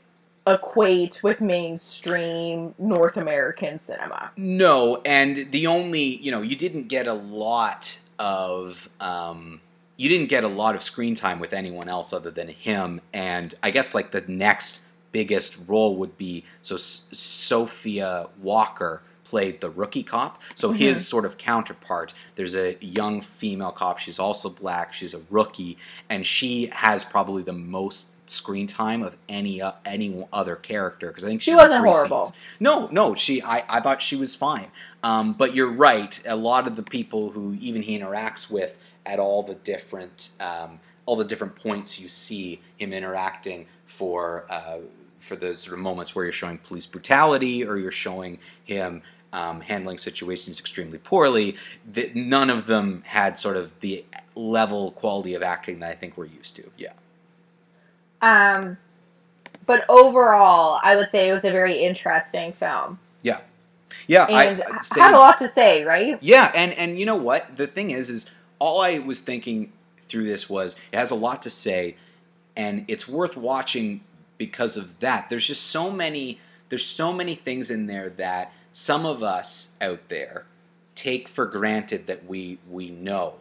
equate 0.47 1.23
with 1.23 1.41
mainstream 1.41 2.75
North 2.79 3.17
American 3.17 3.79
cinema. 3.79 4.33
No, 4.37 5.01
and 5.05 5.53
the 5.53 5.69
only 5.69 6.03
you 6.17 6.31
know 6.31 6.43
you 6.43 6.57
didn't 6.57 6.89
get 6.89 7.07
a 7.07 7.15
lot 7.15 7.99
of 8.19 8.89
um, 9.01 9.61
you 9.97 10.09
didn't 10.09 10.29
get 10.29 10.43
a 10.45 10.49
lot 10.49 10.75
of 10.75 10.83
screen 10.83 11.15
time 11.15 11.39
with 11.39 11.53
anyone 11.53 11.89
else 11.89 12.13
other 12.13 12.31
than 12.31 12.49
him, 12.49 13.01
and 13.13 13.55
I 13.63 13.71
guess 13.71 13.95
like 13.95 14.11
the 14.11 14.25
next 14.27 14.81
biggest 15.13 15.57
role 15.69 15.97
would 15.97 16.17
be 16.17 16.45
so 16.63 16.75
S- 16.77 17.07
Sophia 17.13 18.29
Walker 18.41 19.03
played 19.33 19.63
the 19.63 19.71
rookie 19.71 20.03
cop, 20.03 20.43
so 20.55 20.73
his 20.73 21.09
sort 21.09 21.25
of 21.25 21.39
counterpart. 21.39 22.13
There's 22.35 22.55
a 22.55 22.77
young 22.83 23.23
female 23.23 23.73
cop. 23.73 23.99
She's 23.99 24.19
also 24.19 24.51
black. 24.51 24.93
She's 24.93 25.15
a 25.15 25.23
rookie, 25.31 25.79
and 26.11 26.27
she 26.27 26.67
has 26.71 27.03
probably 27.03 27.43
the 27.43 27.55
most 27.55 28.09
screen 28.27 28.67
time 28.67 29.03
of 29.03 29.17
any 29.31 29.63
uh, 29.63 29.73
any 29.87 30.27
other 30.35 30.55
character 30.55 31.09
because 31.09 31.25
I 31.25 31.29
think 31.29 31.41
She 31.41 31.55
wasn't 31.55 31.83
horrible. 31.83 32.27
scenes. 32.27 32.37
No, 32.61 32.89
no, 32.93 33.15
she. 33.15 33.41
I, 33.43 33.65
I 33.71 33.81
thought 33.81 34.03
she 34.03 34.17
was 34.17 34.35
fine. 34.37 34.67
Um, 35.03 35.33
but 35.33 35.55
you're 35.55 35.73
right. 35.73 36.13
A 36.27 36.37
lot 36.37 36.67
of 36.67 36.77
the 36.77 36.83
people 36.83 37.31
who 37.31 37.57
even 37.59 37.81
he 37.81 37.99
interacts 37.99 38.51
with 38.51 38.79
at 39.07 39.19
all 39.19 39.43
the 39.43 39.55
different 39.55 40.33
um, 40.41 40.79
all 41.07 41.17
the 41.17 41.25
different 41.25 41.57
points 41.57 41.99
you 41.99 42.11
see 42.11 42.61
him 42.77 42.93
interacting 42.93 43.65
for 43.87 44.45
uh, 44.51 44.77
for 45.19 45.37
those 45.37 45.61
sort 45.61 45.73
of 45.73 45.79
moments 45.81 46.15
where 46.15 46.25
you're 46.27 46.33
showing 46.33 46.59
police 46.59 46.85
brutality 46.85 47.65
or 47.65 47.79
you're 47.79 47.91
showing 47.93 48.39
him 48.65 49.01
um, 49.33 49.61
handling 49.63 49.99
situations 49.99 50.61
extremely 50.61 50.99
poorly. 50.99 51.57
That 51.93 52.15
none 52.15 52.51
of 52.51 52.67
them 52.67 53.03
had 53.07 53.39
sort 53.39 53.57
of 53.57 53.79
the 53.81 54.05
level 54.35 54.93
quality 54.93 55.35
of 55.35 55.43
acting 55.43 55.81
that 55.81 55.91
I 55.91 55.95
think 55.95 56.17
we're 56.17 56.27
used 56.27 56.57
to. 56.57 56.71
Yeah. 56.77 56.93
Um, 58.21 58.79
but 59.67 59.85
overall, 59.89 60.79
I 60.83 60.97
would 60.97 61.11
say 61.11 61.29
it 61.29 61.33
was 61.33 61.45
a 61.45 61.51
very 61.51 61.77
interesting 61.79 62.53
film, 62.53 62.99
Yeah. 63.23 63.41
Yeah. 64.07 64.27
and 64.27 64.63
I, 64.63 64.79
same. 64.83 65.03
had 65.03 65.15
a 65.15 65.19
lot 65.19 65.39
to 65.39 65.49
say. 65.49 65.85
Right? 65.85 66.19
Yeah, 66.21 66.51
and 66.55 66.73
and 66.75 66.99
you 66.99 67.07
know 67.07 67.17
what? 67.17 67.57
The 67.57 67.67
thing 67.67 67.91
is, 67.91 68.11
is 68.11 68.31
all 68.59 68.81
I 68.81 68.99
was 68.99 69.21
thinking 69.21 69.73
through 70.03 70.25
this 70.27 70.49
was 70.49 70.77
it 70.93 70.97
has 70.99 71.11
a 71.11 71.15
lot 71.17 71.43
to 71.43 71.51
say, 71.51 71.97
and 72.57 72.85
it's 72.89 73.09
worth 73.09 73.37
watching 73.37 74.03
because 74.39 74.77
of 74.77 74.99
that. 75.01 75.31
There's 75.31 75.47
just 75.47 75.63
so 75.65 75.91
many. 75.91 76.41
There's 76.69 76.85
so 76.87 77.13
many 77.13 77.35
things 77.35 77.71
in 77.71 77.87
there 77.87 78.11
that 78.11 78.53
some 78.73 79.05
of 79.07 79.23
us 79.23 79.71
out 79.81 80.09
there 80.09 80.47
take 80.95 81.29
for 81.29 81.47
granted 81.47 82.07
that 82.07 82.27
we 82.27 82.59
we 82.69 82.91
know. 82.91 83.35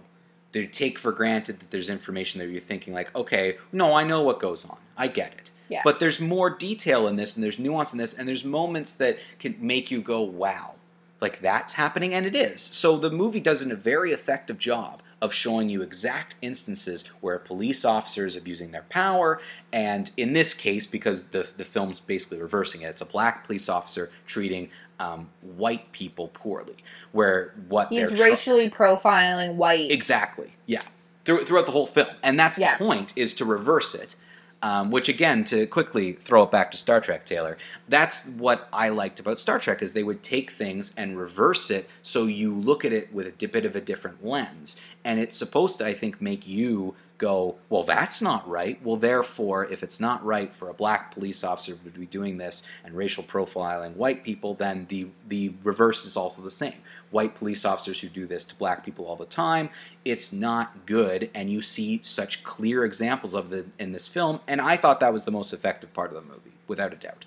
They 0.51 0.65
take 0.65 0.99
for 0.99 1.11
granted 1.11 1.59
that 1.59 1.71
there's 1.71 1.89
information 1.89 2.39
that 2.39 2.49
you're 2.49 2.59
thinking 2.59 2.93
like, 2.93 3.15
okay, 3.15 3.57
no, 3.71 3.93
I 3.93 4.03
know 4.03 4.21
what 4.21 4.39
goes 4.39 4.65
on. 4.65 4.77
I 4.97 5.07
get 5.07 5.33
it. 5.33 5.51
Yeah. 5.69 5.81
But 5.85 5.99
there's 5.99 6.19
more 6.19 6.49
detail 6.49 7.07
in 7.07 7.15
this, 7.15 7.37
and 7.37 7.43
there's 7.43 7.57
nuance 7.57 7.93
in 7.93 7.97
this, 7.97 8.13
and 8.13 8.27
there's 8.27 8.43
moments 8.43 8.93
that 8.95 9.17
can 9.39 9.55
make 9.61 9.89
you 9.89 10.01
go, 10.01 10.21
wow, 10.21 10.73
like 11.21 11.39
that's 11.39 11.75
happening, 11.75 12.13
and 12.13 12.25
it 12.25 12.35
is. 12.35 12.61
So 12.61 12.97
the 12.97 13.09
movie 13.09 13.39
does 13.39 13.61
a 13.61 13.75
very 13.75 14.11
effective 14.11 14.57
job 14.57 15.01
of 15.21 15.33
showing 15.33 15.69
you 15.69 15.81
exact 15.81 16.35
instances 16.41 17.05
where 17.21 17.35
a 17.35 17.39
police 17.39 17.85
officer 17.85 18.25
is 18.25 18.35
abusing 18.35 18.71
their 18.71 18.85
power, 18.89 19.39
and 19.71 20.11
in 20.17 20.33
this 20.33 20.53
case, 20.53 20.85
because 20.85 21.27
the 21.27 21.49
the 21.55 21.63
film's 21.63 22.01
basically 22.01 22.41
reversing 22.41 22.81
it, 22.81 22.87
it's 22.87 23.01
a 23.01 23.05
black 23.05 23.45
police 23.45 23.69
officer 23.69 24.11
treating 24.25 24.69
um, 25.01 25.29
white 25.41 25.91
people 25.91 26.27
poorly, 26.29 26.75
where 27.11 27.53
what 27.67 27.89
He's 27.89 28.13
racially 28.19 28.69
profiling 28.69 29.55
white. 29.55 29.89
Exactly. 29.89 30.53
Yeah. 30.65 30.83
Through, 31.25 31.45
throughout 31.45 31.65
the 31.65 31.71
whole 31.71 31.87
film, 31.87 32.07
and 32.23 32.39
that's 32.39 32.57
Yeah. 32.57 32.77
the 32.77 32.85
point 32.85 33.13
is 33.15 33.33
to 33.35 33.45
reverse 33.45 33.95
it. 33.95 34.15
Um, 34.63 34.91
which 34.91 35.09
again, 35.09 35.43
to 35.45 35.65
quickly 35.65 36.13
throw 36.13 36.43
it 36.43 36.51
back 36.51 36.69
to 36.69 36.77
Star 36.77 37.01
Trek, 37.01 37.25
Taylor, 37.25 37.57
that's 37.89 38.27
what 38.27 38.69
I 38.71 38.89
liked 38.89 39.19
about 39.19 39.39
Star 39.39 39.57
Trek 39.57 39.81
is 39.81 39.93
they 39.93 40.03
would 40.03 40.21
take 40.21 40.51
things 40.51 40.93
and 40.95 41.17
reverse 41.17 41.71
it 41.71 41.89
so 42.03 42.27
you 42.27 42.53
look 42.53 42.85
at 42.85 42.93
it 42.93 43.11
with 43.11 43.25
a 43.25 43.47
bit 43.47 43.65
of 43.65 43.75
a 43.75 43.81
different 43.81 44.23
lens, 44.23 44.79
and 45.03 45.19
it's 45.19 45.35
supposed 45.35 45.79
to, 45.79 45.87
I 45.87 45.95
think, 45.95 46.21
make 46.21 46.47
you 46.47 46.93
go, 47.21 47.55
well, 47.69 47.83
that's 47.83 48.19
not 48.19 48.49
right. 48.49 48.83
Well, 48.83 48.97
therefore, 48.97 49.65
if 49.65 49.83
it's 49.83 49.99
not 49.99 50.25
right 50.25 50.53
for 50.55 50.69
a 50.69 50.73
black 50.73 51.13
police 51.13 51.43
officer 51.43 51.75
to 51.75 51.89
be 51.91 52.07
doing 52.07 52.37
this 52.37 52.63
and 52.83 52.95
racial 52.95 53.23
profiling 53.23 53.95
white 53.95 54.23
people, 54.23 54.55
then 54.55 54.87
the 54.89 55.07
the 55.27 55.53
reverse 55.63 56.03
is 56.03 56.17
also 56.17 56.41
the 56.41 56.49
same. 56.49 56.73
White 57.11 57.35
police 57.35 57.63
officers 57.63 58.01
who 58.01 58.09
do 58.09 58.25
this 58.25 58.43
to 58.45 58.55
black 58.55 58.83
people 58.83 59.05
all 59.05 59.15
the 59.15 59.25
time, 59.25 59.69
it's 60.03 60.33
not 60.33 60.87
good, 60.87 61.29
and 61.35 61.51
you 61.51 61.61
see 61.61 62.01
such 62.03 62.43
clear 62.43 62.83
examples 62.83 63.35
of 63.35 63.53
it 63.53 63.67
in 63.77 63.91
this 63.91 64.07
film. 64.07 64.39
And 64.47 64.59
I 64.59 64.75
thought 64.75 64.99
that 65.01 65.13
was 65.13 65.25
the 65.25 65.31
most 65.31 65.53
effective 65.53 65.93
part 65.93 66.09
of 66.09 66.15
the 66.15 66.27
movie, 66.27 66.53
without 66.67 66.91
a 66.91 66.95
doubt. 66.95 67.25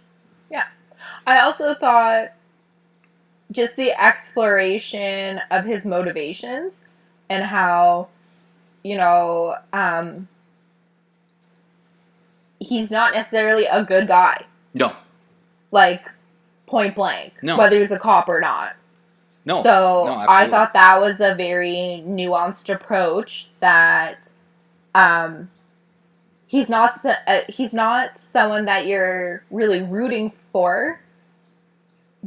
Yeah. 0.50 0.64
I 1.26 1.40
also 1.40 1.72
thought 1.72 2.32
just 3.52 3.76
the 3.76 3.92
exploration 3.92 5.40
of 5.50 5.64
his 5.64 5.86
motivations 5.86 6.86
and 7.28 7.44
how, 7.44 8.08
you 8.84 8.96
know, 8.98 9.56
um, 9.72 10.28
he's 12.60 12.90
not 12.90 13.14
necessarily 13.14 13.66
a 13.66 13.82
good 13.84 14.06
guy, 14.06 14.44
No, 14.74 14.94
like 15.72 16.10
point 16.66 16.94
blank, 16.94 17.42
No. 17.42 17.58
whether 17.58 17.76
he's 17.78 17.92
a 17.92 17.98
cop 17.98 18.28
or 18.28 18.40
not. 18.40 18.76
no. 19.44 19.62
so 19.62 20.04
no, 20.06 20.24
I 20.28 20.46
thought 20.46 20.72
that 20.74 21.00
was 21.00 21.20
a 21.20 21.34
very 21.34 22.02
nuanced 22.06 22.72
approach 22.72 23.48
that 23.60 24.32
um, 24.94 25.50
he's 26.46 26.70
not 26.70 26.92
uh, 27.04 27.40
he's 27.48 27.74
not 27.74 28.18
someone 28.18 28.66
that 28.66 28.86
you're 28.86 29.42
really 29.50 29.82
rooting 29.82 30.30
for, 30.30 31.00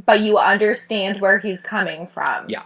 but 0.04 0.20
you 0.20 0.38
understand 0.38 1.20
where 1.20 1.38
he's 1.38 1.62
coming 1.62 2.06
from. 2.06 2.46
Yeah. 2.48 2.62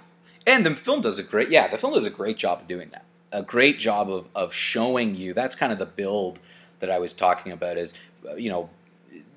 And 0.46 0.66
the 0.66 0.74
film 0.74 1.02
does 1.02 1.18
a 1.18 1.22
great 1.22 1.50
yeah, 1.50 1.68
the 1.68 1.78
film 1.78 1.92
does 1.94 2.06
a 2.06 2.10
great 2.10 2.36
job 2.36 2.62
of 2.62 2.68
doing 2.68 2.88
that. 2.90 3.04
A 3.32 3.42
great 3.42 3.78
job 3.78 4.10
of, 4.10 4.28
of 4.34 4.52
showing 4.52 5.14
you 5.16 5.34
that's 5.34 5.54
kind 5.54 5.72
of 5.72 5.78
the 5.78 5.86
build 5.86 6.38
that 6.80 6.90
I 6.90 6.98
was 6.98 7.12
talking 7.12 7.52
about 7.52 7.78
is 7.78 7.94
uh, 8.28 8.34
you 8.34 8.50
know 8.50 8.70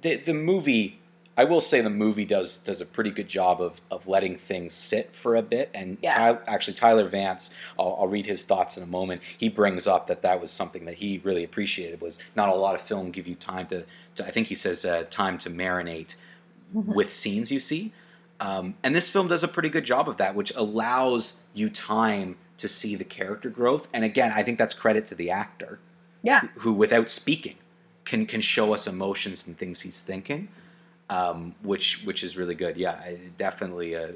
the 0.01 0.17
the 0.17 0.33
movie 0.33 0.99
I 1.37 1.43
will 1.43 1.61
say 1.61 1.81
the 1.81 1.89
movie 1.89 2.25
does 2.25 2.57
does 2.59 2.79
a 2.79 2.85
pretty 2.85 3.11
good 3.11 3.27
job 3.27 3.61
of, 3.61 3.81
of 3.91 4.07
letting 4.07 4.37
things 4.37 4.73
sit 4.73 5.13
for 5.13 5.35
a 5.35 5.41
bit. 5.41 5.69
And 5.73 5.97
Yeah. 6.01 6.15
Tyler, 6.15 6.43
actually, 6.47 6.75
Tyler 6.75 7.09
Vance, 7.09 7.53
I'll, 7.77 7.97
I'll 7.99 8.07
read 8.07 8.25
his 8.25 8.45
thoughts 8.45 8.77
in 8.77 8.83
a 8.83 8.87
moment. 8.87 9.21
He 9.37 9.49
brings 9.49 9.85
up 9.85 10.07
that 10.07 10.21
that 10.21 10.39
was 10.39 10.51
something 10.51 10.85
that 10.85 10.95
he 10.95 11.21
really 11.23 11.43
appreciated. 11.43 11.99
Was 11.99 12.19
not 12.35 12.49
a 12.49 12.55
lot 12.55 12.75
of 12.75 12.81
film 12.81 13.11
give 13.11 13.27
you 13.27 13.35
time 13.35 13.67
to, 13.67 13.85
to 14.15 14.25
I 14.25 14.31
think 14.31 14.47
he 14.47 14.55
says 14.55 14.85
uh, 14.85 15.05
time 15.09 15.37
to 15.39 15.49
marinate 15.49 16.15
with 16.73 17.11
scenes 17.11 17.51
you 17.51 17.59
see. 17.59 17.91
Um, 18.39 18.75
and 18.83 18.93
this 18.93 19.09
film 19.09 19.27
does 19.27 19.43
a 19.43 19.47
pretty 19.47 19.69
good 19.69 19.85
job 19.85 20.09
of 20.09 20.17
that, 20.17 20.35
which 20.35 20.53
allows 20.55 21.41
you 21.53 21.69
time 21.69 22.35
to 22.57 22.69
see 22.69 22.95
the 22.95 23.03
character 23.03 23.49
growth. 23.49 23.89
And 23.93 24.03
again, 24.03 24.31
I 24.35 24.43
think 24.43 24.57
that's 24.57 24.73
credit 24.73 25.07
to 25.07 25.15
the 25.15 25.29
actor 25.31 25.79
Yeah. 26.21 26.41
who, 26.59 26.73
without 26.73 27.09
speaking, 27.09 27.55
can 28.05 28.25
can 28.25 28.41
show 28.41 28.73
us 28.73 28.85
emotions 28.87 29.45
and 29.47 29.57
things 29.57 29.81
he's 29.81 30.01
thinking, 30.01 30.47
um, 31.09 31.55
which 31.63 32.03
which 32.05 32.23
is 32.23 32.37
really 32.37 32.55
good. 32.55 32.77
Yeah, 32.77 32.91
I, 33.03 33.19
definitely. 33.37 33.95
Uh, 33.95 34.07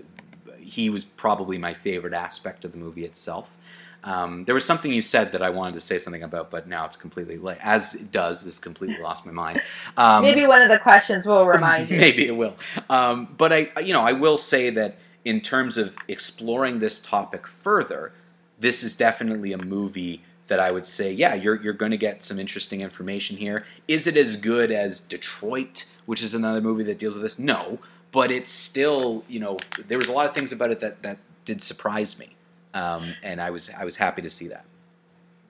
he 0.60 0.90
was 0.90 1.04
probably 1.06 1.58
my 1.58 1.74
favorite 1.74 2.14
aspect 2.14 2.64
of 2.66 2.72
the 2.74 2.78
movie 2.78 3.06
itself. 3.06 3.58
Um, 4.04 4.46
there 4.46 4.54
was 4.56 4.64
something 4.64 4.94
you 4.94 5.02
said 5.02 5.32
that 5.34 5.42
I 5.42 5.50
wanted 5.50 5.74
to 5.74 5.82
say 5.82 6.00
something 6.00 6.24
about, 6.24 6.52
but 6.52 6.68
now 6.68 6.86
it's 6.86 6.96
completely 6.96 7.38
late. 7.38 7.58
As 7.62 7.96
it 7.96 8.12
does, 8.12 8.46
it's 8.48 8.60
completely 8.60 9.02
lost 9.02 9.26
my 9.26 9.32
mind. 9.32 9.60
Um, 9.98 10.22
Maybe 10.24 10.46
one 10.48 10.62
of 10.62 10.70
the 10.70 10.80
questions 10.80 11.26
will 11.28 11.46
remind 11.46 11.90
you. 11.92 11.98
Maybe 11.98 12.26
it 12.28 12.36
will. 12.38 12.56
Um, 12.90 13.34
but 13.38 13.52
I, 13.52 13.72
you 13.82 13.92
know, 13.92 14.02
I 14.02 14.14
will 14.14 14.38
say 14.38 14.70
that 14.70 14.98
in 15.26 15.42
terms 15.42 15.78
of 15.78 15.96
exploring 16.08 16.80
this 16.80 17.02
topic 17.02 17.46
further, 17.48 18.14
this 18.60 18.84
is 18.84 18.96
definitely 18.96 19.54
a 19.54 19.58
movie 19.58 20.22
that 20.48 20.60
I 20.60 20.72
would 20.72 20.86
say, 20.86 21.12
yeah, 21.12 21.36
you're 21.36 21.62
you're 21.62 21.74
going 21.74 21.92
to 21.92 21.98
get 21.98 22.24
some 22.24 22.40
interesting 22.40 22.82
information 22.82 23.38
here. 23.38 23.66
Is 23.88 24.08
it 24.08 24.18
as 24.18 24.36
good 24.36 24.72
as 24.72 25.00
Detroit, 25.00 25.86
which 26.06 26.22
is 26.22 26.34
another 26.34 26.60
movie 26.60 26.84
that 26.84 27.00
deals 27.00 27.14
with 27.14 27.24
this? 27.24 27.40
No, 27.40 27.80
but 28.12 28.32
it's 28.32 28.52
still, 28.52 29.24
you 29.28 29.40
know, 29.40 29.58
there 29.88 29.98
was 29.98 30.08
a 30.08 30.12
lot 30.12 30.26
of 30.26 30.36
things 30.36 30.52
about 30.52 30.72
it 30.72 30.80
that 30.82 31.02
that 31.04 31.20
did 31.46 31.64
surprise 31.64 32.20
me, 32.20 32.36
um, 32.74 33.14
and 33.24 33.42
I 33.42 33.52
was 33.52 33.70
I 33.70 33.86
was 33.86 33.96
happy 33.96 34.22
to 34.22 34.30
see 34.30 34.48
that. 34.50 34.66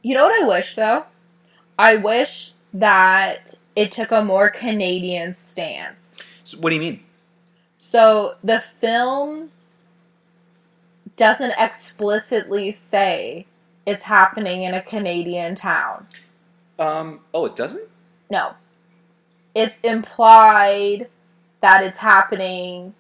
You 0.02 0.16
know 0.16 0.26
what 0.26 0.44
I 0.44 0.48
wish 0.48 0.76
though? 0.76 1.06
I 1.78 1.96
wish 1.96 2.54
that 2.74 3.58
it 3.76 3.92
took 3.92 4.12
a 4.12 4.24
more 4.24 4.50
Canadian 4.50 5.34
stance. 5.34 6.16
So 6.44 6.58
what 6.60 6.70
do 6.70 6.76
you 6.76 6.82
mean? 6.82 7.04
So 7.76 8.36
the 8.44 8.60
film 8.60 9.50
doesn't 11.20 11.54
explicitly 11.60 12.72
say 12.72 13.46
it's 13.86 14.06
happening 14.06 14.64
in 14.64 14.74
a 14.74 14.82
Canadian 14.82 15.54
town. 15.56 16.08
Um, 16.80 17.20
oh, 17.34 17.46
it 17.46 17.56
doesn't. 17.56 17.88
No. 18.32 18.54
It's 19.54 19.82
implied 19.82 21.08
that 21.62 21.84
it's 21.84 22.00
happening 22.00 22.94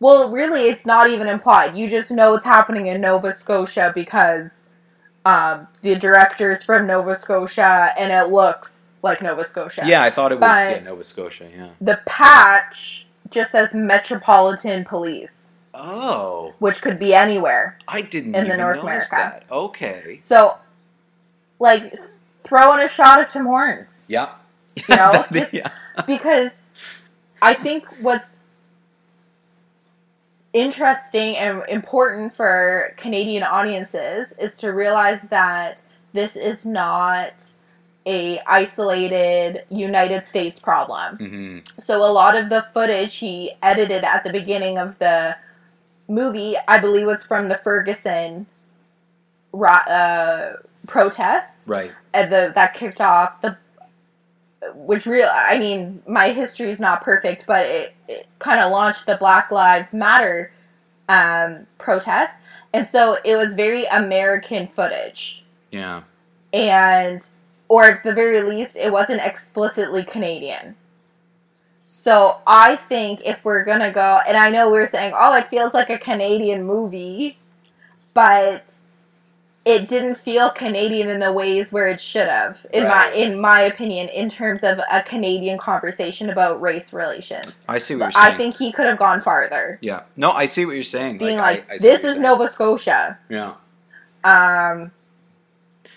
Well, 0.00 0.30
really, 0.30 0.62
it's 0.68 0.84
not 0.86 1.08
even 1.10 1.28
implied. 1.28 1.76
You 1.76 1.88
just 1.88 2.10
know 2.12 2.34
it's 2.34 2.44
happening 2.46 2.86
in 2.86 3.00
Nova 3.00 3.32
Scotia 3.32 3.90
because 3.94 4.68
um, 5.24 5.66
the 5.82 5.94
director's 5.96 6.64
from 6.64 6.86
Nova 6.86 7.16
Scotia 7.16 7.90
and 7.98 8.12
it 8.12 8.30
looks 8.32 8.92
like 9.02 9.22
Nova 9.22 9.44
Scotia. 9.44 9.82
Yeah, 9.86 10.02
I 10.02 10.10
thought 10.10 10.30
it 10.32 10.38
was 10.38 10.48
But- 10.48 10.70
yeah, 10.76 10.80
Nova 10.90 11.02
Scotia. 11.04 11.48
Yeah. 11.56 11.70
The 11.80 12.00
patch 12.06 13.06
just 13.30 13.52
says 13.52 13.72
Metropolitan 13.72 14.84
Police, 14.84 15.53
Oh, 15.74 16.54
which 16.60 16.80
could 16.82 16.98
be 16.98 17.12
anywhere. 17.14 17.78
I 17.88 18.02
didn't 18.02 18.34
In 18.36 18.48
the 18.48 18.56
North 18.56 18.78
America. 18.80 19.08
that. 19.10 19.44
Okay. 19.50 20.16
So, 20.18 20.56
like, 21.58 21.92
throw 22.40 22.74
in 22.74 22.80
a 22.84 22.88
shot 22.88 23.20
of 23.20 23.28
Tim 23.30 23.44
Hortons. 23.46 24.04
Yeah. 24.06 24.30
You 24.76 24.84
know, 24.96 25.24
just- 25.32 25.52
yeah. 25.52 25.70
because 26.06 26.60
I 27.42 27.54
think 27.54 27.86
what's 28.00 28.38
interesting 30.52 31.36
and 31.36 31.62
important 31.68 32.34
for 32.34 32.94
Canadian 32.96 33.42
audiences 33.42 34.32
is 34.38 34.56
to 34.58 34.72
realize 34.72 35.22
that 35.22 35.84
this 36.12 36.36
is 36.36 36.64
not 36.64 37.52
a 38.06 38.38
isolated 38.46 39.64
United 39.70 40.26
States 40.28 40.62
problem. 40.62 41.16
hmm 41.16 41.58
So 41.80 42.04
a 42.04 42.12
lot 42.12 42.36
of 42.36 42.50
the 42.50 42.62
footage 42.62 43.16
he 43.18 43.52
edited 43.62 44.04
at 44.04 44.22
the 44.24 44.30
beginning 44.32 44.78
of 44.78 44.98
the 44.98 45.36
movie, 46.08 46.54
I 46.68 46.78
believe, 46.80 47.06
was 47.06 47.26
from 47.26 47.48
the 47.48 47.56
Ferguson 47.56 48.46
uh, 49.54 50.52
protests 50.86 51.58
Right. 51.66 51.92
and 52.12 52.32
the 52.32 52.52
that 52.54 52.74
kicked 52.74 53.00
off 53.00 53.40
the 53.40 53.56
which 54.74 55.06
real 55.06 55.28
I 55.32 55.58
mean 55.58 56.02
my 56.08 56.30
history 56.30 56.70
is 56.70 56.80
not 56.80 57.02
perfect 57.02 57.46
but 57.46 57.66
it, 57.66 57.94
it 58.08 58.26
kind 58.38 58.60
of 58.60 58.72
launched 58.72 59.06
the 59.06 59.16
Black 59.16 59.50
Lives 59.50 59.94
Matter 59.94 60.50
um, 61.08 61.66
protest 61.78 62.38
and 62.72 62.88
so 62.88 63.16
it 63.24 63.36
was 63.36 63.54
very 63.56 63.84
American 63.86 64.66
footage 64.66 65.44
Yeah. 65.70 66.02
and 66.52 67.24
or 67.68 67.84
at 67.84 68.02
the 68.04 68.12
very 68.12 68.42
least 68.42 68.76
it 68.76 68.92
wasn't 68.92 69.20
explicitly 69.22 70.02
Canadian 70.02 70.74
so 71.96 72.40
I 72.44 72.74
think 72.74 73.20
if 73.24 73.44
we're 73.44 73.62
gonna 73.64 73.92
go 73.92 74.18
and 74.26 74.36
I 74.36 74.50
know 74.50 74.68
we're 74.68 74.84
saying 74.86 75.12
oh 75.16 75.36
it 75.36 75.46
feels 75.48 75.72
like 75.72 75.90
a 75.90 75.98
Canadian 75.98 76.64
movie 76.64 77.38
but 78.14 78.80
it 79.64 79.88
didn't 79.88 80.16
feel 80.16 80.50
Canadian 80.50 81.08
in 81.08 81.20
the 81.20 81.32
ways 81.32 81.72
where 81.72 81.86
it 81.88 81.98
should 82.00 82.28
have, 82.28 82.66
in 82.72 82.84
Right. 82.84 83.10
my 83.12 83.16
in 83.16 83.40
my 83.40 83.60
opinion, 83.62 84.08
in 84.10 84.28
terms 84.28 84.62
of 84.62 84.78
a 84.92 85.00
Canadian 85.02 85.56
conversation 85.56 86.28
about 86.30 86.60
race 86.60 86.92
relations. 86.92 87.52
I 87.68 87.78
see 87.78 87.94
what 87.96 88.12
you're 88.12 88.22
saying. 88.22 88.34
I 88.34 88.36
think 88.36 88.56
he 88.58 88.72
could 88.72 88.86
have 88.86 88.98
gone 88.98 89.20
farther, 89.22 89.78
Yeah. 89.80 90.02
No, 90.16 90.32
I 90.32 90.46
see 90.46 90.66
what 90.66 90.74
you're 90.74 90.84
saying. 90.84 91.16
being 91.18 91.38
I- 91.38 91.42
like, 91.42 91.70
I 91.70 91.76
see 91.78 91.88
"This 91.88 92.04
is 92.04 92.14
saying. 92.16 92.22
Nova 92.22 92.48
Scotia." 92.50 93.18
Yeah. 93.30 93.54
Um, 94.22 94.90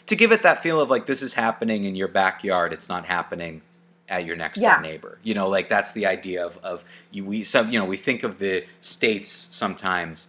To 0.05 0.15
give 0.15 0.31
it 0.31 0.43
that 0.43 0.63
feel 0.63 0.79
of 0.79 0.89
like 0.89 1.05
this 1.05 1.21
is 1.21 1.33
happening 1.33 1.83
in 1.83 1.95
your 1.97 2.07
backyard, 2.07 2.71
it's 2.71 2.87
not 2.87 3.05
happening 3.07 3.61
at 4.09 4.25
your 4.25 4.35
next 4.35 4.59
Yeah. 4.59 4.73
door 4.73 4.81
neighbor. 4.81 5.19
You 5.23 5.33
know, 5.33 5.47
like 5.49 5.69
that's 5.69 5.91
the 5.91 6.05
idea 6.05 6.45
of 6.45 6.57
of 6.63 6.83
you. 7.11 7.25
We 7.25 7.43
some 7.43 7.71
you 7.71 7.79
know 7.79 7.85
we 7.85 7.97
think 7.97 8.23
of 8.23 8.39
the 8.39 8.65
states 8.81 9.29
sometimes 9.51 10.27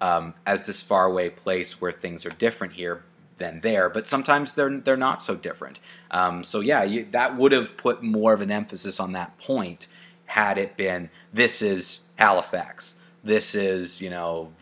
um, 0.00 0.34
as 0.46 0.66
this 0.66 0.82
faraway 0.82 1.30
place 1.30 1.80
where 1.80 1.92
things 1.92 2.26
are 2.26 2.30
different 2.30 2.74
here 2.74 3.02
than 3.38 3.60
there, 3.60 3.90
but 3.90 4.06
sometimes 4.06 4.54
they're 4.54 4.78
they're 4.78 4.96
not 4.96 5.22
so 5.22 5.34
different. 5.34 5.80
Um, 6.10 6.44
so 6.44 6.60
yeah, 6.60 6.84
you, 6.84 7.06
that 7.10 7.36
would 7.36 7.52
have 7.52 7.76
put 7.76 8.02
more 8.02 8.32
of 8.32 8.40
an 8.40 8.50
emphasis 8.50 9.00
on 9.00 9.12
that 9.12 9.38
point 9.38 9.88
had 10.26 10.58
it 10.58 10.76
been 10.76 11.08
this 11.32 11.62
is 11.62 12.00
Halifax, 12.16 12.96
this 13.22 13.54
is 13.54 14.00
you 14.00 14.10
know 14.10 14.52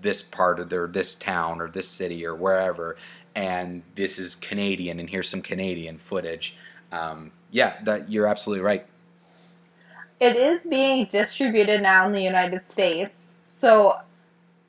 this 0.00 0.22
part 0.22 0.60
of 0.60 0.68
their 0.70 0.86
this 0.86 1.14
town 1.14 1.60
or 1.60 1.68
this 1.68 1.88
city 1.88 2.24
or 2.24 2.34
wherever, 2.34 2.96
and 3.34 3.82
this 3.94 4.18
is 4.18 4.34
Canadian, 4.34 5.00
and 5.00 5.10
here's 5.10 5.28
some 5.28 5.42
Canadian 5.42 5.98
footage. 5.98 6.56
Um, 6.92 7.32
yeah, 7.50 7.74
that 7.84 8.10
you're 8.10 8.26
absolutely 8.26 8.64
right. 8.64 8.86
it 10.20 10.36
is 10.36 10.66
being 10.68 11.06
distributed 11.06 11.82
now 11.82 12.06
in 12.06 12.12
the 12.12 12.22
United 12.22 12.64
States, 12.64 13.34
so 13.48 13.94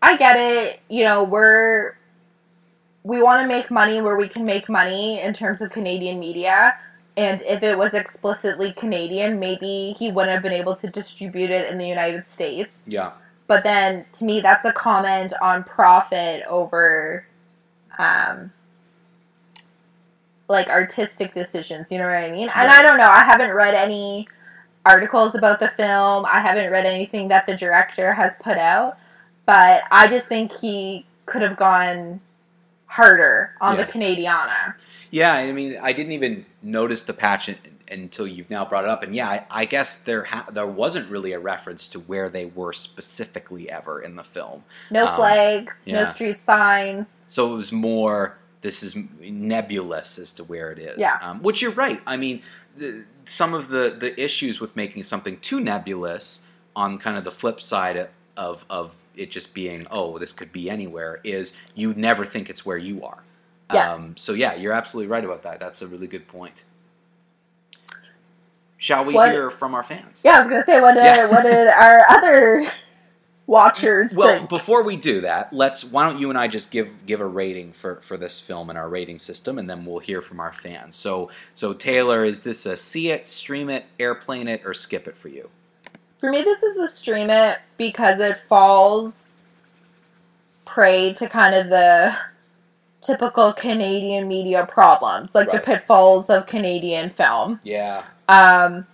I 0.02 0.18
get 0.18 0.38
it. 0.38 0.82
You 0.90 1.04
know, 1.06 1.24
we're 1.24 1.96
we 3.04 3.22
want 3.22 3.42
to 3.42 3.48
make 3.48 3.72
money 3.72 4.02
where 4.02 4.18
we 4.18 4.28
can 4.28 4.46
make 4.46 4.70
money 4.70 5.22
in 5.22 5.34
terms 5.34 5.62
of 5.62 5.72
Canadian 5.72 6.20
media. 6.20 6.78
And 7.18 7.42
if 7.42 7.64
it 7.64 7.78
was 7.78 7.94
explicitly 7.94 8.72
Canadian, 8.72 9.40
maybe 9.40 9.94
he 9.98 10.12
wouldn't 10.12 10.34
have 10.34 10.44
been 10.44 10.54
able 10.54 10.76
to 10.76 10.88
distribute 10.90 11.50
it 11.50 11.70
in 11.70 11.78
the 11.78 11.88
United 11.88 12.26
States. 12.26 12.86
Yeah, 12.88 13.12
But 13.48 13.64
then, 13.64 14.06
to 14.14 14.26
me, 14.26 14.40
that's 14.42 14.64
a 14.64 14.72
comment 14.72 15.34
on 15.42 15.64
profit 15.64 16.44
over, 16.48 17.26
um, 17.98 18.52
like 20.50 20.70
artistic 20.70 21.34
decisions. 21.34 21.92
You 21.92 22.00
know 22.00 22.06
what 22.06 22.16
I 22.16 22.32
mean? 22.32 22.50
And 22.56 22.72
I 22.72 22.82
don't 22.84 22.98
know. 22.98 23.08
I 23.10 23.24
haven't 23.24 23.54
read 23.54 23.74
any 23.76 24.28
articles 24.86 25.36
about 25.36 25.60
the 25.60 25.68
film. 25.68 26.26
I 26.26 26.40
haven't 26.40 26.72
read 26.72 26.86
anything 26.86 27.28
that 27.30 27.46
the 27.46 27.56
director 27.56 28.14
has 28.14 28.38
put 28.40 28.58
out. 28.58 28.98
But 29.46 29.84
I 29.92 30.08
just 30.08 30.28
think 30.28 30.52
he 30.52 31.06
could 31.26 31.42
have 31.42 31.56
gone 31.58 32.20
harder 32.88 33.54
on 33.62 33.78
Yeah. 33.78 33.84
the 33.86 33.92
Canadiana. 33.92 34.74
yeah. 35.12 35.34
I 35.34 35.52
mean, 35.52 35.78
I 35.82 35.94
didn't 35.94 36.12
even 36.14 36.46
notice 36.64 37.04
the 37.04 37.14
patch 37.14 37.50
un- 37.50 37.56
until 37.92 38.28
you've 38.28 38.50
now 38.52 38.64
brought 38.66 38.84
it 38.84 38.90
up, 38.90 39.02
and 39.02 39.16
yeah, 39.16 39.28
I, 39.30 39.46
I 39.50 39.66
guess 39.66 40.04
there 40.04 40.24
ha- 40.26 40.46
there 40.52 40.68
wasn't 40.68 41.10
really 41.10 41.34
a 41.34 41.40
reference 41.40 41.88
to 41.90 42.00
where 42.00 42.30
they 42.30 42.46
were 42.46 42.72
specifically 42.74 43.70
ever 43.70 44.00
in 44.00 44.16
the 44.16 44.24
film. 44.24 44.64
No 44.92 45.08
Um, 45.08 45.16
flags, 45.16 45.88
no 45.88 46.06
street 46.06 46.40
signs. 46.40 47.26
So 47.30 47.52
it 47.52 47.56
was 47.58 47.72
more 47.72 48.38
this 48.62 48.84
is 48.84 48.96
nebulous 49.22 50.20
as 50.20 50.34
to 50.34 50.44
where 50.44 50.72
it 50.72 50.80
is. 50.80 50.98
Yeah. 50.98 51.18
Um, 51.22 51.42
which 51.42 51.62
you're 51.62 51.72
right. 51.72 52.02
I 52.06 52.18
mean, 52.18 52.42
the, 52.78 53.04
some 53.26 53.54
of 53.54 53.70
the 53.70 53.96
the 53.98 54.20
issues 54.22 54.60
with 54.60 54.76
making 54.76 55.04
something 55.04 55.40
too 55.40 55.60
nebulous 55.60 56.42
on 56.76 56.98
kind 56.98 57.18
of 57.18 57.24
the 57.24 57.32
flip 57.32 57.62
side 57.62 58.10
of 58.38 58.66
of 58.70 58.96
it 59.16 59.32
just 59.32 59.54
being 59.54 59.86
oh 59.92 60.18
this 60.18 60.32
could 60.32 60.52
be 60.54 60.70
anywhere 60.70 61.20
is 61.24 61.54
you 61.76 61.94
never 61.94 62.26
think 62.26 62.50
it's 62.50 62.66
where 62.66 62.78
you 62.78 63.04
are. 63.04 63.24
Yeah. 63.74 63.94
Um, 63.94 64.18
so 64.18 64.34
yeah, 64.34 64.56
you're 64.56 64.74
absolutely 64.74 65.10
right 65.10 65.24
about 65.24 65.44
that. 65.44 65.60
That's 65.60 65.82
a 65.82 65.88
really 65.88 66.08
good 66.08 66.28
point. 66.28 66.64
Shall 68.78 69.04
we 69.06 69.14
What- 69.14 69.32
hear 69.32 69.50
from 69.52 69.76
our 69.76 69.84
fans? 69.84 70.22
Yeah, 70.24 70.38
I 70.38 70.42
was 70.42 70.50
gonna 70.50 70.64
say 70.64 70.80
what 70.82 70.94
did 70.94 71.04
Yeah. 71.04 71.26
what 71.28 71.44
did 71.44 71.68
our 71.68 72.02
other 72.10 72.66
watchers 73.50 74.16
Well, 74.16 74.30
think? 74.40 74.50
before 74.50 74.84
we 74.84 74.98
do 74.98 75.22
that, 75.22 75.54
let's 75.54 75.84
why 75.86 76.10
don't 76.10 76.20
you 76.20 76.30
and 76.30 76.38
I 76.40 76.48
just 76.48 76.72
give 76.72 77.06
give 77.06 77.22
a 77.22 77.26
rating 77.28 77.74
for 77.74 78.02
for 78.02 78.18
this 78.18 78.40
film 78.40 78.70
in 78.70 78.78
our 78.78 78.90
rating 78.90 79.20
system, 79.20 79.60
and 79.60 79.70
then 79.70 79.86
we'll 79.86 80.00
hear 80.00 80.22
from 80.22 80.40
our 80.40 80.54
fans. 80.54 80.96
So, 80.96 81.32
so 81.56 81.74
Taylor, 81.74 82.26
is 82.26 82.44
this 82.44 82.66
a 82.66 82.78
see 82.78 83.12
it, 83.12 83.30
stream 83.30 83.70
it, 83.70 83.86
airplane 84.00 84.48
it, 84.48 84.64
or 84.66 84.74
skip 84.74 85.08
it 85.08 85.18
for 85.18 85.30
you? 85.30 85.50
For 86.20 86.32
me, 86.32 86.42
this 86.44 86.64
is 86.64 86.78
a 86.78 86.88
stream 86.88 87.30
it 87.30 87.60
because 87.78 88.20
it 88.20 88.38
falls 88.38 89.36
prey 90.66 91.14
to 91.14 91.30
kind 91.30 91.56
of 91.56 91.70
the 91.70 92.16
typical 93.02 93.54
Canadian 93.54 94.28
media 94.28 94.68
problems, 94.72 95.36
like 95.36 95.52
the 95.52 95.60
pitfalls 95.60 96.30
of 96.30 96.46
Canadian 96.48 97.10
film. 97.10 97.60
Yeah, 97.64 98.04
Um, 98.28 98.86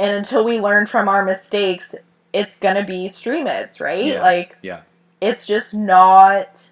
and 0.00 0.16
until 0.16 0.44
we 0.44 0.60
learn 0.60 0.86
from 0.86 1.08
our 1.08 1.24
mistakes, 1.24 1.94
it's 2.34 2.58
gonna 2.58 2.84
be 2.84 3.08
stream 3.08 3.46
its, 3.46 3.80
right? 3.80 4.04
Yeah. 4.04 4.22
Like 4.22 4.58
yeah, 4.60 4.80
it's 5.20 5.46
just 5.46 5.74
not 5.74 6.70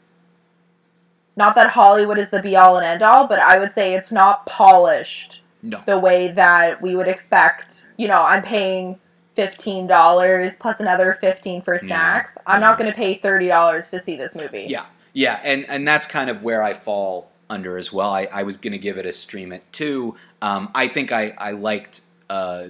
not 1.37 1.55
that 1.55 1.71
Hollywood 1.71 2.19
is 2.19 2.31
the 2.31 2.43
be 2.43 2.57
all 2.57 2.77
and 2.77 2.85
end 2.85 3.03
all, 3.03 3.27
but 3.27 3.39
I 3.39 3.59
would 3.59 3.73
say 3.73 3.95
it's 3.95 4.13
not 4.13 4.45
polished 4.45 5.45
no, 5.63 5.81
the 5.87 5.99
way 5.99 6.29
that 6.33 6.83
we 6.83 6.95
would 6.97 7.09
expect. 7.09 7.93
You 7.97 8.09
know, 8.09 8.23
I'm 8.27 8.43
paying 8.43 8.99
fifteen 9.31 9.87
dollars 9.87 10.59
plus 10.59 10.81
another 10.81 11.15
fifteen 11.15 11.63
for 11.63 11.79
snacks. 11.79 12.37
I'm 12.47 12.61
not 12.61 12.79
going 12.79 12.91
to 12.91 12.97
pay 12.97 13.15
thirty 13.15 13.49
dollars 13.49 13.91
to 13.93 14.01
see 14.01 14.17
this 14.17 14.37
movie. 14.37 14.67
yeah, 14.69 14.87
yeah, 15.13 15.41
and 15.45 15.65
and 15.69 15.87
that's 15.87 16.07
kind 16.07 16.29
of 16.29 16.43
where 16.43 16.63
I 16.63 16.75
fall 16.75 17.31
under 17.49 17.79
as 17.79 17.93
well. 17.93 18.13
I, 18.13 18.29
I 18.33 18.43
was 18.43 18.57
going 18.57 18.73
to 18.73 18.79
give 18.79 18.99
it 18.99 19.07
a 19.07 19.13
stream 19.13 19.53
it 19.53 19.63
too. 19.73 20.17
Um, 20.43 20.71
I 20.75 20.89
think 20.89 21.13
I 21.13 21.35
I 21.39 21.53
liked. 21.53 22.01
Uh, 22.29 22.69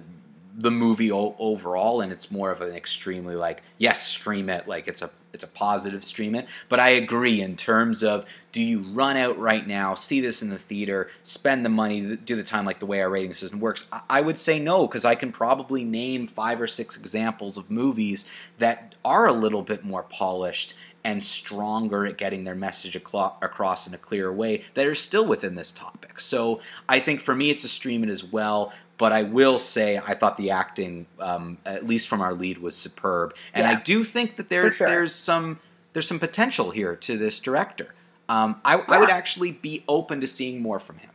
the 0.54 0.70
movie 0.70 1.10
o- 1.10 1.36
overall, 1.38 2.00
and 2.00 2.12
it's 2.12 2.30
more 2.30 2.50
of 2.50 2.60
an 2.60 2.74
extremely 2.74 3.36
like 3.36 3.62
yes, 3.78 4.06
stream 4.06 4.48
it, 4.50 4.68
like 4.68 4.88
it's 4.88 5.02
a 5.02 5.10
it's 5.32 5.44
a 5.44 5.48
positive 5.48 6.04
stream 6.04 6.34
it. 6.34 6.46
But 6.68 6.80
I 6.80 6.90
agree 6.90 7.40
in 7.40 7.56
terms 7.56 8.02
of 8.02 8.26
do 8.52 8.60
you 8.60 8.80
run 8.80 9.16
out 9.16 9.38
right 9.38 9.66
now, 9.66 9.94
see 9.94 10.20
this 10.20 10.42
in 10.42 10.50
the 10.50 10.58
theater, 10.58 11.10
spend 11.24 11.64
the 11.64 11.70
money, 11.70 12.16
do 12.16 12.36
the 12.36 12.42
time 12.42 12.66
like 12.66 12.80
the 12.80 12.86
way 12.86 13.00
our 13.00 13.08
rating 13.08 13.32
system 13.32 13.60
works? 13.60 13.86
I, 13.90 14.00
I 14.10 14.20
would 14.20 14.38
say 14.38 14.58
no 14.58 14.86
because 14.86 15.04
I 15.06 15.14
can 15.14 15.32
probably 15.32 15.84
name 15.84 16.26
five 16.26 16.60
or 16.60 16.66
six 16.66 16.96
examples 16.96 17.56
of 17.56 17.70
movies 17.70 18.28
that 18.58 18.94
are 19.04 19.26
a 19.26 19.32
little 19.32 19.62
bit 19.62 19.84
more 19.84 20.02
polished 20.02 20.74
and 21.04 21.22
stronger 21.22 22.06
at 22.06 22.16
getting 22.16 22.44
their 22.44 22.54
message 22.54 22.94
across 22.94 23.86
in 23.86 23.94
a 23.94 23.98
clearer 23.98 24.32
way 24.32 24.64
that 24.74 24.86
are 24.86 24.94
still 24.94 25.26
within 25.26 25.56
this 25.56 25.72
topic. 25.72 26.20
So 26.20 26.60
I 26.88 27.00
think 27.00 27.20
for 27.20 27.34
me, 27.34 27.50
it's 27.50 27.64
a 27.64 27.68
stream 27.68 28.04
it 28.04 28.10
as 28.10 28.22
well. 28.22 28.72
But 29.02 29.10
I 29.10 29.24
will 29.24 29.58
say 29.58 29.98
I 29.98 30.14
thought 30.14 30.36
the 30.36 30.52
acting, 30.52 31.06
um, 31.18 31.58
at 31.66 31.84
least 31.84 32.06
from 32.06 32.20
our 32.20 32.34
lead, 32.34 32.58
was 32.58 32.76
superb, 32.76 33.34
and 33.52 33.66
I 33.66 33.80
do 33.80 34.04
think 34.04 34.36
that 34.36 34.48
there's 34.48 34.76
sure. 34.76 34.88
there's 34.88 35.12
some 35.12 35.58
there's 35.92 36.06
some 36.06 36.20
potential 36.20 36.70
here 36.70 36.94
to 36.94 37.18
this 37.18 37.40
director. 37.40 37.96
Um, 38.28 38.60
I, 38.64 38.76
I 38.76 39.00
would 39.00 39.10
actually 39.10 39.50
be 39.50 39.82
open 39.88 40.20
to 40.20 40.28
seeing 40.28 40.62
more 40.62 40.78
from 40.78 40.98
him. 40.98 41.10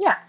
Yeah. 0.00 0.20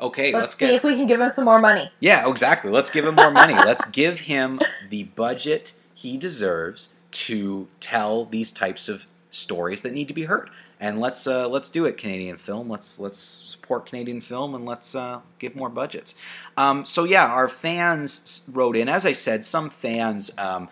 Okay, 0.00 0.32
Let's, 0.32 0.42
let's, 0.42 0.56
see 0.56 0.66
get 0.68 0.74
if 0.76 0.84
we 0.84 0.96
can 0.96 1.06
give 1.06 1.20
him 1.20 1.32
some 1.32 1.44
more 1.44 1.60
money. 1.60 1.90
yeah, 2.00 2.26
exactly. 2.30 2.70
Let's 2.70 2.88
give 2.88 3.04
him 3.04 3.14
more 3.14 3.30
money. 3.30 3.52
Let's 3.66 3.84
give 3.90 4.20
him 4.20 4.58
the 4.88 5.04
budget 5.04 5.74
he 5.92 6.16
deserves 6.16 6.94
to 7.10 7.68
tell 7.78 8.24
these 8.24 8.50
types 8.50 8.88
of 8.88 9.06
stories 9.30 9.82
that 9.82 9.92
need 9.92 10.08
to 10.08 10.14
be 10.14 10.22
heard. 10.22 10.48
And 10.80 10.98
let's 10.98 11.26
uh, 11.26 11.46
let's 11.46 11.68
do 11.68 11.84
it, 11.84 11.98
Canadian 11.98 12.38
film. 12.38 12.70
Let's 12.70 12.98
let's 12.98 13.18
support 13.18 13.84
Canadian 13.84 14.22
film 14.22 14.54
and 14.54 14.64
let's 14.64 14.94
uh, 14.94 15.20
give 15.38 15.54
more 15.54 15.68
budgets. 15.68 16.14
Um, 16.56 16.86
so 16.86 17.04
yeah, 17.04 17.26
our 17.26 17.48
fans 17.48 18.44
wrote 18.50 18.76
in. 18.76 18.88
As 18.88 19.04
I 19.04 19.12
said, 19.12 19.44
some 19.44 19.68
fans 19.68 20.30
um, 20.38 20.70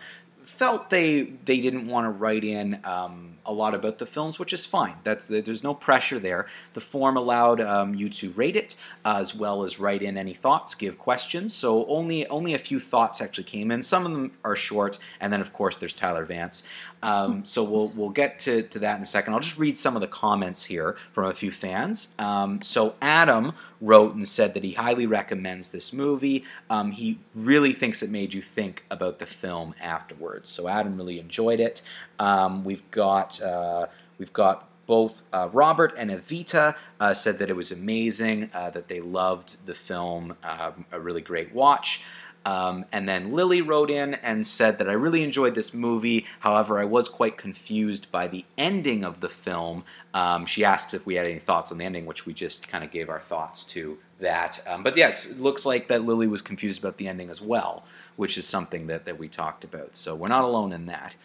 felt 0.59 0.89
they 0.89 1.21
they 1.45 1.61
didn't 1.61 1.87
want 1.87 2.05
to 2.05 2.09
write 2.09 2.43
in 2.43 2.79
um, 2.83 3.37
a 3.45 3.53
lot 3.53 3.73
about 3.73 3.97
the 3.97 4.05
films, 4.05 4.39
which 4.39 4.51
is 4.51 4.65
fine. 4.65 4.95
That's 5.03 5.27
there's 5.27 5.63
no 5.63 5.73
pressure 5.73 6.19
there. 6.19 6.47
The 6.73 6.81
form 6.81 7.15
allowed 7.15 7.61
um, 7.61 7.95
you 7.95 8.09
to 8.09 8.31
rate 8.31 8.55
it 8.55 8.75
uh, 9.05 9.19
as 9.21 9.33
well 9.33 9.63
as 9.63 9.79
write 9.79 10.01
in 10.01 10.17
any 10.17 10.33
thoughts, 10.33 10.75
give 10.75 10.97
questions. 10.97 11.53
So 11.53 11.85
only 11.85 12.27
only 12.27 12.53
a 12.53 12.57
few 12.57 12.79
thoughts 12.79 13.21
actually 13.21 13.45
came 13.45 13.71
in. 13.71 13.83
Some 13.83 14.05
of 14.05 14.11
them 14.11 14.31
are 14.43 14.55
short, 14.55 14.97
and 15.21 15.31
then 15.31 15.39
of 15.39 15.53
course 15.53 15.77
there's 15.77 15.93
Tyler 15.93 16.25
Vance. 16.25 16.63
Um, 17.01 17.45
so 17.45 17.63
we'll 17.63 17.91
we'll 17.95 18.09
get 18.09 18.39
to, 18.39 18.63
to 18.63 18.79
that 18.79 18.97
in 18.97 19.03
a 19.03 19.05
second. 19.05 19.33
I'll 19.33 19.39
just 19.39 19.57
read 19.57 19.77
some 19.77 19.95
of 19.95 20.01
the 20.01 20.07
comments 20.07 20.65
here 20.65 20.97
from 21.11 21.25
a 21.25 21.33
few 21.33 21.51
fans. 21.51 22.13
Um, 22.19 22.61
so 22.61 22.95
Adam 23.01 23.53
wrote 23.79 24.15
and 24.15 24.27
said 24.27 24.53
that 24.53 24.63
he 24.63 24.73
highly 24.73 25.05
recommends 25.05 25.69
this 25.69 25.93
movie. 25.93 26.43
Um, 26.69 26.91
he 26.91 27.19
really 27.33 27.73
thinks 27.73 28.03
it 28.03 28.09
made 28.09 28.33
you 28.33 28.41
think 28.41 28.83
about 28.91 29.19
the 29.19 29.25
film 29.25 29.75
afterwards. 29.81 30.49
So 30.49 30.67
Adam 30.67 30.97
really 30.97 31.19
enjoyed 31.19 31.59
it. 31.59 31.81
Um, 32.19 32.63
we've 32.63 32.89
got 32.91 33.41
uh, 33.41 33.87
we've 34.17 34.33
got 34.33 34.69
both 34.89 35.21
uh, 35.31 35.47
Robert 35.53 35.93
and 35.97 36.09
Evita 36.09 36.75
uh, 36.99 37.13
said 37.13 37.37
that 37.37 37.47
it 37.47 37.55
was 37.55 37.71
amazing, 37.71 38.49
uh, 38.55 38.71
that 38.71 38.87
they 38.87 38.99
loved 38.99 39.67
the 39.67 39.75
film, 39.75 40.35
um, 40.43 40.83
a 40.91 40.99
really 40.99 41.21
great 41.21 41.53
watch. 41.53 42.03
Um, 42.49 42.85
and 42.91 43.07
then 43.07 43.31
Lily 43.33 43.61
wrote 43.61 43.91
in 43.91 44.15
and 44.15 44.47
said 44.47 44.79
that 44.79 44.89
I 44.89 44.93
really 44.93 45.23
enjoyed 45.23 45.53
this 45.53 45.71
movie. 45.71 46.25
However, 46.39 46.79
I 46.79 46.85
was 46.85 47.07
quite 47.07 47.37
confused 47.37 48.11
by 48.11 48.27
the 48.27 48.43
ending 48.57 49.03
of 49.03 49.19
the 49.19 49.29
film. 49.29 49.83
Um, 50.15 50.47
she 50.47 50.65
asks 50.65 50.95
if 50.95 51.05
we 51.05 51.13
had 51.13 51.27
any 51.27 51.37
thoughts 51.37 51.71
on 51.71 51.77
the 51.77 51.85
ending, 51.85 52.07
which 52.07 52.25
we 52.25 52.33
just 52.33 52.67
kind 52.67 52.83
of 52.83 52.89
gave 52.89 53.07
our 53.07 53.19
thoughts 53.19 53.63
to 53.65 53.99
that. 54.19 54.61
Um, 54.65 54.81
but 54.81 54.97
yes, 54.97 55.29
it 55.29 55.39
looks 55.39 55.63
like 55.63 55.89
that 55.89 56.05
Lily 56.05 56.27
was 56.27 56.41
confused 56.41 56.79
about 56.79 56.97
the 56.97 57.07
ending 57.07 57.29
as 57.29 57.39
well, 57.39 57.83
which 58.15 58.35
is 58.35 58.47
something 58.47 58.87
that, 58.87 59.05
that 59.05 59.19
we 59.19 59.27
talked 59.27 59.63
about. 59.63 59.95
So 59.95 60.15
we're 60.15 60.27
not 60.27 60.43
alone 60.43 60.73
in 60.73 60.87
that. 60.87 61.15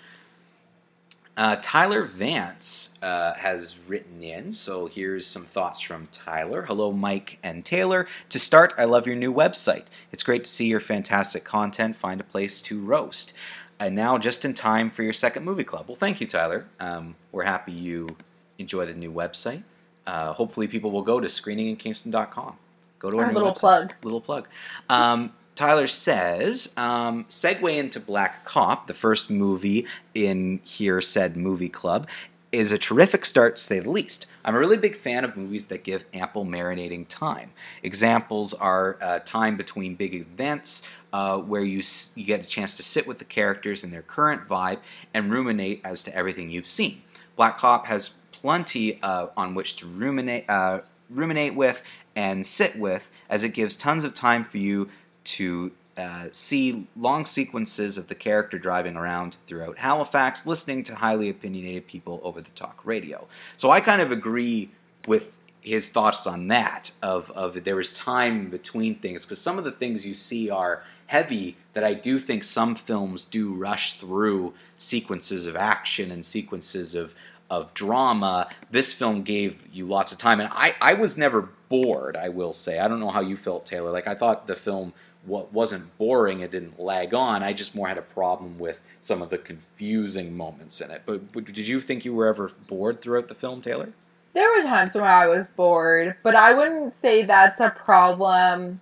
Uh, 1.36 1.56
Tyler 1.62 2.04
Vance 2.04 2.96
uh, 3.02 3.34
has 3.34 3.76
written 3.88 4.22
in, 4.22 4.52
so 4.52 4.86
here's 4.86 5.26
some 5.26 5.44
thoughts 5.44 5.80
from 5.80 6.06
Tyler. 6.12 6.62
Hello, 6.62 6.92
Mike 6.92 7.38
and 7.42 7.64
Taylor. 7.64 8.06
To 8.28 8.38
start, 8.38 8.72
I 8.78 8.84
love 8.84 9.06
your 9.06 9.16
new 9.16 9.34
website. 9.34 9.84
It's 10.12 10.22
great 10.22 10.44
to 10.44 10.50
see 10.50 10.66
your 10.66 10.78
fantastic 10.80 11.42
content 11.42 11.96
find 11.96 12.20
a 12.20 12.24
place 12.24 12.60
to 12.62 12.80
roast. 12.80 13.32
And 13.80 13.96
now, 13.96 14.16
just 14.16 14.44
in 14.44 14.54
time 14.54 14.90
for 14.90 15.02
your 15.02 15.12
second 15.12 15.44
movie 15.44 15.64
club. 15.64 15.86
Well, 15.88 15.96
thank 15.96 16.20
you, 16.20 16.28
Tyler. 16.28 16.66
Um, 16.78 17.16
we're 17.32 17.42
happy 17.42 17.72
you 17.72 18.16
enjoy 18.58 18.86
the 18.86 18.94
new 18.94 19.12
website. 19.12 19.64
Uh, 20.06 20.32
hopefully, 20.34 20.68
people 20.68 20.92
will 20.92 21.02
go 21.02 21.18
to 21.18 21.26
screeninginkingston.com. 21.26 22.56
Go 23.00 23.10
to 23.10 23.18
our, 23.18 23.24
Our 23.24 23.32
little 23.32 23.52
website. 23.52 23.58
plug. 23.58 23.94
Little 24.04 24.20
plug. 24.20 24.48
Um, 24.88 25.32
Tyler 25.54 25.86
says, 25.86 26.72
um, 26.76 27.24
segue 27.26 27.76
into 27.76 28.00
Black 28.00 28.44
Cop, 28.44 28.86
the 28.86 28.94
first 28.94 29.30
movie 29.30 29.86
in 30.14 30.60
here 30.64 31.00
said 31.00 31.36
movie 31.36 31.68
club, 31.68 32.08
is 32.50 32.72
a 32.72 32.78
terrific 32.78 33.24
start 33.24 33.56
to 33.56 33.62
say 33.62 33.80
the 33.80 33.90
least. 33.90 34.26
I'm 34.44 34.54
a 34.54 34.58
really 34.58 34.76
big 34.76 34.94
fan 34.96 35.24
of 35.24 35.36
movies 35.36 35.66
that 35.66 35.84
give 35.84 36.04
ample 36.12 36.44
marinating 36.44 37.06
time. 37.08 37.50
Examples 37.82 38.52
are 38.54 38.96
uh, 39.00 39.20
time 39.20 39.56
between 39.56 39.94
big 39.94 40.14
events, 40.14 40.82
uh, 41.12 41.38
where 41.38 41.62
you 41.62 41.78
s- 41.78 42.12
you 42.14 42.24
get 42.24 42.40
a 42.40 42.44
chance 42.46 42.76
to 42.76 42.82
sit 42.82 43.06
with 43.06 43.18
the 43.18 43.24
characters 43.24 43.82
and 43.82 43.92
their 43.92 44.02
current 44.02 44.46
vibe 44.46 44.78
and 45.12 45.32
ruminate 45.32 45.80
as 45.84 46.02
to 46.02 46.14
everything 46.14 46.50
you've 46.50 46.66
seen. 46.66 47.02
Black 47.36 47.58
Cop 47.58 47.86
has 47.86 48.10
plenty 48.32 49.00
uh, 49.02 49.28
on 49.36 49.54
which 49.54 49.76
to 49.76 49.86
ruminate 49.86 50.48
uh, 50.48 50.80
ruminate 51.10 51.54
with 51.54 51.82
and 52.16 52.46
sit 52.46 52.76
with, 52.78 53.10
as 53.28 53.42
it 53.42 53.48
gives 53.50 53.76
tons 53.76 54.04
of 54.04 54.14
time 54.14 54.44
for 54.44 54.58
you 54.58 54.88
to 55.24 55.72
uh, 55.96 56.28
see 56.32 56.86
long 56.96 57.24
sequences 57.24 57.96
of 57.96 58.08
the 58.08 58.14
character 58.14 58.58
driving 58.58 58.96
around 58.96 59.36
throughout 59.46 59.78
Halifax, 59.78 60.46
listening 60.46 60.82
to 60.84 60.96
highly 60.96 61.28
opinionated 61.28 61.86
people 61.86 62.20
over 62.24 62.40
the 62.40 62.50
talk 62.50 62.80
radio. 62.84 63.26
So 63.56 63.70
I 63.70 63.80
kind 63.80 64.02
of 64.02 64.10
agree 64.10 64.70
with 65.06 65.36
his 65.60 65.90
thoughts 65.90 66.26
on 66.26 66.48
that 66.48 66.90
of, 67.02 67.30
of 67.30 67.64
there 67.64 67.80
is 67.80 67.90
time 67.90 68.50
between 68.50 68.96
things 68.96 69.24
because 69.24 69.40
some 69.40 69.56
of 69.56 69.64
the 69.64 69.72
things 69.72 70.04
you 70.04 70.14
see 70.14 70.50
are 70.50 70.82
heavy 71.06 71.56
that 71.72 71.84
I 71.84 71.94
do 71.94 72.18
think 72.18 72.44
some 72.44 72.74
films 72.74 73.24
do 73.24 73.54
rush 73.54 73.94
through 73.94 74.54
sequences 74.78 75.46
of 75.46 75.56
action 75.56 76.10
and 76.10 76.24
sequences 76.24 76.94
of 76.94 77.14
of 77.50 77.72
drama. 77.74 78.48
This 78.70 78.92
film 78.92 79.22
gave 79.22 79.62
you 79.72 79.86
lots 79.86 80.12
of 80.12 80.18
time, 80.18 80.40
and 80.40 80.48
I, 80.52 80.74
I 80.80 80.94
was 80.94 81.16
never 81.18 81.50
bored. 81.68 82.16
I 82.16 82.30
will 82.30 82.52
say 82.52 82.78
I 82.78 82.88
don't 82.88 83.00
know 83.00 83.10
how 83.10 83.20
you 83.20 83.36
felt, 83.36 83.66
Taylor. 83.66 83.90
Like 83.90 84.08
I 84.08 84.14
thought 84.14 84.46
the 84.46 84.56
film 84.56 84.92
wa- 85.26 85.46
wasn't 85.52 85.96
boring. 85.98 86.40
It 86.40 86.50
didn't 86.50 86.78
lag 86.80 87.14
on. 87.14 87.42
I 87.42 87.52
just 87.52 87.74
more 87.74 87.88
had 87.88 87.98
a 87.98 88.02
problem 88.02 88.58
with 88.58 88.80
some 89.00 89.22
of 89.22 89.30
the 89.30 89.38
confusing 89.38 90.36
moments 90.36 90.80
in 90.80 90.90
it. 90.90 91.02
But, 91.06 91.32
but 91.32 91.44
did 91.44 91.66
you 91.68 91.80
think 91.80 92.04
you 92.04 92.14
were 92.14 92.26
ever 92.26 92.50
bored 92.66 93.00
throughout 93.00 93.28
the 93.28 93.34
film, 93.34 93.60
Taylor? 93.60 93.92
There 94.34 94.50
were 94.52 94.62
times 94.62 94.94
when 94.94 95.04
I 95.04 95.28
was 95.28 95.50
bored, 95.50 96.16
but 96.22 96.34
I 96.34 96.54
wouldn't 96.54 96.92
say 96.94 97.22
that's 97.22 97.60
a 97.60 97.70
problem 97.70 98.80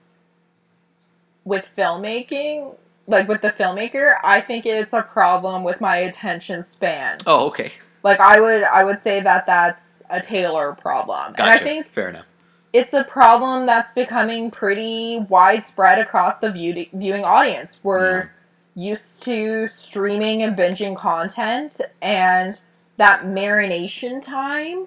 with 1.45 1.64
filmmaking. 1.64 2.76
Like 3.09 3.28
with 3.28 3.43
the 3.43 3.49
filmmaker, 3.49 4.14
I 4.22 4.40
think 4.40 4.64
it's 4.64 4.93
a 4.93 5.03
problem 5.03 5.64
with 5.64 5.80
my 5.80 5.97
attention 5.97 6.64
span. 6.64 7.18
Oh, 7.26 7.49
okay. 7.49 7.72
Like 8.05 8.20
I 8.20 8.40
would, 8.40 8.62
I 8.62 8.84
would 8.84 9.03
say 9.03 9.20
that 9.20 9.45
that's 9.47 10.05
a 10.09 10.20
Taylor 10.20 10.72
problem, 10.72 11.32
Gotcha. 11.32 11.43
and 11.43 11.51
I 11.51 11.59
think 11.59 11.88
fair 11.88 12.09
enough. 12.09 12.26
It's 12.73 12.95
a 12.95 13.05
problem 13.05 13.66
that's 13.66 13.95
becoming 13.95 14.51
pretty 14.51 15.20
widespread 15.29 15.99
across 15.99 16.39
the 16.41 16.51
view- 16.51 16.87
viewing 16.93 17.25
audience. 17.25 17.81
We're 17.83 18.31
used 18.75 19.23
to 19.25 19.68
streaming 19.68 20.43
and 20.43 20.57
binging 20.57 20.97
content, 20.97 21.81
and 22.01 22.61
that 22.97 23.25
marination 23.25 24.25
time, 24.25 24.87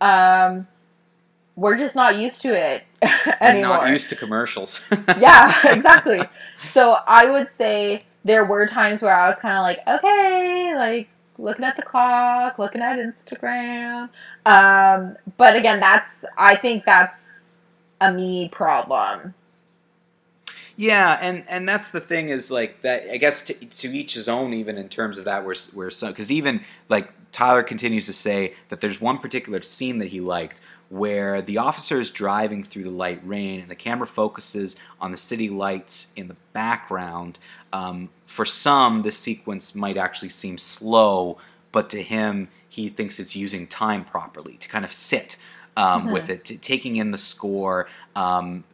um, 0.00 0.66
we're 1.56 1.76
just 1.76 1.96
not 1.96 2.16
used 2.16 2.42
to 2.42 2.48
it 2.56 2.84
And 3.40 3.58
anymore. 3.58 3.78
not 3.78 3.90
used 3.90 4.08
to 4.10 4.16
commercials. 4.16 4.80
yeah, 5.18 5.52
exactly. 5.72 6.20
So 6.62 6.98
I 7.06 7.30
would 7.30 7.50
say 7.50 8.04
there 8.24 8.44
were 8.44 8.66
times 8.66 9.02
where 9.02 9.14
I 9.14 9.28
was 9.28 9.40
kind 9.40 9.56
of 9.56 9.62
like, 9.62 9.80
okay, 9.98 10.74
like 10.76 11.08
looking 11.38 11.64
at 11.64 11.76
the 11.76 11.82
clock, 11.82 12.58
looking 12.58 12.82
at 12.82 12.98
Instagram. 12.98 14.10
Um, 14.44 15.16
but 15.36 15.56
again, 15.56 15.80
that's 15.80 16.24
I 16.36 16.56
think 16.56 16.84
that's 16.84 17.58
a 18.00 18.12
me 18.12 18.48
problem. 18.50 19.34
Yeah, 20.76 21.18
and 21.20 21.44
and 21.48 21.68
that's 21.68 21.90
the 21.90 22.00
thing 22.00 22.28
is 22.28 22.50
like 22.50 22.82
that. 22.82 23.10
I 23.10 23.16
guess 23.16 23.44
to, 23.46 23.54
to 23.54 23.96
each 23.96 24.14
his 24.14 24.28
own. 24.28 24.54
Even 24.54 24.78
in 24.78 24.88
terms 24.88 25.18
of 25.18 25.24
that, 25.24 25.44
where 25.44 25.56
where 25.74 25.90
some 25.90 26.10
because 26.10 26.30
even 26.30 26.62
like 26.88 27.12
Tyler 27.32 27.62
continues 27.62 28.06
to 28.06 28.12
say 28.12 28.54
that 28.68 28.80
there's 28.80 29.00
one 29.00 29.18
particular 29.18 29.60
scene 29.62 29.98
that 29.98 30.08
he 30.08 30.20
liked 30.20 30.60
where 30.90 31.42
the 31.42 31.58
officer 31.58 32.00
is 32.00 32.10
driving 32.10 32.64
through 32.64 32.84
the 32.84 32.90
light 32.90 33.20
rain 33.24 33.60
and 33.60 33.70
the 33.70 33.74
camera 33.74 34.06
focuses 34.06 34.76
on 35.00 35.10
the 35.10 35.16
city 35.18 35.50
lights 35.50 36.12
in 36.16 36.28
the 36.28 36.36
background. 36.52 37.38
Um, 37.72 38.08
for 38.24 38.46
some, 38.46 39.02
this 39.02 39.18
sequence 39.18 39.74
might 39.74 39.96
actually 39.98 40.30
seem 40.30 40.56
slow, 40.56 41.38
but 41.72 41.90
to 41.90 42.02
him, 42.02 42.48
he 42.68 42.88
thinks 42.88 43.18
it's 43.20 43.36
using 43.36 43.66
time 43.66 44.04
properly 44.04 44.56
to 44.58 44.68
kind 44.68 44.84
of 44.84 44.92
sit 44.92 45.36
um, 45.76 46.08
Mhm. 46.08 46.12
with 46.12 46.28
it, 46.30 46.44
to, 46.46 46.56
taking 46.56 46.96
in 46.96 47.12
the 47.12 47.18
score. 47.18 47.86
Um, 48.16 48.64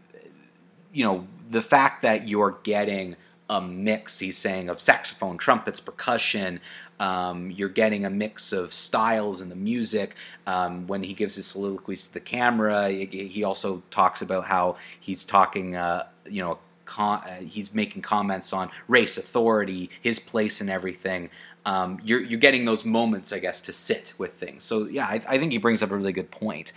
you 0.92 1.04
know, 1.04 1.26
the 1.50 1.60
fact 1.60 2.00
that 2.02 2.28
you're 2.28 2.58
getting 2.62 3.16
a 3.50 3.60
mix, 3.60 4.20
he's 4.20 4.38
saying, 4.38 4.70
of 4.70 4.80
saxophone, 4.80 5.36
trumpets, 5.36 5.80
percussion. 5.80 6.60
Um, 7.00 7.50
you're 7.50 7.68
getting 7.68 8.04
a 8.04 8.10
mix 8.10 8.52
of 8.52 8.72
styles 8.72 9.40
in 9.40 9.48
the 9.48 9.56
music. 9.56 10.14
Um, 10.46 10.86
when 10.86 11.02
he 11.02 11.14
gives 11.14 11.34
his 11.34 11.46
soliloquies 11.46 12.04
to 12.04 12.12
the 12.12 12.20
camera, 12.20 12.88
he, 12.88 13.06
he 13.06 13.44
also 13.44 13.82
talks 13.90 14.22
about 14.22 14.44
how 14.44 14.76
he's 15.00 15.24
talking, 15.24 15.76
uh, 15.76 16.04
you 16.28 16.40
know, 16.40 16.58
con- 16.84 17.22
uh, 17.24 17.40
he's 17.40 17.74
making 17.74 18.02
comments 18.02 18.52
on 18.52 18.70
race, 18.88 19.18
authority, 19.18 19.90
his 20.00 20.18
place 20.18 20.60
in 20.60 20.68
everything. 20.68 21.30
Um, 21.66 21.98
you're, 22.04 22.20
you're 22.20 22.40
getting 22.40 22.66
those 22.66 22.84
moments, 22.84 23.32
I 23.32 23.38
guess, 23.38 23.62
to 23.62 23.72
sit 23.72 24.12
with 24.18 24.34
things. 24.34 24.64
So, 24.64 24.84
yeah, 24.84 25.06
I, 25.06 25.22
I 25.26 25.38
think 25.38 25.52
he 25.52 25.58
brings 25.58 25.82
up 25.82 25.90
a 25.90 25.96
really 25.96 26.12
good 26.12 26.30
point. 26.30 26.72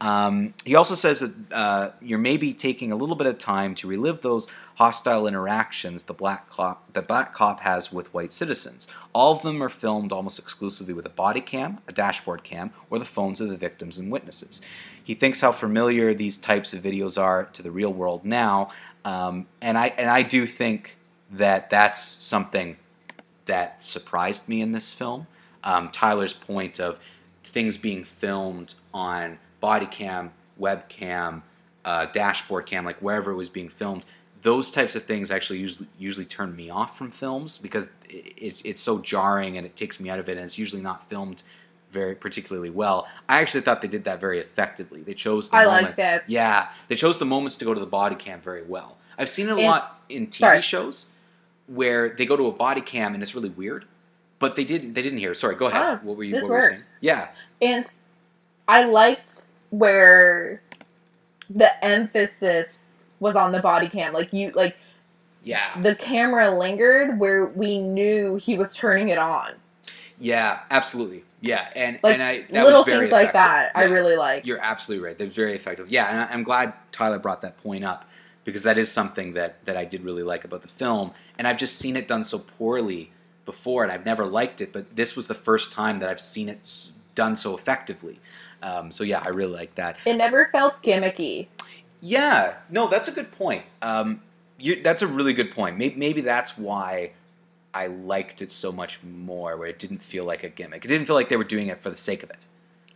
Um, 0.00 0.54
he 0.64 0.74
also 0.74 0.94
says 0.94 1.20
that 1.20 1.34
uh, 1.52 1.90
you're 2.00 2.18
maybe 2.18 2.54
taking 2.54 2.90
a 2.90 2.96
little 2.96 3.16
bit 3.16 3.26
of 3.26 3.38
time 3.38 3.74
to 3.76 3.86
relive 3.86 4.22
those 4.22 4.46
hostile 4.76 5.26
interactions 5.26 6.04
the 6.04 6.14
black 6.14 6.48
cop 6.48 6.90
the 6.94 7.02
black 7.02 7.34
cop 7.34 7.60
has 7.60 7.92
with 7.92 8.12
white 8.14 8.32
citizens. 8.32 8.88
All 9.12 9.32
of 9.32 9.42
them 9.42 9.62
are 9.62 9.68
filmed 9.68 10.10
almost 10.10 10.38
exclusively 10.38 10.94
with 10.94 11.04
a 11.04 11.10
body 11.10 11.42
cam, 11.42 11.80
a 11.86 11.92
dashboard 11.92 12.44
cam, 12.44 12.70
or 12.88 12.98
the 12.98 13.04
phones 13.04 13.42
of 13.42 13.50
the 13.50 13.58
victims 13.58 13.98
and 13.98 14.10
witnesses. 14.10 14.62
He 15.04 15.14
thinks 15.14 15.40
how 15.40 15.52
familiar 15.52 16.14
these 16.14 16.38
types 16.38 16.72
of 16.72 16.82
videos 16.82 17.20
are 17.20 17.44
to 17.44 17.62
the 17.62 17.70
real 17.70 17.92
world 17.92 18.24
now, 18.24 18.70
um, 19.04 19.46
and 19.60 19.76
I 19.76 19.88
and 19.98 20.08
I 20.08 20.22
do 20.22 20.46
think 20.46 20.96
that 21.30 21.68
that's 21.68 22.02
something 22.02 22.76
that 23.44 23.82
surprised 23.82 24.48
me 24.48 24.62
in 24.62 24.72
this 24.72 24.94
film. 24.94 25.26
Um, 25.62 25.90
Tyler's 25.90 26.32
point 26.32 26.80
of 26.80 26.98
things 27.44 27.76
being 27.76 28.04
filmed 28.04 28.74
on 28.94 29.38
body 29.60 29.86
cam, 29.86 30.32
webcam, 30.60 31.42
uh, 31.84 32.06
dashboard 32.06 32.66
cam, 32.66 32.84
like 32.84 32.98
wherever 32.98 33.30
it 33.30 33.36
was 33.36 33.48
being 33.48 33.68
filmed. 33.68 34.04
Those 34.42 34.70
types 34.70 34.94
of 34.94 35.04
things 35.04 35.30
actually 35.30 35.58
usually 35.58 35.88
usually 35.98 36.24
turn 36.24 36.56
me 36.56 36.70
off 36.70 36.96
from 36.96 37.10
films 37.10 37.58
because 37.58 37.90
it, 38.08 38.32
it, 38.36 38.56
it's 38.64 38.80
so 38.80 38.98
jarring 38.98 39.56
and 39.58 39.66
it 39.66 39.76
takes 39.76 40.00
me 40.00 40.08
out 40.08 40.18
of 40.18 40.28
it, 40.28 40.36
and 40.36 40.44
it's 40.46 40.56
usually 40.58 40.80
not 40.82 41.08
filmed 41.10 41.42
very 41.92 42.14
particularly 42.14 42.70
well. 42.70 43.06
I 43.28 43.40
actually 43.40 43.62
thought 43.62 43.82
they 43.82 43.88
did 43.88 44.04
that 44.04 44.20
very 44.20 44.38
effectively. 44.38 45.02
They 45.02 45.12
chose 45.14 45.50
the 45.50 45.56
I 45.56 45.64
liked 45.66 45.98
moments. 45.98 45.98
it. 45.98 46.22
Yeah, 46.26 46.68
they 46.88 46.94
chose 46.96 47.18
the 47.18 47.24
moments 47.26 47.56
to 47.56 47.64
go 47.64 47.74
to 47.74 47.80
the 47.80 47.86
body 47.86 48.14
cam 48.16 48.40
very 48.40 48.62
well. 48.62 48.96
I've 49.18 49.28
seen 49.28 49.48
it 49.48 49.52
a 49.52 49.56
And- 49.56 49.64
lot 49.66 50.00
in 50.08 50.28
TV 50.28 50.34
sorry. 50.38 50.62
shows 50.62 51.06
where 51.66 52.08
they 52.10 52.24
go 52.26 52.36
to 52.36 52.46
a 52.46 52.52
body 52.52 52.80
cam 52.80 53.12
and 53.14 53.22
it's 53.22 53.34
really 53.34 53.50
weird. 53.50 53.84
But 54.38 54.56
they 54.56 54.64
didn't. 54.64 54.94
They 54.94 55.02
didn't 55.02 55.18
hear. 55.18 55.34
Sorry, 55.34 55.54
go 55.54 55.66
ahead. 55.66 55.82
Oh, 55.82 56.06
what 56.06 56.16
were 56.16 56.24
you? 56.24 56.32
this 56.32 56.44
what 56.44 56.50
were 56.52 56.56
you 56.56 56.62
saying? 56.62 56.72
works. 56.78 56.86
Yeah, 57.02 57.28
And 57.60 57.92
I 58.66 58.84
liked 58.84 59.46
where 59.70 60.62
the 61.48 61.84
emphasis 61.84 62.84
was 63.20 63.36
on 63.36 63.52
the 63.52 63.60
body 63.60 63.88
cam. 63.88 64.12
Like 64.12 64.32
you 64.32 64.50
like 64.52 64.76
yeah, 65.42 65.80
the 65.80 65.94
camera 65.94 66.50
lingered 66.50 67.18
where 67.18 67.46
we 67.48 67.78
knew 67.78 68.36
he 68.36 68.58
was 68.58 68.76
turning 68.76 69.08
it 69.08 69.18
on. 69.18 69.52
yeah. 70.18 70.60
Absolutely. 70.70 71.24
Yeah, 71.42 71.66
and 71.74 71.98
Like 72.02 72.14
and 72.14 72.22
I 72.22 72.40
that 72.50 72.64
little 72.64 72.80
was 72.80 72.86
very 72.86 72.98
things 73.06 73.12
like 73.12 73.30
effective. 73.30 73.34
that 73.40 73.72
I 73.74 73.84
Yeah. 73.84 73.90
really 73.92 74.16
liked. 74.16 74.46
You're 74.46 74.60
absolutely 74.60 75.06
right. 75.06 75.16
They're 75.16 75.26
very 75.28 75.54
effective. 75.54 75.88
Yeah, 75.90 76.10
and 76.10 76.20
I- 76.20 76.26
I'm 76.34 76.42
glad 76.42 76.74
Tyler 76.92 77.18
brought 77.18 77.40
that 77.40 77.56
point 77.56 77.82
up 77.84 78.04
because 78.44 78.62
that 78.64 78.76
is 78.76 78.92
something 78.92 79.32
that 79.34 79.64
that 79.64 79.76
I 79.76 79.86
did 79.86 80.04
really 80.04 80.22
like 80.22 80.44
about 80.44 80.60
the 80.62 80.68
film, 80.68 81.12
and 81.38 81.48
I've 81.48 81.56
just 81.56 81.78
seen 81.78 81.96
it 81.96 82.06
done 82.06 82.24
so 82.24 82.38
poorly 82.40 83.10
before, 83.46 83.82
and 83.82 83.90
I've 83.90 84.04
never 84.04 84.26
liked 84.26 84.60
it. 84.60 84.70
But 84.72 84.96
this 84.96 85.16
was 85.16 85.26
the 85.28 85.34
first 85.34 85.72
time 85.72 85.98
that 86.00 86.10
I've 86.10 86.20
seen 86.20 86.50
it 86.50 86.88
done 87.14 87.36
so 87.36 87.54
effectively. 87.56 88.20
Um, 88.62 88.92
so 88.92 89.04
yeah, 89.04 89.22
I 89.24 89.28
really 89.28 89.52
like 89.54 89.74
that. 89.76 89.96
it 90.04 90.16
never 90.16 90.46
felt 90.46 90.74
gimmicky. 90.82 91.48
Yeah, 92.00 92.56
no, 92.70 92.88
that's 92.88 93.08
a 93.08 93.12
good 93.12 93.30
point. 93.32 93.64
Um, 93.82 94.22
you, 94.58 94.82
that's 94.82 95.02
a 95.02 95.06
really 95.06 95.32
good 95.32 95.50
point. 95.52 95.76
Maybe, 95.78 95.96
maybe 95.96 96.20
that's 96.22 96.56
why 96.56 97.12
I 97.74 97.86
liked 97.88 98.42
it 98.42 98.50
so 98.52 98.72
much 98.72 99.02
more, 99.02 99.56
where 99.56 99.68
it 99.68 99.78
didn't 99.78 100.02
feel 100.02 100.24
like 100.24 100.42
a 100.44 100.48
gimmick. 100.48 100.84
It 100.84 100.88
didn't 100.88 101.06
feel 101.06 101.16
like 101.16 101.28
they 101.28 101.36
were 101.36 101.44
doing 101.44 101.68
it 101.68 101.82
for 101.82 101.90
the 101.90 101.96
sake 101.96 102.22
of 102.22 102.30
it. 102.30 102.46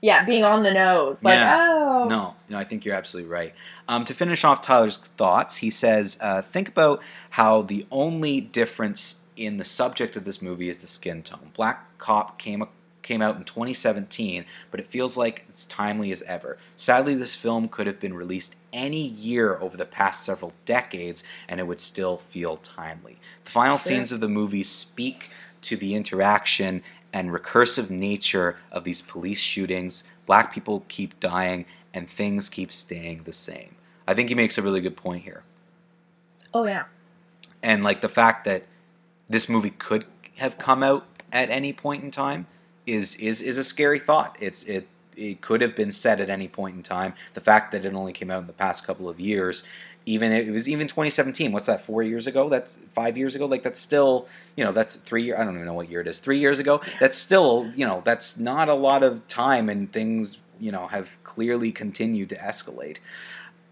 Yeah, 0.01 0.25
being 0.25 0.45
on 0.45 0.63
the 0.63 0.73
nose. 0.75 1.25
Like, 1.25 1.39
Yeah. 1.39 1.67
oh 1.71 2.07
No, 2.09 2.35
no, 2.51 2.59
I 2.59 2.65
think 2.65 2.85
you're 2.85 2.95
absolutely 2.95 3.31
right. 3.31 3.55
Um, 3.89 4.05
to 4.05 4.13
finish 4.13 4.45
off 4.45 4.61
Tyler's 4.61 4.99
thoughts, 4.99 5.57
he 5.57 5.71
says, 5.71 6.19
uh, 6.21 6.43
think 6.43 6.69
about 6.69 7.01
how 7.31 7.63
the 7.63 7.87
only 7.91 8.41
difference 8.41 9.23
in 9.37 9.57
the 9.57 9.65
subject 9.65 10.17
of 10.17 10.25
this 10.25 10.43
movie 10.43 10.69
is 10.69 10.79
the 10.79 10.87
skin 10.87 11.23
tone. 11.23 11.51
Black 11.55 11.97
Cop 11.99 12.39
came 12.39 12.63
came 13.05 13.23
out 13.23 13.37
in 13.37 13.45
2017, 13.45 14.45
but 14.73 14.81
it 14.81 14.87
feels 14.89 15.17
like 15.17 15.45
it's 15.49 15.67
timely 15.67 16.11
as 16.11 16.23
ever. 16.23 16.59
Sadly, 16.75 17.15
this 17.15 17.37
film 17.37 17.69
could 17.69 17.87
have 17.87 18.01
been 18.01 18.15
released 18.15 18.57
any 18.73 19.07
year 19.07 19.57
over 19.61 19.77
the 19.77 19.85
past 19.85 20.25
several 20.25 20.53
decades, 20.65 21.23
and 21.49 21.61
it 21.61 21.69
would 21.69 21.79
still 21.79 22.17
feel 22.17 22.57
timely. 22.57 23.19
The 23.45 23.51
final 23.53 23.77
Sure. 23.79 23.93
scenes 23.93 24.11
of 24.11 24.19
the 24.21 24.29
movie 24.29 24.65
speak 24.65 25.31
to 25.63 25.77
the 25.77 25.95
interaction 25.95 26.83
and 27.13 27.31
recursive 27.31 27.91
nature 27.91 28.57
of 28.73 28.83
these 28.83 29.01
police 29.01 29.39
shootings. 29.39 30.03
Black 30.27 30.53
people 30.53 30.85
keep 30.89 31.21
dying, 31.21 31.67
and 31.93 32.11
things 32.11 32.49
keep 32.49 32.73
staying 32.73 33.23
the 33.23 33.33
same. 33.33 33.77
I 34.09 34.15
think 34.15 34.29
he 34.29 34.35
makes 34.35 34.59
a 34.59 34.63
really 34.63 34.81
good 34.81 34.97
point 34.97 35.23
here. 35.23 35.45
Oh 36.53 36.67
yeah. 36.67 36.85
And 37.63 37.85
like 37.85 38.01
the 38.01 38.09
fact 38.09 38.45
that 38.45 38.65
this 39.29 39.49
movie 39.49 39.71
could 39.71 40.05
have 40.39 40.59
come 40.59 40.83
out 40.83 41.07
at 41.33 41.51
any 41.51 41.73
point 41.73 42.03
in 42.03 42.11
time 42.11 42.47
is 42.87 43.15
is 43.17 43.41
is 43.41 43.59
a 43.59 43.65
scary 43.65 43.99
thought. 43.99 44.37
It's 44.41 44.63
it 44.65 44.89
it 45.17 45.41
could 45.41 45.61
have 45.61 45.77
been 45.77 45.93
said 45.93 46.21
at 46.21 46.29
any 46.29 46.49
point 46.49 46.77
in 46.77 46.83
time. 46.83 47.15
The 47.35 47.41
fact 47.41 47.73
that 47.73 47.85
it 47.85 47.95
only 47.95 48.13
came 48.13 48.31
out 48.31 48.41
in 48.41 48.47
the 48.47 48.53
past 48.53 48.87
couple 48.87 49.09
of 49.09 49.21
years, 49.21 49.65
even 50.07 50.33
it 50.33 50.51
was 50.51 50.69
even 50.69 50.87
2017. 50.87 51.53
What's 51.53 51.67
that? 51.67 51.81
Four 51.81 52.03
years 52.03 52.27
ago? 52.27 52.49
That's 52.49 52.77
five 52.93 53.17
years 53.17 53.35
ago. 53.35 53.47
Like 53.47 53.63
that's 53.63 53.81
still 53.81 54.29
you 54.57 54.65
know 54.65 54.73
that's 54.73 54.97
three 54.97 55.25
year. 55.25 55.39
I 55.39 55.45
don't 55.45 55.55
even 55.55 55.67
know 55.67 55.75
what 55.75 55.89
year 55.89 56.01
it 56.01 56.07
is. 56.07 56.19
Three 56.19 56.39
years 56.39 56.59
ago. 56.59 56.81
That's 57.01 57.17
still 57.17 57.71
you 57.75 57.87
know 57.87 58.03
that's 58.05 58.39
not 58.39 58.69
a 58.69 58.75
lot 58.75 59.03
of 59.03 59.27
time, 59.29 59.69
and 59.69 59.93
things 59.93 60.39
you 60.61 60.73
know 60.73 60.87
have 60.89 61.23
clearly 61.25 61.73
continued 61.73 62.29
to 62.31 62.37
escalate. 62.37 62.99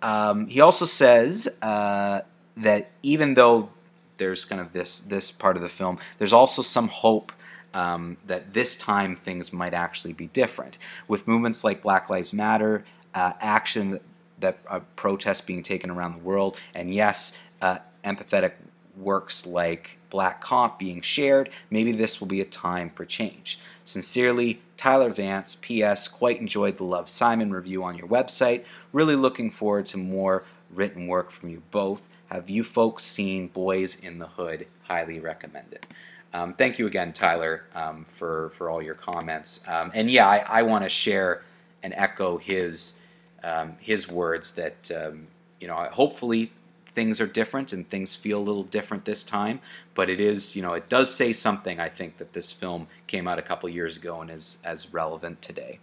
Um, 0.00 0.48
he 0.48 0.60
also 0.60 0.84
says 0.84 1.48
uh, 1.62 2.22
that 2.56 2.90
even 3.02 3.34
though 3.34 3.70
there's 4.16 4.44
kind 4.44 4.60
of 4.60 4.72
this 4.72 5.00
this 5.00 5.30
part 5.30 5.56
of 5.56 5.62
the 5.62 5.68
film, 5.68 5.98
there's 6.18 6.32
also 6.32 6.62
some 6.62 6.88
hope 6.88 7.32
um, 7.74 8.16
that 8.26 8.52
this 8.52 8.76
time 8.76 9.16
things 9.16 9.52
might 9.52 9.74
actually 9.74 10.12
be 10.12 10.26
different 10.28 10.78
with 11.08 11.26
movements 11.26 11.64
like 11.64 11.82
Black 11.82 12.10
Lives 12.10 12.32
Matter, 12.32 12.84
uh, 13.14 13.32
action 13.40 13.98
that, 14.40 14.60
uh, 14.68 14.80
protests 14.96 15.40
being 15.40 15.62
taken 15.62 15.90
around 15.90 16.12
the 16.12 16.24
world, 16.24 16.58
and 16.74 16.92
yes, 16.94 17.36
uh, 17.60 17.78
empathetic 18.04 18.52
works 18.96 19.46
like 19.46 19.98
Black 20.10 20.40
Cop 20.40 20.78
being 20.78 21.00
shared. 21.00 21.48
Maybe 21.70 21.92
this 21.92 22.20
will 22.20 22.28
be 22.28 22.40
a 22.40 22.44
time 22.44 22.90
for 22.90 23.04
change. 23.04 23.58
Sincerely, 23.84 24.60
Tyler 24.76 25.10
Vance. 25.10 25.56
P.S. 25.60 26.08
Quite 26.08 26.40
enjoyed 26.40 26.76
the 26.76 26.84
Love 26.84 27.08
Simon 27.08 27.50
review 27.50 27.82
on 27.84 27.96
your 27.96 28.08
website. 28.08 28.68
Really 28.92 29.16
looking 29.16 29.50
forward 29.50 29.86
to 29.86 29.96
more 29.96 30.44
written 30.70 31.06
work 31.06 31.30
from 31.30 31.48
you 31.48 31.62
both. 31.70 32.08
Have 32.26 32.48
you 32.48 32.64
folks 32.64 33.04
seen 33.04 33.48
Boys 33.48 33.96
in 33.96 34.18
the 34.18 34.26
Hood? 34.26 34.66
Highly 34.82 35.20
recommend 35.20 35.72
it. 35.72 35.86
Um, 36.34 36.54
thank 36.54 36.78
you 36.78 36.86
again, 36.86 37.12
Tyler, 37.12 37.64
um, 37.74 38.04
for 38.10 38.50
for 38.56 38.70
all 38.70 38.82
your 38.82 38.94
comments. 38.94 39.66
Um, 39.68 39.90
and 39.94 40.10
yeah, 40.10 40.26
I, 40.26 40.44
I 40.48 40.62
want 40.62 40.84
to 40.84 40.88
share 40.88 41.42
and 41.82 41.92
echo 41.96 42.38
his 42.38 42.94
um, 43.42 43.76
his 43.80 44.08
words 44.08 44.52
that 44.52 44.90
um, 44.90 45.26
you 45.60 45.68
know 45.68 45.76
hopefully 45.92 46.52
things 46.86 47.20
are 47.20 47.26
different 47.26 47.72
and 47.72 47.88
things 47.88 48.14
feel 48.14 48.38
a 48.38 48.42
little 48.42 48.62
different 48.62 49.04
this 49.04 49.22
time. 49.22 49.60
But 49.94 50.08
it 50.08 50.20
is 50.20 50.56
you 50.56 50.62
know 50.62 50.72
it 50.72 50.88
does 50.88 51.14
say 51.14 51.32
something. 51.32 51.78
I 51.78 51.88
think 51.88 52.16
that 52.18 52.32
this 52.32 52.50
film 52.50 52.88
came 53.06 53.28
out 53.28 53.38
a 53.38 53.42
couple 53.42 53.68
years 53.68 53.96
ago 53.96 54.20
and 54.20 54.30
is 54.30 54.58
as 54.64 54.92
relevant 54.92 55.42
today. 55.42 55.78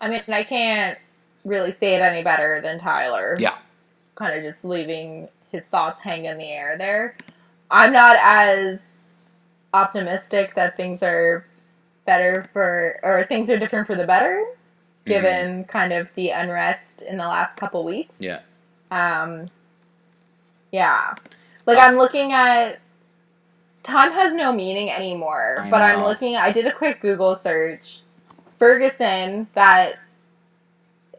I 0.00 0.08
mean, 0.08 0.22
I 0.28 0.42
can't 0.42 0.98
really 1.44 1.72
say 1.72 1.94
it 1.94 2.02
any 2.02 2.22
better 2.22 2.60
than 2.60 2.78
Tyler. 2.78 3.36
Yeah. 3.38 3.56
Kind 4.14 4.36
of 4.36 4.42
just 4.42 4.64
leaving 4.64 5.28
his 5.50 5.68
thoughts 5.68 6.00
hang 6.00 6.24
in 6.24 6.38
the 6.38 6.50
air 6.50 6.76
there. 6.78 7.16
I'm 7.70 7.92
not 7.92 8.16
as 8.20 8.99
optimistic 9.72 10.54
that 10.54 10.76
things 10.76 11.02
are 11.02 11.46
better 12.04 12.48
for, 12.52 12.98
or 13.02 13.22
things 13.24 13.50
are 13.50 13.58
different 13.58 13.86
for 13.86 13.94
the 13.94 14.06
better, 14.06 14.44
given 15.06 15.64
kind 15.64 15.92
of 15.92 16.14
the 16.14 16.30
unrest 16.30 17.02
in 17.02 17.16
the 17.16 17.26
last 17.26 17.58
couple 17.58 17.84
weeks. 17.84 18.20
Yeah. 18.20 18.40
Um, 18.90 19.48
yeah. 20.72 21.14
Like 21.66 21.78
Uh, 21.78 21.82
I'm 21.82 21.96
looking 21.96 22.32
at 22.32 22.80
time 23.82 24.12
has 24.12 24.34
no 24.34 24.52
meaning 24.52 24.90
anymore. 24.90 25.58
I 25.60 25.70
but 25.70 25.82
I'm 25.82 26.02
looking 26.04 26.36
I 26.36 26.52
did 26.52 26.66
a 26.66 26.72
quick 26.72 27.00
Google 27.00 27.34
search. 27.34 28.02
Ferguson 28.58 29.46
that 29.54 29.94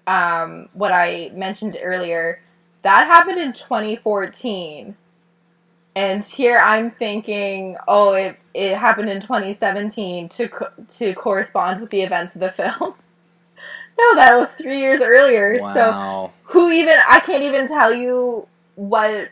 um 0.07 0.69
what 0.73 0.91
I 0.91 1.31
mentioned 1.33 1.77
earlier, 1.81 2.41
that 2.83 3.07
happened 3.07 3.39
in 3.39 3.53
2014. 3.53 4.95
And 5.95 6.23
here 6.23 6.57
I'm 6.57 6.91
thinking, 6.91 7.75
oh, 7.87 8.13
it, 8.13 8.39
it 8.53 8.77
happened 8.77 9.09
in 9.09 9.19
2017 9.21 10.29
to 10.29 10.47
co- 10.47 10.69
to 10.89 11.13
correspond 11.13 11.81
with 11.81 11.89
the 11.89 12.01
events 12.01 12.35
of 12.35 12.41
the 12.41 12.51
film. 12.51 12.93
no, 13.99 14.15
that 14.15 14.37
was 14.37 14.55
three 14.55 14.79
years 14.79 15.01
earlier. 15.01 15.57
So 15.59 16.31
who 16.43 16.71
even 16.71 16.95
I 17.09 17.19
can't 17.19 17.43
even 17.43 17.67
tell 17.67 17.93
you 17.93 18.47
what 18.75 19.29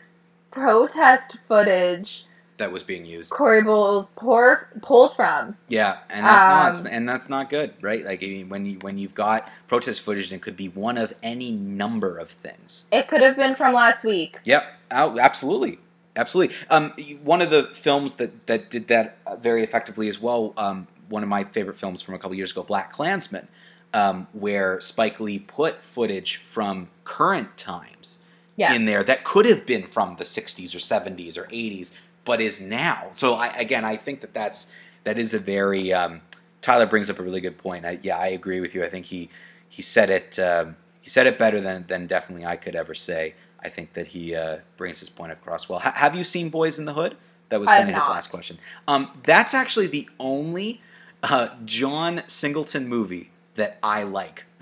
protest 0.50 1.42
footage 1.48 2.24
that 2.58 2.70
was 2.70 2.82
being 2.82 3.06
used. 3.06 3.30
Corey 3.32 3.62
Bull's 3.62 4.10
pour, 4.16 4.68
pulled 4.82 5.14
from. 5.16 5.56
Yeah, 5.68 5.96
and 6.10 6.26
that, 6.26 6.48
no, 6.64 6.68
it's- 6.68 6.80
Um, 6.84 6.88
and 6.92 7.08
that's 7.08 7.30
not 7.30 7.48
good, 7.48 7.72
right? 7.80 8.04
Like 8.04 8.22
I 8.22 8.26
mean, 8.26 8.48
when 8.50 8.66
you 8.66 8.78
when 8.80 8.98
you've 8.98 9.14
got 9.14 9.48
protest 9.66 10.02
footage, 10.02 10.30
it 10.30 10.42
could 10.42 10.58
be 10.58 10.68
one 10.68 10.98
of 10.98 11.14
any 11.22 11.52
number 11.52 12.18
of 12.18 12.28
things. 12.28 12.84
It 12.92 13.08
could 13.08 13.22
have 13.22 13.36
been 13.36 13.54
from 13.54 13.72
last 13.72 14.04
week. 14.04 14.40
Yep, 14.44 14.62
oh, 14.90 15.18
absolutely, 15.18 15.78
absolutely. 16.20 16.54
Um, 16.68 16.92
one 17.22 17.40
of 17.42 17.50
the 17.50 17.64
films 17.74 18.16
that 18.16 18.46
that 18.46 18.70
did 18.70 18.88
that 18.88 19.18
very 19.40 19.62
effectively 19.62 20.08
as 20.08 20.20
well. 20.20 20.52
Um, 20.56 20.86
one 21.08 21.22
of 21.24 21.28
my 21.28 21.42
favorite 21.44 21.76
films 21.76 22.02
from 22.02 22.14
a 22.14 22.18
couple 22.18 22.36
years 22.36 22.52
ago, 22.52 22.62
BlacKkKlansman, 22.62 23.46
um, 23.92 24.28
where 24.32 24.80
Spike 24.80 25.18
Lee 25.18 25.40
put 25.40 25.82
footage 25.82 26.36
from 26.36 26.88
current 27.02 27.56
times 27.56 28.20
Yeah. 28.56 28.74
in 28.74 28.84
there 28.84 29.02
that 29.02 29.24
could 29.24 29.46
have 29.46 29.66
been 29.66 29.86
from 29.88 30.16
the 30.16 30.24
60s 30.24 30.72
or 30.74 30.78
70s 30.78 31.36
or 31.36 31.46
80s, 31.50 31.92
but 32.24 32.40
is 32.40 32.60
now. 32.60 33.08
So 33.16 33.34
I, 33.34 33.48
again, 33.58 33.84
I 33.84 33.96
think 33.96 34.20
that 34.20 34.32
that's 34.34 34.72
that 35.04 35.18
is 35.18 35.34
a 35.34 35.38
very 35.40 35.92
um, 35.92 36.20
Tyler 36.60 36.86
brings 36.86 37.08
up 37.10 37.18
a 37.18 37.22
really 37.22 37.40
good 37.40 37.58
point. 37.58 37.84
I, 37.84 37.98
yeah, 38.02 38.18
I 38.18 38.28
agree 38.28 38.60
with 38.60 38.74
you. 38.74 38.84
I 38.84 38.88
think 38.88 39.06
he 39.06 39.30
he 39.68 39.82
said 39.82 40.10
it 40.10 40.38
um, 40.38 40.76
he 41.00 41.08
said 41.10 41.26
it 41.26 41.38
better 41.38 41.60
than 41.60 41.86
than 41.88 42.06
definitely 42.06 42.46
I 42.46 42.56
could 42.56 42.76
ever 42.76 42.94
say. 42.94 43.34
I 43.62 43.68
think 43.68 43.92
that 43.94 44.08
he 44.08 44.34
uh, 44.34 44.58
brings 44.76 45.00
his 45.00 45.10
point 45.10 45.32
across 45.32 45.68
well. 45.68 45.80
H- 45.84 45.92
have 45.94 46.14
you 46.14 46.24
seen 46.24 46.48
Boys 46.48 46.78
in 46.78 46.84
the 46.84 46.94
Hood? 46.94 47.16
That 47.50 47.60
was 47.60 47.68
kind 47.68 47.88
of 47.88 47.94
his 47.94 47.96
not. 47.96 48.10
last 48.10 48.30
question. 48.30 48.58
Um, 48.86 49.10
that's 49.24 49.54
actually 49.54 49.88
the 49.88 50.08
only 50.18 50.80
uh, 51.22 51.48
John 51.64 52.22
Singleton 52.28 52.88
movie 52.88 53.30
that 53.54 53.78
I 53.82 54.02
like. 54.04 54.46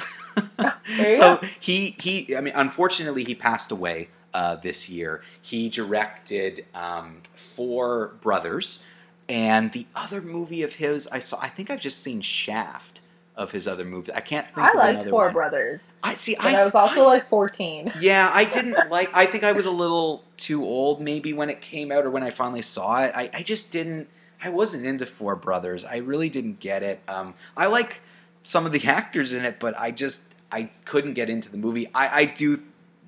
There 0.97 1.17
so 1.17 1.37
go. 1.39 1.49
he 1.59 1.97
he 2.01 2.37
I 2.37 2.41
mean 2.41 2.55
unfortunately 2.57 3.25
he 3.25 3.35
passed 3.35 3.71
away 3.71 4.09
uh, 4.33 4.57
this 4.57 4.89
year. 4.89 5.23
He 5.43 5.69
directed 5.69 6.65
um, 6.75 7.23
Four 7.35 8.15
Brothers 8.21 8.85
and 9.29 9.73
the 9.73 9.87
other 9.95 10.23
movie 10.23 10.63
of 10.63 10.75
his 10.75 11.07
I 11.09 11.19
saw 11.19 11.39
I 11.41 11.49
think 11.49 11.71
I've 11.71 11.81
just 11.81 12.01
seen 12.01 12.21
Shaft 12.21 12.98
of 13.39 13.53
his 13.53 13.67
other 13.67 13.85
movies. 13.85 14.13
I 14.15 14.21
can't 14.21 14.45
think 14.47 14.59
I 14.59 14.71
of 14.71 14.75
liked 14.77 15.05
Four 15.07 15.27
one. 15.27 15.33
Brothers, 15.33 15.97
I 16.03 16.15
see 16.15 16.37
I 16.37 16.57
I, 16.61 16.65
was 16.65 16.75
also 16.75 17.05
I- 17.05 17.07
like 17.07 17.25
14. 17.25 17.93
yeah, 18.01 18.31
I 18.35 18.45
didn't 18.45 18.91
like. 18.91 19.09
I 19.17 19.25
think 19.25 19.45
I 19.45 19.53
was 19.53 19.65
a 19.65 19.71
little 19.71 20.25
too 20.37 20.63
old, 20.65 21.01
maybe 21.01 21.33
when 21.33 21.49
it 21.49 21.61
came 21.63 21.91
out 21.93 22.05
or 22.05 22.11
when 22.11 22.23
I 22.25 22.31
finally 22.31 22.63
saw 22.63 23.03
it. 23.05 23.13
I, 23.15 23.31
I 23.33 23.43
just 23.43 23.73
didn't. 23.73 24.09
I 24.43 24.51
wasn't 24.51 24.85
into 24.85 25.07
Four 25.07 25.37
Brothers. 25.37 25.85
I 25.85 25.97
really 25.99 26.29
didn't 26.29 26.61
get 26.61 26.83
it. 26.83 27.01
Um, 27.09 27.35
I 27.57 27.67
like 27.67 28.03
some 28.43 28.67
of 28.67 28.73
the 28.73 28.85
actors 28.87 29.33
in 29.33 29.45
it, 29.45 29.59
but 29.61 29.79
I 29.79 29.93
just 29.93 30.35
I 30.53 30.71
couldn't 30.85 31.15
get 31.15 31.31
into 31.31 31.49
the 31.51 31.59
movie. 31.59 31.89
I, 31.95 32.21
I 32.21 32.25
do 32.27 32.63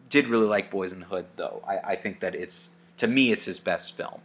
did 0.09 0.29
really 0.29 0.47
like 0.47 0.71
Boys 0.71 0.93
in 0.93 1.01
the 1.01 1.07
Hood, 1.07 1.27
though. 1.37 1.63
I, 1.67 1.79
I 1.93 1.97
think 1.97 2.21
that 2.21 2.35
it's 2.35 2.71
to 2.99 3.07
me 3.09 3.33
it's 3.33 3.45
his 3.45 3.59
best 3.59 3.97
film. 3.97 4.21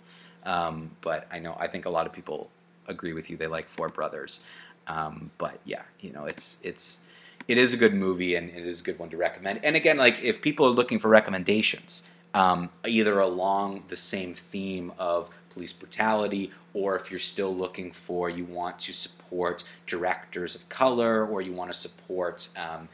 Um, 0.46 0.92
but 1.02 1.28
I 1.32 1.40
know 1.40 1.56
I 1.60 1.66
think 1.68 1.86
a 1.88 1.90
lot 1.90 2.06
of 2.06 2.14
people 2.14 2.50
agree 2.88 3.14
with 3.14 3.32
you. 3.32 3.38
They 3.38 3.48
like 3.48 3.68
Four 3.68 3.90
Brothers. 3.90 4.42
Um, 4.88 5.32
but 5.38 5.60
yeah, 5.66 5.84
you 6.00 6.12
know, 6.12 6.26
it's 6.26 6.58
it's 6.64 7.00
it 7.48 7.58
is 7.58 7.74
a 7.74 7.78
good 7.78 7.94
movie 7.94 8.36
and 8.36 8.50
it 8.50 8.66
is 8.66 8.82
a 8.82 8.84
good 8.84 9.00
one 9.00 9.10
to 9.10 9.18
recommend. 9.18 9.60
And 9.64 9.76
again, 9.76 9.98
like 9.98 10.22
if 10.22 10.42
people 10.42 10.66
are 10.66 10.72
looking 10.72 11.00
for 11.00 11.10
recommendations, 11.10 12.04
um, 12.34 12.70
either 12.86 13.20
along 13.20 13.84
the 13.88 13.96
same 13.96 14.34
theme 14.34 14.92
of 14.98 15.30
police 15.50 15.74
brutality, 15.74 16.52
or 16.74 16.98
if 16.98 17.10
you're 17.10 17.20
still 17.20 17.56
looking 17.56 17.92
for 17.92 18.30
you 18.30 18.44
want 18.44 18.78
to 18.80 18.94
support 18.94 19.64
directors 19.88 20.54
of 20.56 20.68
color, 20.70 21.26
or 21.26 21.42
you 21.42 21.54
want 21.54 21.72
to 21.72 21.78
support 21.78 22.50
um, 22.58 22.90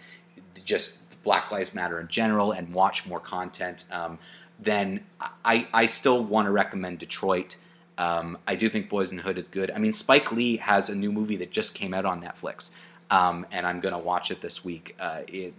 just 0.64 1.00
Black 1.24 1.52
Lives 1.52 1.74
Matter 1.74 2.00
in 2.00 2.08
general 2.08 2.52
and 2.52 2.74
watch 2.74 3.08
more 3.08 3.20
content, 3.20 3.86
um, 3.92 4.20
then 4.60 5.04
I, 5.44 5.68
I 5.74 5.86
still 5.88 6.24
want 6.24 6.46
to 6.46 6.52
recommend 6.52 7.00
Detroit. 7.00 7.58
Um, 7.98 8.38
I 8.48 8.56
do 8.56 8.70
think 8.70 8.90
Boys 8.90 9.12
in 9.12 9.18
the 9.18 9.24
Hood 9.24 9.38
is 9.38 9.48
good. 9.48 9.72
I 9.72 9.78
mean, 9.78 9.94
Spike 9.94 10.32
Lee 10.32 10.58
has 10.58 10.90
a 10.90 10.96
new 10.96 11.12
movie 11.12 11.38
that 11.38 11.52
just 11.52 11.76
came 11.76 11.94
out 11.94 12.06
on 12.06 12.22
Netflix, 12.22 12.72
um, 13.10 13.46
and 13.52 13.66
I'm 13.68 13.80
going 13.80 13.94
to 13.94 14.00
watch 14.00 14.32
it 14.32 14.42
this 14.42 14.64
week. 14.64 14.96
Uh, 15.00 15.22
it, 15.28 15.54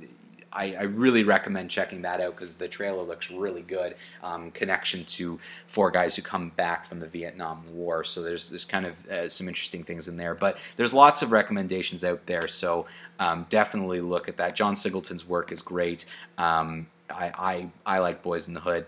I, 0.52 0.74
I 0.78 0.82
really 0.82 1.24
recommend 1.24 1.70
checking 1.70 2.02
that 2.02 2.20
out 2.20 2.34
because 2.34 2.56
the 2.56 2.68
trailer 2.68 3.02
looks 3.02 3.30
really 3.30 3.62
good. 3.62 3.94
Um, 4.22 4.50
connection 4.50 5.04
to 5.06 5.38
four 5.66 5.90
guys 5.90 6.16
who 6.16 6.22
come 6.22 6.50
back 6.50 6.84
from 6.84 7.00
the 7.00 7.06
Vietnam 7.06 7.64
War, 7.72 8.04
so 8.04 8.22
there's 8.22 8.50
there's 8.50 8.64
kind 8.64 8.86
of 8.86 9.06
uh, 9.08 9.28
some 9.28 9.48
interesting 9.48 9.84
things 9.84 10.08
in 10.08 10.16
there. 10.16 10.34
But 10.34 10.58
there's 10.76 10.92
lots 10.92 11.22
of 11.22 11.32
recommendations 11.32 12.04
out 12.04 12.26
there, 12.26 12.48
so 12.48 12.86
um, 13.18 13.46
definitely 13.48 14.00
look 14.00 14.28
at 14.28 14.36
that. 14.38 14.54
John 14.54 14.76
Singleton's 14.76 15.26
work 15.26 15.52
is 15.52 15.62
great. 15.62 16.04
Um, 16.38 16.86
I, 17.08 17.70
I 17.86 17.96
I 17.96 17.98
like 17.98 18.22
Boys 18.22 18.48
in 18.48 18.54
the 18.54 18.60
Hood 18.60 18.86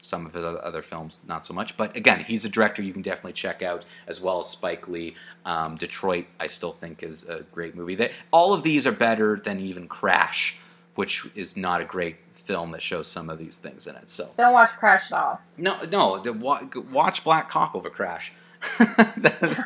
some 0.00 0.26
of 0.26 0.34
his 0.34 0.44
other 0.44 0.82
films 0.82 1.18
not 1.26 1.44
so 1.44 1.54
much. 1.54 1.76
But 1.76 1.96
again 1.96 2.20
he's 2.20 2.44
a 2.44 2.48
director 2.48 2.82
you 2.82 2.92
can 2.92 3.02
definitely 3.02 3.32
check 3.32 3.62
out 3.62 3.84
as 4.06 4.20
well 4.20 4.40
as 4.40 4.48
spike 4.48 4.88
lee. 4.88 5.14
Um, 5.44 5.76
detroit 5.76 6.26
i 6.40 6.46
still 6.48 6.72
think 6.72 7.02
is 7.02 7.24
a 7.28 7.42
great 7.52 7.74
movie. 7.76 7.94
That 7.94 8.12
all 8.32 8.52
of 8.52 8.62
these 8.62 8.86
are 8.86 8.92
better 8.92 9.40
than 9.42 9.60
even 9.60 9.88
crash 9.88 10.58
which 10.94 11.26
is 11.34 11.56
not 11.56 11.80
a 11.80 11.84
great 11.84 12.16
film 12.32 12.70
that 12.70 12.82
shows 12.82 13.06
some 13.06 13.28
of 13.28 13.38
these 13.38 13.58
things 13.58 13.86
in 13.86 13.94
it 13.96 14.08
so. 14.08 14.30
Don't 14.38 14.52
watch 14.52 14.70
Crash 14.70 15.12
at 15.12 15.18
all. 15.18 15.40
no 15.56 15.76
no 15.90 16.18
the, 16.18 16.32
watch 16.92 17.22
Black 17.24 17.50
Cop 17.50 17.74
over 17.74 17.90
crash 17.90 18.32
that, 18.78 19.16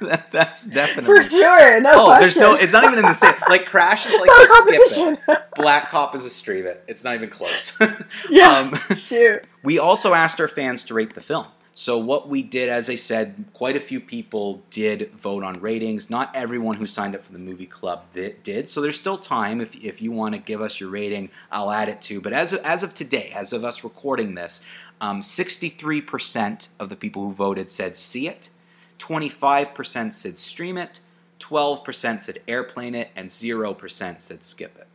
that- 0.02 0.28
that's 0.32 0.66
definitely 0.66 1.16
For 1.16 1.22
sure, 1.22 1.80
no 1.80 1.90
oh 1.92 2.04
question. 2.06 2.20
there's 2.20 2.36
no 2.36 2.54
it's 2.54 2.72
not 2.72 2.84
even 2.84 2.98
in 2.98 3.04
the 3.04 3.12
same 3.12 3.34
like 3.48 3.66
crash 3.66 4.06
is 4.06 4.12
like 4.12 4.28
It's 4.32 4.50
a 4.50 4.52
a 4.52 4.56
skip 4.60 4.74
it 4.74 5.16
competition. 5.26 5.44
black 5.56 5.88
cop 5.90 6.14
is 6.14 6.24
a 6.24 6.30
stream 6.30 6.66
it 6.66 6.84
it's 6.86 7.02
not 7.04 7.14
even 7.14 7.30
close 7.30 7.78
Yeah. 8.30 8.50
um, 8.58 8.96
Shoot. 8.96 9.44
we 9.62 9.78
also 9.78 10.14
asked 10.14 10.40
our 10.40 10.48
fans 10.48 10.82
to 10.84 10.94
rate 10.94 11.14
the 11.14 11.20
film. 11.20 11.46
So 11.72 11.96
what 11.96 12.28
we 12.28 12.42
did, 12.42 12.68
as 12.68 12.90
I 12.90 12.96
said, 12.96 13.44
quite 13.54 13.74
a 13.74 13.80
few 13.80 14.00
people 14.00 14.62
did 14.70 15.12
vote 15.12 15.42
on 15.42 15.60
ratings. 15.60 16.10
Not 16.10 16.30
everyone 16.34 16.76
who 16.76 16.86
signed 16.86 17.14
up 17.14 17.24
for 17.24 17.32
the 17.32 17.38
movie 17.38 17.64
club 17.64 18.02
thi- 18.12 18.34
did. 18.42 18.68
So 18.68 18.82
there's 18.82 18.98
still 19.00 19.16
time 19.16 19.62
if, 19.62 19.74
if 19.76 20.02
you 20.02 20.12
want 20.12 20.34
to 20.34 20.40
give 20.40 20.60
us 20.60 20.78
your 20.78 20.90
rating, 20.90 21.30
I'll 21.50 21.70
add 21.70 21.88
it 21.88 22.02
too. 22.02 22.20
But 22.20 22.34
as 22.34 22.52
of, 22.52 22.60
as 22.64 22.82
of 22.82 22.92
today, 22.92 23.32
as 23.34 23.54
of 23.54 23.64
us 23.64 23.82
recording 23.82 24.34
this, 24.34 24.62
um, 25.00 25.22
63% 25.22 26.68
of 26.78 26.90
the 26.90 26.96
people 26.96 27.22
who 27.22 27.32
voted 27.32 27.70
said 27.70 27.96
see 27.96 28.28
it, 28.28 28.50
25% 29.00 30.14
said 30.14 30.38
stream 30.38 30.78
it, 30.78 31.00
12% 31.40 32.22
said 32.22 32.40
airplane 32.46 32.94
it, 32.94 33.10
and 33.16 33.28
0% 33.28 34.20
said 34.20 34.44
skip 34.44 34.76
it. 34.78 34.86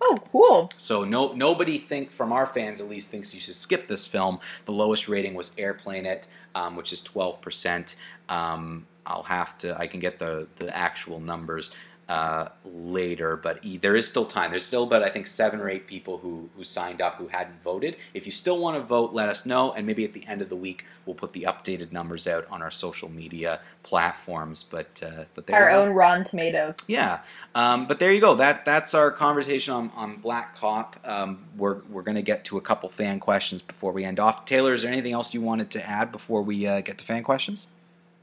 Oh, 0.00 0.18
cool. 0.30 0.70
So 0.78 1.04
no 1.04 1.32
nobody 1.32 1.76
think 1.76 2.12
from 2.12 2.32
our 2.32 2.46
fans 2.46 2.80
at 2.80 2.88
least 2.88 3.10
thinks 3.10 3.34
you 3.34 3.40
should 3.40 3.56
skip 3.56 3.88
this 3.88 4.06
film. 4.06 4.38
The 4.64 4.72
lowest 4.72 5.08
rating 5.08 5.34
was 5.34 5.50
Airplane 5.58 6.06
It, 6.06 6.28
um, 6.54 6.76
which 6.76 6.92
is 6.92 7.00
twelve 7.00 7.40
percent. 7.40 7.96
Um, 8.28 8.86
I'll 9.06 9.24
have 9.24 9.58
to 9.58 9.76
I 9.76 9.86
can 9.88 9.98
get 9.98 10.18
the 10.18 10.46
the 10.56 10.74
actual 10.76 11.18
numbers 11.18 11.72
uh, 12.08 12.48
later, 12.64 13.36
but 13.36 13.58
e- 13.62 13.76
there 13.76 13.94
is 13.94 14.08
still 14.08 14.24
time. 14.24 14.50
There's 14.50 14.64
still 14.64 14.84
about 14.84 15.02
I 15.02 15.10
think 15.10 15.26
seven 15.26 15.60
or 15.60 15.68
eight 15.68 15.86
people 15.86 16.18
who 16.18 16.48
who 16.56 16.64
signed 16.64 17.02
up 17.02 17.16
who 17.16 17.28
hadn't 17.28 17.62
voted. 17.62 17.96
If 18.14 18.24
you 18.24 18.32
still 18.32 18.58
want 18.58 18.76
to 18.76 18.82
vote, 18.82 19.12
let 19.12 19.28
us 19.28 19.44
know, 19.44 19.72
and 19.72 19.86
maybe 19.86 20.04
at 20.04 20.14
the 20.14 20.26
end 20.26 20.40
of 20.40 20.48
the 20.48 20.56
week 20.56 20.86
we'll 21.04 21.14
put 21.14 21.32
the 21.34 21.42
updated 21.42 21.92
numbers 21.92 22.26
out 22.26 22.46
on 22.50 22.62
our 22.62 22.70
social 22.70 23.10
media 23.10 23.60
platforms. 23.82 24.62
But 24.62 25.02
uh, 25.04 25.24
but 25.34 25.46
there 25.46 25.56
Our 25.56 25.70
own 25.70 25.94
Rotten 25.94 26.24
Tomatoes. 26.24 26.78
Yeah, 26.86 27.20
um, 27.54 27.86
but 27.86 27.98
there 27.98 28.12
you 28.12 28.22
go. 28.22 28.34
That 28.36 28.64
that's 28.64 28.94
our 28.94 29.10
conversation 29.10 29.74
on, 29.74 29.92
on 29.94 30.16
Black 30.16 30.56
Cop. 30.56 30.96
Um, 31.04 31.44
we're 31.58 31.80
we're 31.90 32.02
going 32.02 32.16
to 32.16 32.22
get 32.22 32.44
to 32.46 32.56
a 32.56 32.62
couple 32.62 32.88
fan 32.88 33.20
questions 33.20 33.60
before 33.60 33.92
we 33.92 34.04
end 34.04 34.18
off. 34.18 34.46
Taylor, 34.46 34.72
is 34.72 34.80
there 34.80 34.90
anything 34.90 35.12
else 35.12 35.34
you 35.34 35.42
wanted 35.42 35.70
to 35.72 35.86
add 35.86 36.10
before 36.10 36.40
we 36.40 36.66
uh, 36.66 36.80
get 36.80 36.96
to 36.96 37.04
fan 37.04 37.22
questions? 37.22 37.66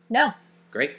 No. 0.10 0.34
Great. 0.72 0.98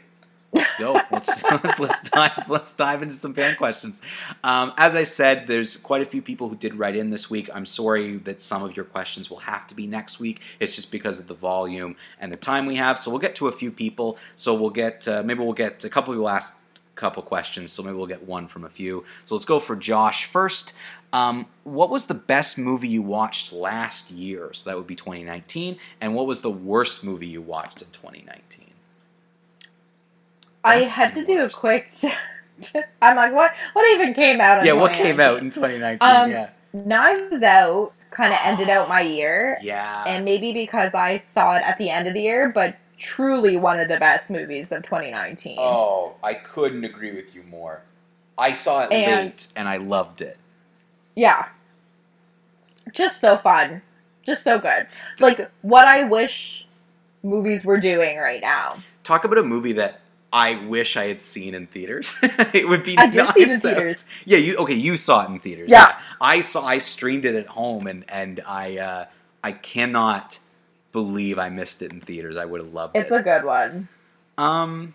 Let's 0.57 0.79
go. 0.79 1.01
let's 1.11 1.43
let's 1.79 2.11
dive 2.11 2.49
let's 2.49 2.73
dive 2.73 3.03
into 3.03 3.15
some 3.15 3.35
fan 3.35 3.55
questions. 3.57 4.01
Um, 4.43 4.73
as 4.77 4.95
I 4.95 5.05
said, 5.05 5.47
there's 5.47 5.77
quite 5.77 6.03
a 6.03 6.05
few 6.05 6.23
people 6.23 6.49
who 6.49 6.57
did 6.57 6.75
write 6.75 6.97
in 6.97 7.11
this 7.11 7.31
week. 7.31 7.49
I'm 7.53 7.67
sorry 7.67 8.17
that 8.19 8.41
some 8.41 8.63
of 8.63 8.77
your 8.77 8.85
questions 8.85 9.31
will 9.31 9.39
have 9.39 9.67
to 9.69 9.75
be 9.75 9.87
next 9.87 10.19
week. 10.19 10.41
It's 10.61 10.75
just 10.75 10.91
because 10.91 11.21
of 11.21 11.27
the 11.27 11.35
volume 11.35 11.97
and 12.21 12.33
the 12.33 12.37
time 12.37 12.67
we 12.67 12.77
have. 12.77 12.99
So 12.99 13.11
we'll 13.11 13.21
get 13.21 13.37
to 13.37 13.49
a 13.49 13.53
few 13.53 13.71
people. 13.71 14.19
So 14.37 14.55
we'll 14.55 14.71
get 14.71 15.07
uh, 15.07 15.23
maybe 15.23 15.41
we'll 15.41 15.53
get 15.53 15.85
a 15.85 15.89
couple 15.89 16.15
people 16.15 16.29
ask 16.29 16.57
a 16.75 17.01
couple 17.01 17.23
questions. 17.23 17.73
So 17.73 17.83
maybe 17.83 17.97
we'll 17.97 18.07
get 18.07 18.27
one 18.27 18.49
from 18.49 18.65
a 18.65 18.71
few. 18.71 19.05
So 19.25 19.35
let's 19.35 19.45
go 19.45 19.61
for 19.61 19.77
Josh 19.77 20.25
first. 20.25 20.73
Um, 21.13 21.47
what 21.65 21.91
was 21.91 22.07
the 22.07 22.15
best 22.15 22.59
movie 22.59 22.89
you 22.89 23.03
watched 23.03 23.53
last 23.53 24.11
year? 24.11 24.53
So 24.53 24.69
that 24.69 24.77
would 24.77 24.87
be 24.87 24.97
2019. 24.97 25.79
And 26.01 26.15
what 26.15 26.27
was 26.27 26.41
the 26.41 26.51
worst 26.51 27.05
movie 27.05 27.29
you 27.29 27.41
watched 27.41 27.81
in 27.81 27.89
2019? 27.91 28.66
I 30.67 30.77
had 30.85 31.15
to 31.15 31.25
do 31.25 31.45
a 31.45 31.49
quick. 31.51 31.91
I'm 33.03 33.17
like, 33.17 33.33
what? 33.33 33.55
What 33.75 33.91
even 33.95 34.15
came 34.15 34.41
out? 34.41 34.61
In 34.61 34.67
Yeah, 34.67 34.73
what 34.75 34.93
came 34.93 35.21
out 35.21 35.39
in 35.39 35.51
2019? 35.51 36.09
Um, 36.09 36.31
yeah. 36.31 36.51
Knives 36.73 37.43
Out 37.43 37.93
kind 38.11 38.33
of 38.33 38.39
ended 38.45 38.69
out 38.69 38.89
my 38.89 39.01
year, 39.01 39.59
Yeah. 39.63 40.05
and 40.07 40.25
maybe 40.25 40.53
because 40.53 40.95
I 40.95 41.17
saw 41.19 41.57
it 41.57 41.63
at 41.65 41.77
the 41.79 41.91
end 41.91 42.09
of 42.09 42.15
the 42.15 42.23
year, 42.23 42.49
but 42.49 42.77
truly 42.99 43.57
one 43.59 43.79
of 43.79 43.89
the 43.89 43.99
best 43.99 44.31
movies 44.31 44.73
of 44.73 44.83
2019. 44.85 45.57
oh, 45.59 46.15
I 46.23 46.35
couldn't 46.35 46.85
agree 46.85 47.15
with 47.15 47.35
you 47.35 47.43
more. 47.45 47.83
I 48.39 48.53
saw 48.53 48.85
it 48.85 48.93
And- 48.93 49.27
late 49.27 49.49
and 49.57 49.69
I 49.69 49.77
loved 49.79 50.23
it. 50.23 50.39
Yeah. 51.15 51.49
Just 52.93 53.21
so 53.21 53.37
fun. 53.37 53.83
Just 54.25 54.45
so 54.45 54.59
good. 54.59 54.87
Like 55.19 55.51
what 55.63 55.87
I 55.87 56.05
wish 56.05 56.67
movies 57.23 57.65
were 57.67 57.79
doing 57.79 58.19
right 58.19 58.41
now. 58.41 58.83
Talk 59.05 59.25
about 59.25 59.39
a 59.39 59.43
movie 59.43 59.73
that 59.75 60.01
I 60.33 60.57
wish 60.67 60.97
I 60.97 61.07
had 61.09 61.21
seen 61.21 61.55
in 61.55 61.67
theaters. 61.67 62.15
it 62.23 62.69
would 62.69 62.83
be 62.83 62.97
I 62.99 63.09
did 63.09 63.27
see 63.35 63.43
it 63.43 63.49
in 63.51 63.61
theaters. 63.61 64.05
Yeah, 64.25 64.39
you 64.39 64.57
okay? 64.57 64.75
You 64.75 64.97
saw 64.97 65.25
it 65.25 65.31
in 65.31 65.39
theaters. 65.39 65.71
Yeah. 65.71 65.99
I 66.21 66.41
saw. 66.41 66.65
I 66.65 66.79
streamed 66.79 67.25
it 67.25 67.35
at 67.35 67.47
home, 67.47 67.87
and 67.87 68.05
and 68.11 68.41
I 68.47 68.79
uh, 68.79 69.05
I 69.43 69.53
cannot 69.53 70.39
believe 70.93 71.39
I 71.39 71.49
missed 71.49 71.81
it 71.83 71.93
in 71.93 72.01
theaters. 72.01 72.37
I 72.37 72.45
would 72.45 72.61
have 72.61 72.73
loved 72.73 72.97
It's 72.97 73.11
it. 73.11 73.15
It's 73.15 73.21
a 73.21 73.23
good 73.23 73.45
one. 73.45 73.89
um, 74.37 74.95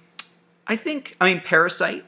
I 0.68 0.76
think. 0.76 1.16
I 1.20 1.34
mean, 1.34 1.42
Parasite. 1.42 2.06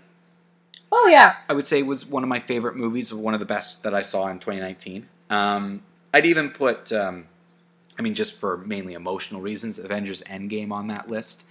Oh 0.91 1.07
yeah. 1.07 1.37
I 1.49 1.53
would 1.53 1.65
say 1.65 1.81
was 1.81 2.05
one 2.05 2.21
of 2.23 2.29
my 2.29 2.39
favorite 2.39 2.75
movies, 2.75 3.11
one 3.13 3.33
of 3.33 3.39
the 3.39 3.47
best 3.47 3.81
that 3.83 3.95
I 3.95 4.03
saw 4.03 4.27
in 4.27 4.37
2019. 4.39 5.07
Um, 5.29 5.81
I'd 6.13 6.27
even 6.27 6.51
put, 6.51 6.91
um, 6.93 7.25
I 7.97 8.03
mean, 8.03 8.13
just 8.13 8.39
for 8.39 8.57
mainly 8.57 8.93
emotional 8.93 9.41
reasons, 9.41 9.79
Avengers 9.79 10.21
Endgame 10.23 10.71
on 10.71 10.87
that 10.89 11.09
list, 11.09 11.45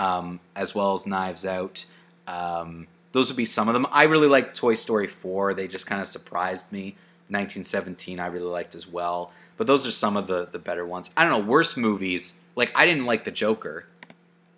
um, 0.00 0.40
as 0.56 0.74
well 0.74 0.94
as 0.94 1.06
Knives 1.06 1.44
Out. 1.44 1.84
Um, 2.26 2.86
those 3.12 3.28
would 3.28 3.36
be 3.36 3.44
some 3.44 3.68
of 3.68 3.74
them. 3.74 3.86
I 3.92 4.04
really 4.04 4.28
liked 4.28 4.56
Toy 4.56 4.74
Story 4.74 5.06
4. 5.06 5.52
They 5.52 5.68
just 5.68 5.86
kind 5.86 6.00
of 6.00 6.08
surprised 6.08 6.72
me. 6.72 6.96
1917 7.28 8.18
I 8.18 8.26
really 8.26 8.46
liked 8.46 8.74
as 8.74 8.88
well. 8.88 9.30
But 9.58 9.66
those 9.66 9.86
are 9.86 9.90
some 9.90 10.16
of 10.16 10.26
the, 10.26 10.48
the 10.50 10.58
better 10.58 10.86
ones. 10.86 11.10
I 11.16 11.22
don't 11.22 11.30
know, 11.30 11.46
worst 11.46 11.76
movies. 11.76 12.34
Like, 12.56 12.72
I 12.74 12.86
didn't 12.86 13.04
like 13.04 13.24
The 13.24 13.30
Joker. 13.30 13.86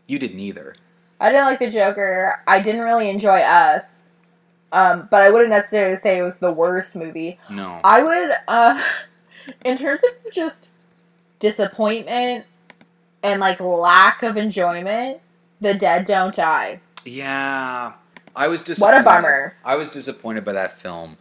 You 0.07 0.19
didn't 0.19 0.39
either. 0.39 0.75
I 1.21 1.33
didn't 1.33 1.47
like 1.47 1.59
the 1.59 1.71
Joker. 1.71 2.41
I 2.47 2.63
didn't 2.63 2.83
really 2.83 3.11
enjoy 3.11 3.41
Us. 3.41 4.11
Um, 4.71 5.09
but 5.11 5.23
I 5.23 5.31
wouldn't 5.31 5.51
necessarily 5.51 5.97
say 5.97 6.19
it 6.19 6.23
was 6.23 6.39
the 6.39 6.53
worst 6.53 6.95
movie. 6.95 7.39
No. 7.51 7.81
I 7.83 8.03
would, 8.03 8.31
uh, 8.47 8.83
in 9.65 9.77
terms 9.77 10.03
of 10.05 10.33
just 10.33 10.71
disappointment 11.41 12.47
and 13.25 13.41
like 13.41 13.61
lack 13.61 14.23
of 14.23 14.37
enjoyment, 14.37 15.21
The 15.63 15.75
Dead 15.75 16.07
Don't 16.07 16.35
Die. 16.35 16.81
Yeah. 17.05 17.93
I 18.35 18.49
was 18.49 18.65
disappointed. 18.65 18.95
What 18.95 19.01
a 19.01 19.05
bummer. 19.05 19.57
I 19.65 19.77
was 19.77 19.93
disappointed 19.93 20.45
by 20.45 20.55
that 20.55 20.73
film. 20.73 21.19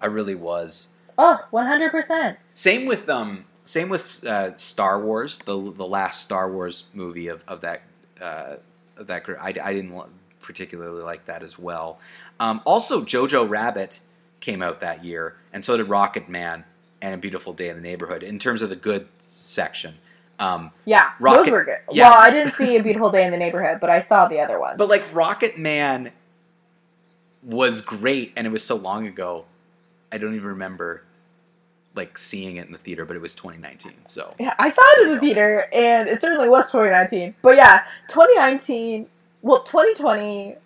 I 0.00 0.06
really 0.06 0.36
was. 0.36 0.88
Oh, 1.18 1.38
100%. 1.52 2.36
Same 2.54 2.86
with 2.86 3.08
um, 3.08 3.44
same 3.64 3.88
with 3.88 4.24
uh, 4.24 4.56
Star 4.56 5.00
Wars, 5.00 5.38
the 5.38 5.72
the 5.72 5.86
last 5.86 6.22
Star 6.22 6.50
Wars 6.50 6.84
movie 6.94 7.26
of 7.26 7.42
of 7.48 7.60
that 7.62 7.82
uh, 8.20 8.56
of 8.96 9.08
that 9.08 9.24
group. 9.24 9.38
I, 9.42 9.48
I 9.48 9.72
didn't 9.72 10.00
particularly 10.40 11.02
like 11.02 11.24
that 11.26 11.42
as 11.42 11.58
well. 11.58 11.98
Um, 12.38 12.60
also, 12.64 13.04
Jojo 13.04 13.48
Rabbit 13.48 14.00
came 14.40 14.62
out 14.62 14.80
that 14.80 15.04
year, 15.04 15.36
and 15.52 15.64
so 15.64 15.76
did 15.76 15.88
Rocket 15.88 16.28
Man 16.28 16.64
and 17.00 17.14
A 17.14 17.16
Beautiful 17.18 17.52
Day 17.52 17.68
in 17.68 17.76
the 17.76 17.82
Neighborhood. 17.82 18.22
In 18.22 18.38
terms 18.38 18.62
of 18.62 18.68
the 18.70 18.76
good 18.76 19.08
section, 19.20 19.94
um, 20.38 20.70
Yeah, 20.84 21.12
Rocket- 21.20 21.36
those 21.44 21.50
were 21.50 21.64
good. 21.64 21.78
yeah. 21.90 22.10
Well, 22.10 22.18
I 22.18 22.30
didn't 22.30 22.52
see 22.54 22.76
A 22.76 22.82
Beautiful 22.82 23.10
Day 23.10 23.24
in 23.24 23.32
the 23.32 23.38
Neighborhood, 23.38 23.78
but 23.80 23.90
I 23.90 24.00
saw 24.00 24.26
the 24.28 24.40
other 24.40 24.58
one. 24.60 24.76
but 24.76 24.88
like 24.88 25.02
Rocket 25.14 25.58
Man 25.58 26.10
was 27.42 27.80
great, 27.80 28.32
and 28.36 28.46
it 28.46 28.50
was 28.50 28.64
so 28.64 28.76
long 28.76 29.06
ago. 29.06 29.44
I 30.10 30.18
don't 30.18 30.34
even 30.34 30.48
remember 30.48 31.02
like 31.94 32.16
seeing 32.16 32.56
it 32.56 32.66
in 32.66 32.72
the 32.72 32.78
theater, 32.78 33.04
but 33.04 33.16
it 33.16 33.22
was 33.22 33.34
2019. 33.34 33.92
So 34.06 34.34
Yeah, 34.38 34.54
I 34.58 34.70
saw 34.70 34.82
it 34.98 35.04
in 35.06 35.10
the 35.14 35.20
theater, 35.20 35.66
and 35.72 36.08
it 36.08 36.20
certainly 36.20 36.48
was 36.48 36.70
2019. 36.70 37.34
But 37.42 37.56
yeah, 37.56 37.84
2019, 38.08 39.08
well, 39.42 39.62
2020 39.62 40.56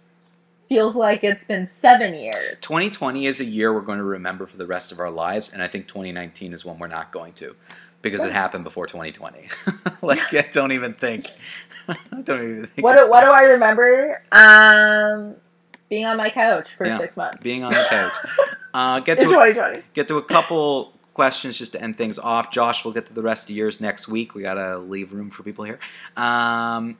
feels 0.68 0.94
like 0.96 1.24
it's 1.24 1.46
been 1.46 1.66
seven 1.66 2.14
years. 2.14 2.60
2020 2.60 3.26
is 3.26 3.40
a 3.40 3.44
year 3.44 3.72
we're 3.72 3.80
going 3.80 3.98
to 3.98 4.04
remember 4.04 4.46
for 4.46 4.56
the 4.56 4.66
rest 4.66 4.92
of 4.92 5.00
our 5.00 5.10
lives, 5.10 5.52
and 5.52 5.62
I 5.62 5.68
think 5.68 5.88
2019 5.88 6.52
is 6.52 6.64
one 6.64 6.78
we're 6.78 6.86
not 6.88 7.10
going 7.12 7.32
to 7.34 7.56
because 8.10 8.24
it 8.24 8.32
happened 8.32 8.64
before 8.64 8.86
2020. 8.86 9.48
like 10.02 10.32
I 10.34 10.48
don't 10.52 10.72
even 10.72 10.94
think. 10.94 11.26
I 11.88 11.96
don't 12.22 12.42
even 12.42 12.66
think. 12.66 12.84
What 12.84 12.98
do, 12.98 13.08
what 13.10 13.20
do 13.22 13.30
I 13.30 13.42
remember? 13.42 14.22
Um, 14.32 15.34
being 15.88 16.04
on 16.06 16.16
my 16.16 16.30
couch 16.30 16.74
for 16.74 16.86
Yeah, 16.86 16.98
six 16.98 17.16
months. 17.16 17.42
being 17.42 17.62
on 17.64 17.72
the 17.72 17.86
couch. 17.88 18.12
Uh, 18.74 19.00
get 19.00 19.18
to 19.18 19.24
2020. 19.24 19.80
get 19.94 20.06
to 20.06 20.18
a 20.18 20.22
couple 20.22 20.92
questions 21.14 21.56
just 21.56 21.72
to 21.72 21.80
end 21.80 21.96
things 21.96 22.18
off. 22.18 22.50
Josh, 22.50 22.84
we'll 22.84 22.92
get 22.92 23.06
to 23.06 23.14
the 23.14 23.22
rest 23.22 23.48
of 23.48 23.56
yours 23.56 23.80
next 23.80 24.06
week. 24.06 24.34
We 24.34 24.42
gotta 24.42 24.76
leave 24.76 25.14
room 25.14 25.30
for 25.30 25.42
people 25.44 25.64
here. 25.64 25.78
Um, 26.14 26.98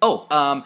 oh, 0.00 0.26
um, 0.30 0.64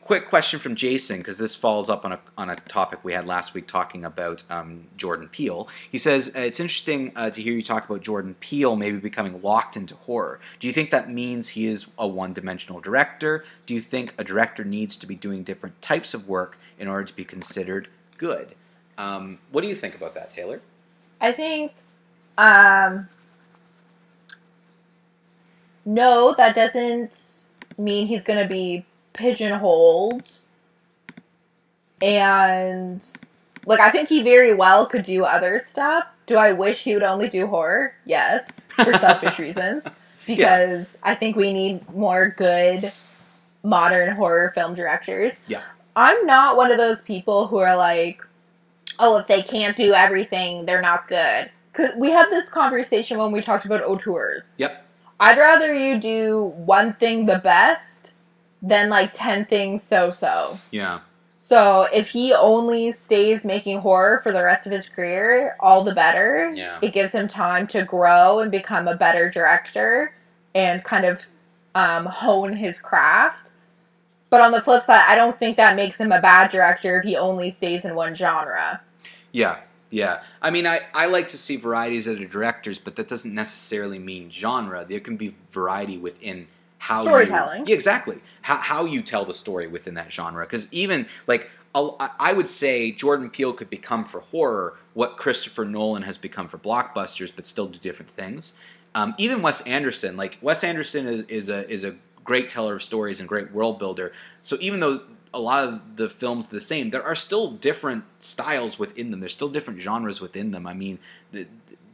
quick 0.00 0.28
question 0.28 0.60
from 0.60 0.74
Jason 0.74 1.18
because 1.18 1.38
this 1.38 1.54
follows 1.54 1.88
up 1.88 2.04
on 2.04 2.12
a 2.12 2.20
on 2.36 2.50
a 2.50 2.56
topic 2.56 3.02
we 3.02 3.14
had 3.14 3.26
last 3.26 3.54
week 3.54 3.66
talking 3.66 4.04
about 4.04 4.44
um, 4.50 4.88
Jordan 4.96 5.28
Peele. 5.28 5.68
He 5.90 5.96
says 5.98 6.32
uh, 6.36 6.40
it's 6.40 6.60
interesting 6.60 7.12
uh, 7.16 7.30
to 7.30 7.40
hear 7.40 7.54
you 7.54 7.62
talk 7.62 7.88
about 7.88 8.02
Jordan 8.02 8.34
Peele 8.40 8.76
maybe 8.76 8.98
becoming 8.98 9.40
locked 9.40 9.76
into 9.76 9.94
horror. 9.94 10.38
Do 10.60 10.66
you 10.66 10.72
think 10.72 10.90
that 10.90 11.10
means 11.10 11.50
he 11.50 11.66
is 11.66 11.86
a 11.98 12.06
one 12.06 12.34
dimensional 12.34 12.80
director? 12.80 13.44
Do 13.64 13.72
you 13.72 13.80
think 13.80 14.12
a 14.18 14.24
director 14.24 14.64
needs 14.64 14.96
to 14.98 15.06
be 15.06 15.14
doing 15.14 15.42
different 15.42 15.80
types 15.80 16.12
of 16.12 16.28
work 16.28 16.58
in 16.78 16.86
order 16.86 17.04
to 17.04 17.16
be 17.16 17.24
considered 17.24 17.88
good? 18.18 18.54
Um, 18.98 19.38
what 19.50 19.62
do 19.62 19.68
you 19.68 19.74
think 19.74 19.94
about 19.94 20.14
that, 20.14 20.30
Taylor? 20.30 20.60
I 21.20 21.32
think, 21.32 21.72
um, 22.36 23.08
no, 25.86 26.34
that 26.36 26.54
doesn't 26.54 27.48
mean 27.78 28.06
he's 28.06 28.24
going 28.26 28.40
to 28.40 28.48
be 28.48 28.84
pigeonholed. 29.14 30.22
And, 32.02 33.02
like, 33.64 33.80
I 33.80 33.90
think 33.90 34.08
he 34.08 34.22
very 34.22 34.54
well 34.54 34.86
could 34.86 35.04
do 35.04 35.24
other 35.24 35.58
stuff. 35.58 36.04
Do 36.26 36.36
I 36.36 36.52
wish 36.52 36.84
he 36.84 36.94
would 36.94 37.02
only 37.02 37.28
do 37.28 37.46
horror? 37.46 37.94
Yes, 38.04 38.50
for 38.68 38.92
selfish 38.94 39.38
reasons. 39.38 39.86
Because 40.26 40.98
I 41.02 41.14
think 41.14 41.36
we 41.36 41.52
need 41.52 41.88
more 41.94 42.30
good 42.30 42.92
modern 43.62 44.14
horror 44.16 44.50
film 44.54 44.74
directors. 44.74 45.40
Yeah. 45.46 45.62
I'm 45.96 46.26
not 46.26 46.56
one 46.56 46.70
of 46.72 46.78
those 46.78 47.02
people 47.02 47.46
who 47.46 47.58
are 47.58 47.76
like, 47.76 48.20
oh, 48.98 49.18
if 49.18 49.26
they 49.26 49.42
can't 49.42 49.76
do 49.76 49.92
everything, 49.92 50.66
they're 50.66 50.82
not 50.82 51.08
good. 51.08 51.50
'Cause 51.72 51.90
we 51.96 52.10
had 52.10 52.30
this 52.30 52.50
conversation 52.52 53.18
when 53.18 53.32
we 53.32 53.40
talked 53.42 53.66
about 53.66 53.82
auteurs. 53.82 54.54
Yep. 54.58 54.84
I'd 55.20 55.38
rather 55.38 55.74
you 55.74 55.98
do 55.98 56.44
one 56.56 56.90
thing 56.92 57.26
the 57.26 57.38
best 57.38 58.13
than 58.64 58.88
like 58.88 59.12
10 59.12 59.44
things 59.44 59.82
so 59.82 60.10
so. 60.10 60.58
Yeah. 60.70 61.00
So 61.38 61.86
if 61.92 62.08
he 62.08 62.32
only 62.32 62.90
stays 62.92 63.44
making 63.44 63.80
horror 63.80 64.18
for 64.22 64.32
the 64.32 64.42
rest 64.42 64.66
of 64.66 64.72
his 64.72 64.88
career, 64.88 65.56
all 65.60 65.84
the 65.84 65.94
better. 65.94 66.50
Yeah. 66.54 66.78
It 66.80 66.94
gives 66.94 67.14
him 67.14 67.28
time 67.28 67.66
to 67.68 67.84
grow 67.84 68.40
and 68.40 68.50
become 68.50 68.88
a 68.88 68.96
better 68.96 69.28
director 69.28 70.14
and 70.54 70.82
kind 70.82 71.04
of 71.04 71.26
um, 71.74 72.06
hone 72.06 72.56
his 72.56 72.80
craft. 72.80 73.52
But 74.30 74.40
on 74.40 74.52
the 74.52 74.62
flip 74.62 74.84
side, 74.84 75.04
I 75.06 75.16
don't 75.16 75.36
think 75.36 75.58
that 75.58 75.76
makes 75.76 76.00
him 76.00 76.12
a 76.12 76.20
bad 76.22 76.50
director 76.50 76.98
if 76.98 77.04
he 77.04 77.14
only 77.14 77.50
stays 77.50 77.84
in 77.84 77.94
one 77.94 78.14
genre. 78.14 78.80
Yeah. 79.30 79.58
Yeah. 79.90 80.22
I 80.40 80.50
mean, 80.50 80.66
I, 80.66 80.80
I 80.94 81.06
like 81.06 81.28
to 81.28 81.38
see 81.38 81.56
varieties 81.56 82.06
of 82.06 82.18
the 82.18 82.24
directors, 82.24 82.78
but 82.78 82.96
that 82.96 83.06
doesn't 83.06 83.34
necessarily 83.34 83.98
mean 83.98 84.30
genre. 84.30 84.86
There 84.88 85.00
can 85.00 85.18
be 85.18 85.36
variety 85.50 85.98
within 85.98 86.48
how 86.84 87.00
you- 87.00 87.06
Storytelling. 87.06 87.66
yeah, 87.66 87.74
exactly. 87.74 88.18
How, 88.42 88.56
how 88.56 88.84
you 88.84 89.00
tell 89.02 89.24
the 89.24 89.32
story 89.34 89.66
within 89.66 89.94
that 89.94 90.12
genre. 90.12 90.44
Because 90.44 90.68
even, 90.70 91.06
like, 91.26 91.50
I 91.74 92.10
I 92.20 92.32
would 92.34 92.48
say 92.48 92.92
Jordan 92.92 93.30
Peele 93.30 93.52
could 93.54 93.70
become 93.70 94.04
for 94.04 94.20
horror 94.20 94.76
what 94.92 95.16
Christopher 95.16 95.64
Nolan 95.64 96.02
has 96.02 96.18
become 96.18 96.46
for 96.48 96.58
blockbusters, 96.58 97.32
but 97.34 97.46
still 97.46 97.66
do 97.66 97.78
different 97.78 98.10
things. 98.12 98.52
Um, 98.94 99.14
even 99.18 99.40
Wes 99.42 99.60
Anderson, 99.62 100.16
like 100.16 100.38
Wes 100.42 100.62
Anderson 100.62 101.06
is, 101.06 101.22
is 101.22 101.48
a 101.48 101.68
is 101.68 101.82
a 101.84 101.96
great 102.22 102.48
teller 102.48 102.74
of 102.76 102.82
stories 102.82 103.18
and 103.18 103.28
great 103.28 103.50
world 103.50 103.78
builder. 103.78 104.12
So 104.42 104.56
even 104.60 104.80
though 104.80 105.00
a 105.32 105.40
lot 105.40 105.66
of 105.66 105.96
the 105.96 106.08
films 106.08 106.46
the 106.48 106.60
same, 106.60 106.90
there 106.90 107.02
are 107.02 107.16
still 107.16 107.50
different 107.50 108.04
styles 108.20 108.78
within 108.78 109.10
them. 109.10 109.20
There's 109.20 109.32
still 109.32 109.48
different 109.48 109.80
genres 109.80 110.20
within 110.20 110.52
them. 110.52 110.66
I 110.66 110.74
mean, 110.74 110.98
the, 111.32 111.46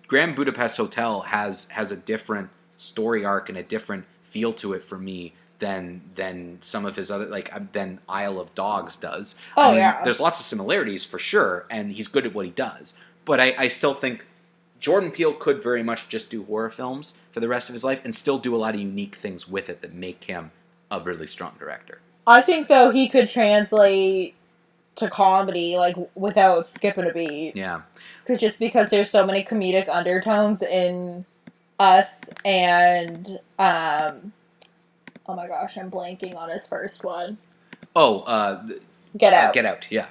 Grand 0.08 0.34
Budapest 0.36 0.76
Hotel 0.76 1.20
has 1.22 1.66
has 1.78 1.90
a 1.92 1.96
different 1.96 2.50
story 2.76 3.24
arc 3.24 3.48
and 3.48 3.56
a 3.56 3.62
different 3.62 4.04
feel 4.30 4.52
to 4.54 4.72
it 4.72 4.82
for 4.84 4.98
me 4.98 5.34
than 5.58 6.00
than 6.14 6.58
some 6.62 6.86
of 6.86 6.96
his 6.96 7.10
other 7.10 7.26
like 7.26 7.54
uh, 7.54 7.60
than 7.72 8.00
Isle 8.08 8.40
of 8.40 8.54
Dogs 8.54 8.96
does. 8.96 9.34
I 9.56 9.68
Oh, 9.68 9.70
mean, 9.72 9.80
yeah. 9.80 10.02
there's 10.04 10.20
lots 10.20 10.40
of 10.40 10.46
similarities 10.46 11.04
for 11.04 11.18
sure, 11.18 11.66
and 11.70 11.92
he's 11.92 12.08
good 12.08 12.26
at 12.26 12.34
what 12.34 12.46
he 12.46 12.52
does. 12.52 12.94
But 13.24 13.40
I, 13.40 13.54
I 13.58 13.68
still 13.68 13.94
think 13.94 14.26
Jordan 14.80 15.10
Peele 15.10 15.34
could 15.34 15.62
very 15.62 15.82
much 15.82 16.08
just 16.08 16.30
do 16.30 16.44
horror 16.44 16.70
films 16.70 17.14
for 17.32 17.40
the 17.40 17.48
rest 17.48 17.68
of 17.68 17.74
his 17.74 17.84
life 17.84 18.00
and 18.04 18.14
still 18.14 18.38
do 18.38 18.56
a 18.56 18.58
lot 18.58 18.74
of 18.74 18.80
unique 18.80 19.14
things 19.16 19.46
with 19.46 19.68
it 19.68 19.82
that 19.82 19.92
make 19.92 20.24
him 20.24 20.50
a 20.90 20.98
really 21.00 21.26
strong 21.26 21.52
director. 21.58 22.00
I 22.26 22.40
think 22.40 22.68
though 22.68 22.90
he 22.90 23.08
could 23.08 23.28
translate 23.28 24.34
to 24.96 25.08
comedy 25.10 25.76
like 25.76 25.96
without 26.14 26.68
skipping 26.68 27.06
a 27.08 27.12
beat. 27.12 27.54
Yeah, 27.56 27.82
Cause 28.26 28.40
just 28.40 28.58
because 28.58 28.90
there's 28.90 29.10
so 29.10 29.26
many 29.26 29.44
comedic 29.44 29.88
undertones 29.88 30.62
in 30.62 31.24
us 31.80 32.30
and 32.44 33.40
um 33.58 34.32
oh 35.26 35.34
my 35.34 35.48
gosh, 35.48 35.78
I'm 35.78 35.90
blanking 35.90 36.36
on 36.36 36.50
his 36.50 36.68
first 36.68 37.04
one. 37.04 37.38
Oh, 37.96 38.20
uh, 38.20 38.62
Get 39.16 39.32
uh, 39.32 39.36
out. 39.36 39.54
Get 39.54 39.64
Out. 39.64 39.90
Yeah, 39.90 40.06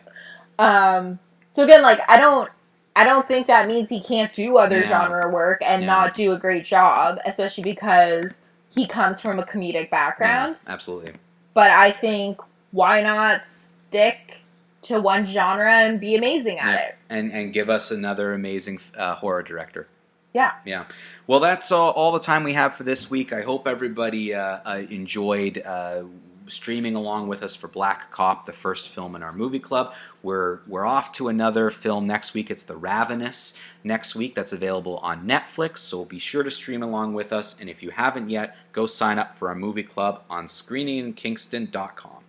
Um 0.57 1.19
so 1.53 1.63
again 1.63 1.81
like 1.83 1.99
I 2.09 2.19
don't 2.19 2.49
I 2.95 3.05
don't 3.05 3.25
think 3.25 3.47
that 3.47 3.67
means 3.67 3.89
he 3.89 4.01
can't 4.01 4.33
do 4.33 4.57
other 4.57 4.79
Yeah. 4.81 4.87
genre 4.89 5.29
work 5.29 5.61
and 5.65 5.83
Yeah. 5.83 5.87
not 5.87 6.13
do 6.15 6.33
a 6.33 6.37
great 6.39 6.65
job, 6.65 7.19
especially 7.25 7.63
because 7.63 8.41
he 8.71 8.85
comes 8.85 9.21
from 9.21 9.39
a 9.39 9.43
comedic 9.45 9.89
background. 9.89 10.59
Yeah, 10.65 10.73
absolutely. 10.73 11.13
But 11.53 11.71
I 11.71 11.91
think 11.91 12.41
why 12.71 13.01
not 13.03 13.43
stick 13.43 14.41
to 14.83 14.99
one 14.99 15.25
genre 15.25 15.71
and 15.73 15.99
be 15.99 16.15
amazing 16.15 16.59
at 16.59 16.67
Yeah. 16.67 16.85
it? 16.87 16.97
And 17.09 17.31
and 17.31 17.53
give 17.53 17.69
us 17.69 17.91
another 17.91 18.33
amazing 18.33 18.79
uh, 18.97 19.15
horror 19.15 19.43
director. 19.43 19.87
Yeah. 20.33 20.51
Yeah. 20.65 20.85
Well, 21.29 21.39
that's 21.39 21.71
all, 21.71 21.91
all 21.91 22.11
the 22.11 22.19
time 22.19 22.43
we 22.43 22.53
have 22.53 22.73
for 22.73 22.81
this 22.81 23.07
week. 23.07 23.31
I 23.31 23.43
hope 23.43 23.67
everybody 23.67 24.33
uh, 24.33 24.61
uh, 24.65 24.81
enjoyed 24.89 25.61
uh, 25.63 26.05
streaming 26.47 26.95
along 26.95 27.27
with 27.27 27.43
us 27.43 27.55
for 27.55 27.67
Black 27.67 28.09
Cop, 28.09 28.47
the 28.47 28.51
first 28.51 28.89
film 28.89 29.15
in 29.15 29.21
our 29.21 29.31
movie 29.31 29.59
club. 29.59 29.93
We're 30.23 30.61
we're 30.65 30.87
off 30.87 31.11
to 31.17 31.27
another 31.27 31.69
film 31.69 32.05
next 32.05 32.33
week. 32.33 32.49
It's 32.49 32.63
The 32.63 32.75
Ravenous 32.75 33.53
next 33.83 34.15
week. 34.15 34.33
That's 34.33 34.53
available 34.53 34.97
on 35.03 35.27
Netflix. 35.27 35.77
So 35.77 36.03
be 36.03 36.17
sure 36.17 36.41
to 36.41 36.49
stream 36.49 36.81
along 36.81 37.13
with 37.13 37.31
us. 37.31 37.59
And 37.59 37.69
if 37.69 37.83
you 37.83 37.91
haven't 37.91 38.31
yet, 38.31 38.57
go 38.71 38.87
sign 38.87 39.19
up 39.19 39.37
for 39.37 39.49
our 39.49 39.55
movie 39.55 39.83
club 39.83 40.23
on 40.31 40.47
screeningkingston.com. 40.47 42.23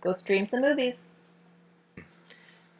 Go 0.00 0.12
stream 0.12 0.46
some 0.46 0.60
movies. 0.60 1.06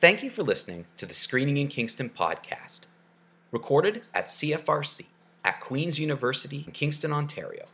Thank 0.00 0.22
you 0.22 0.30
for 0.30 0.44
listening 0.44 0.84
to 0.98 1.04
the 1.04 1.14
Screening 1.14 1.56
in 1.56 1.66
Kingston 1.66 2.10
podcast, 2.10 2.82
recorded 3.50 4.02
at 4.14 4.28
CFRC 4.28 5.06
at 5.44 5.60
Queen's 5.60 5.98
University 5.98 6.64
in 6.66 6.72
Kingston, 6.72 7.12
Ontario. 7.12 7.66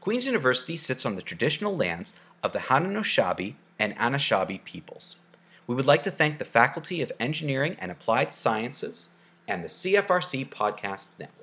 Queen's 0.00 0.26
University 0.26 0.76
sits 0.76 1.04
on 1.04 1.16
the 1.16 1.22
traditional 1.22 1.76
lands 1.76 2.12
of 2.42 2.52
the 2.52 2.58
Haudenosaunee 2.60 3.54
and 3.78 3.96
Anishinaabe 3.96 4.64
peoples. 4.64 5.16
We 5.66 5.74
would 5.74 5.86
like 5.86 6.02
to 6.04 6.10
thank 6.10 6.38
the 6.38 6.44
Faculty 6.44 7.02
of 7.02 7.12
Engineering 7.20 7.76
and 7.78 7.90
Applied 7.90 8.32
Sciences 8.32 9.08
and 9.46 9.62
the 9.62 9.68
CFRC 9.68 10.48
Podcast 10.48 11.10
Network. 11.18 11.39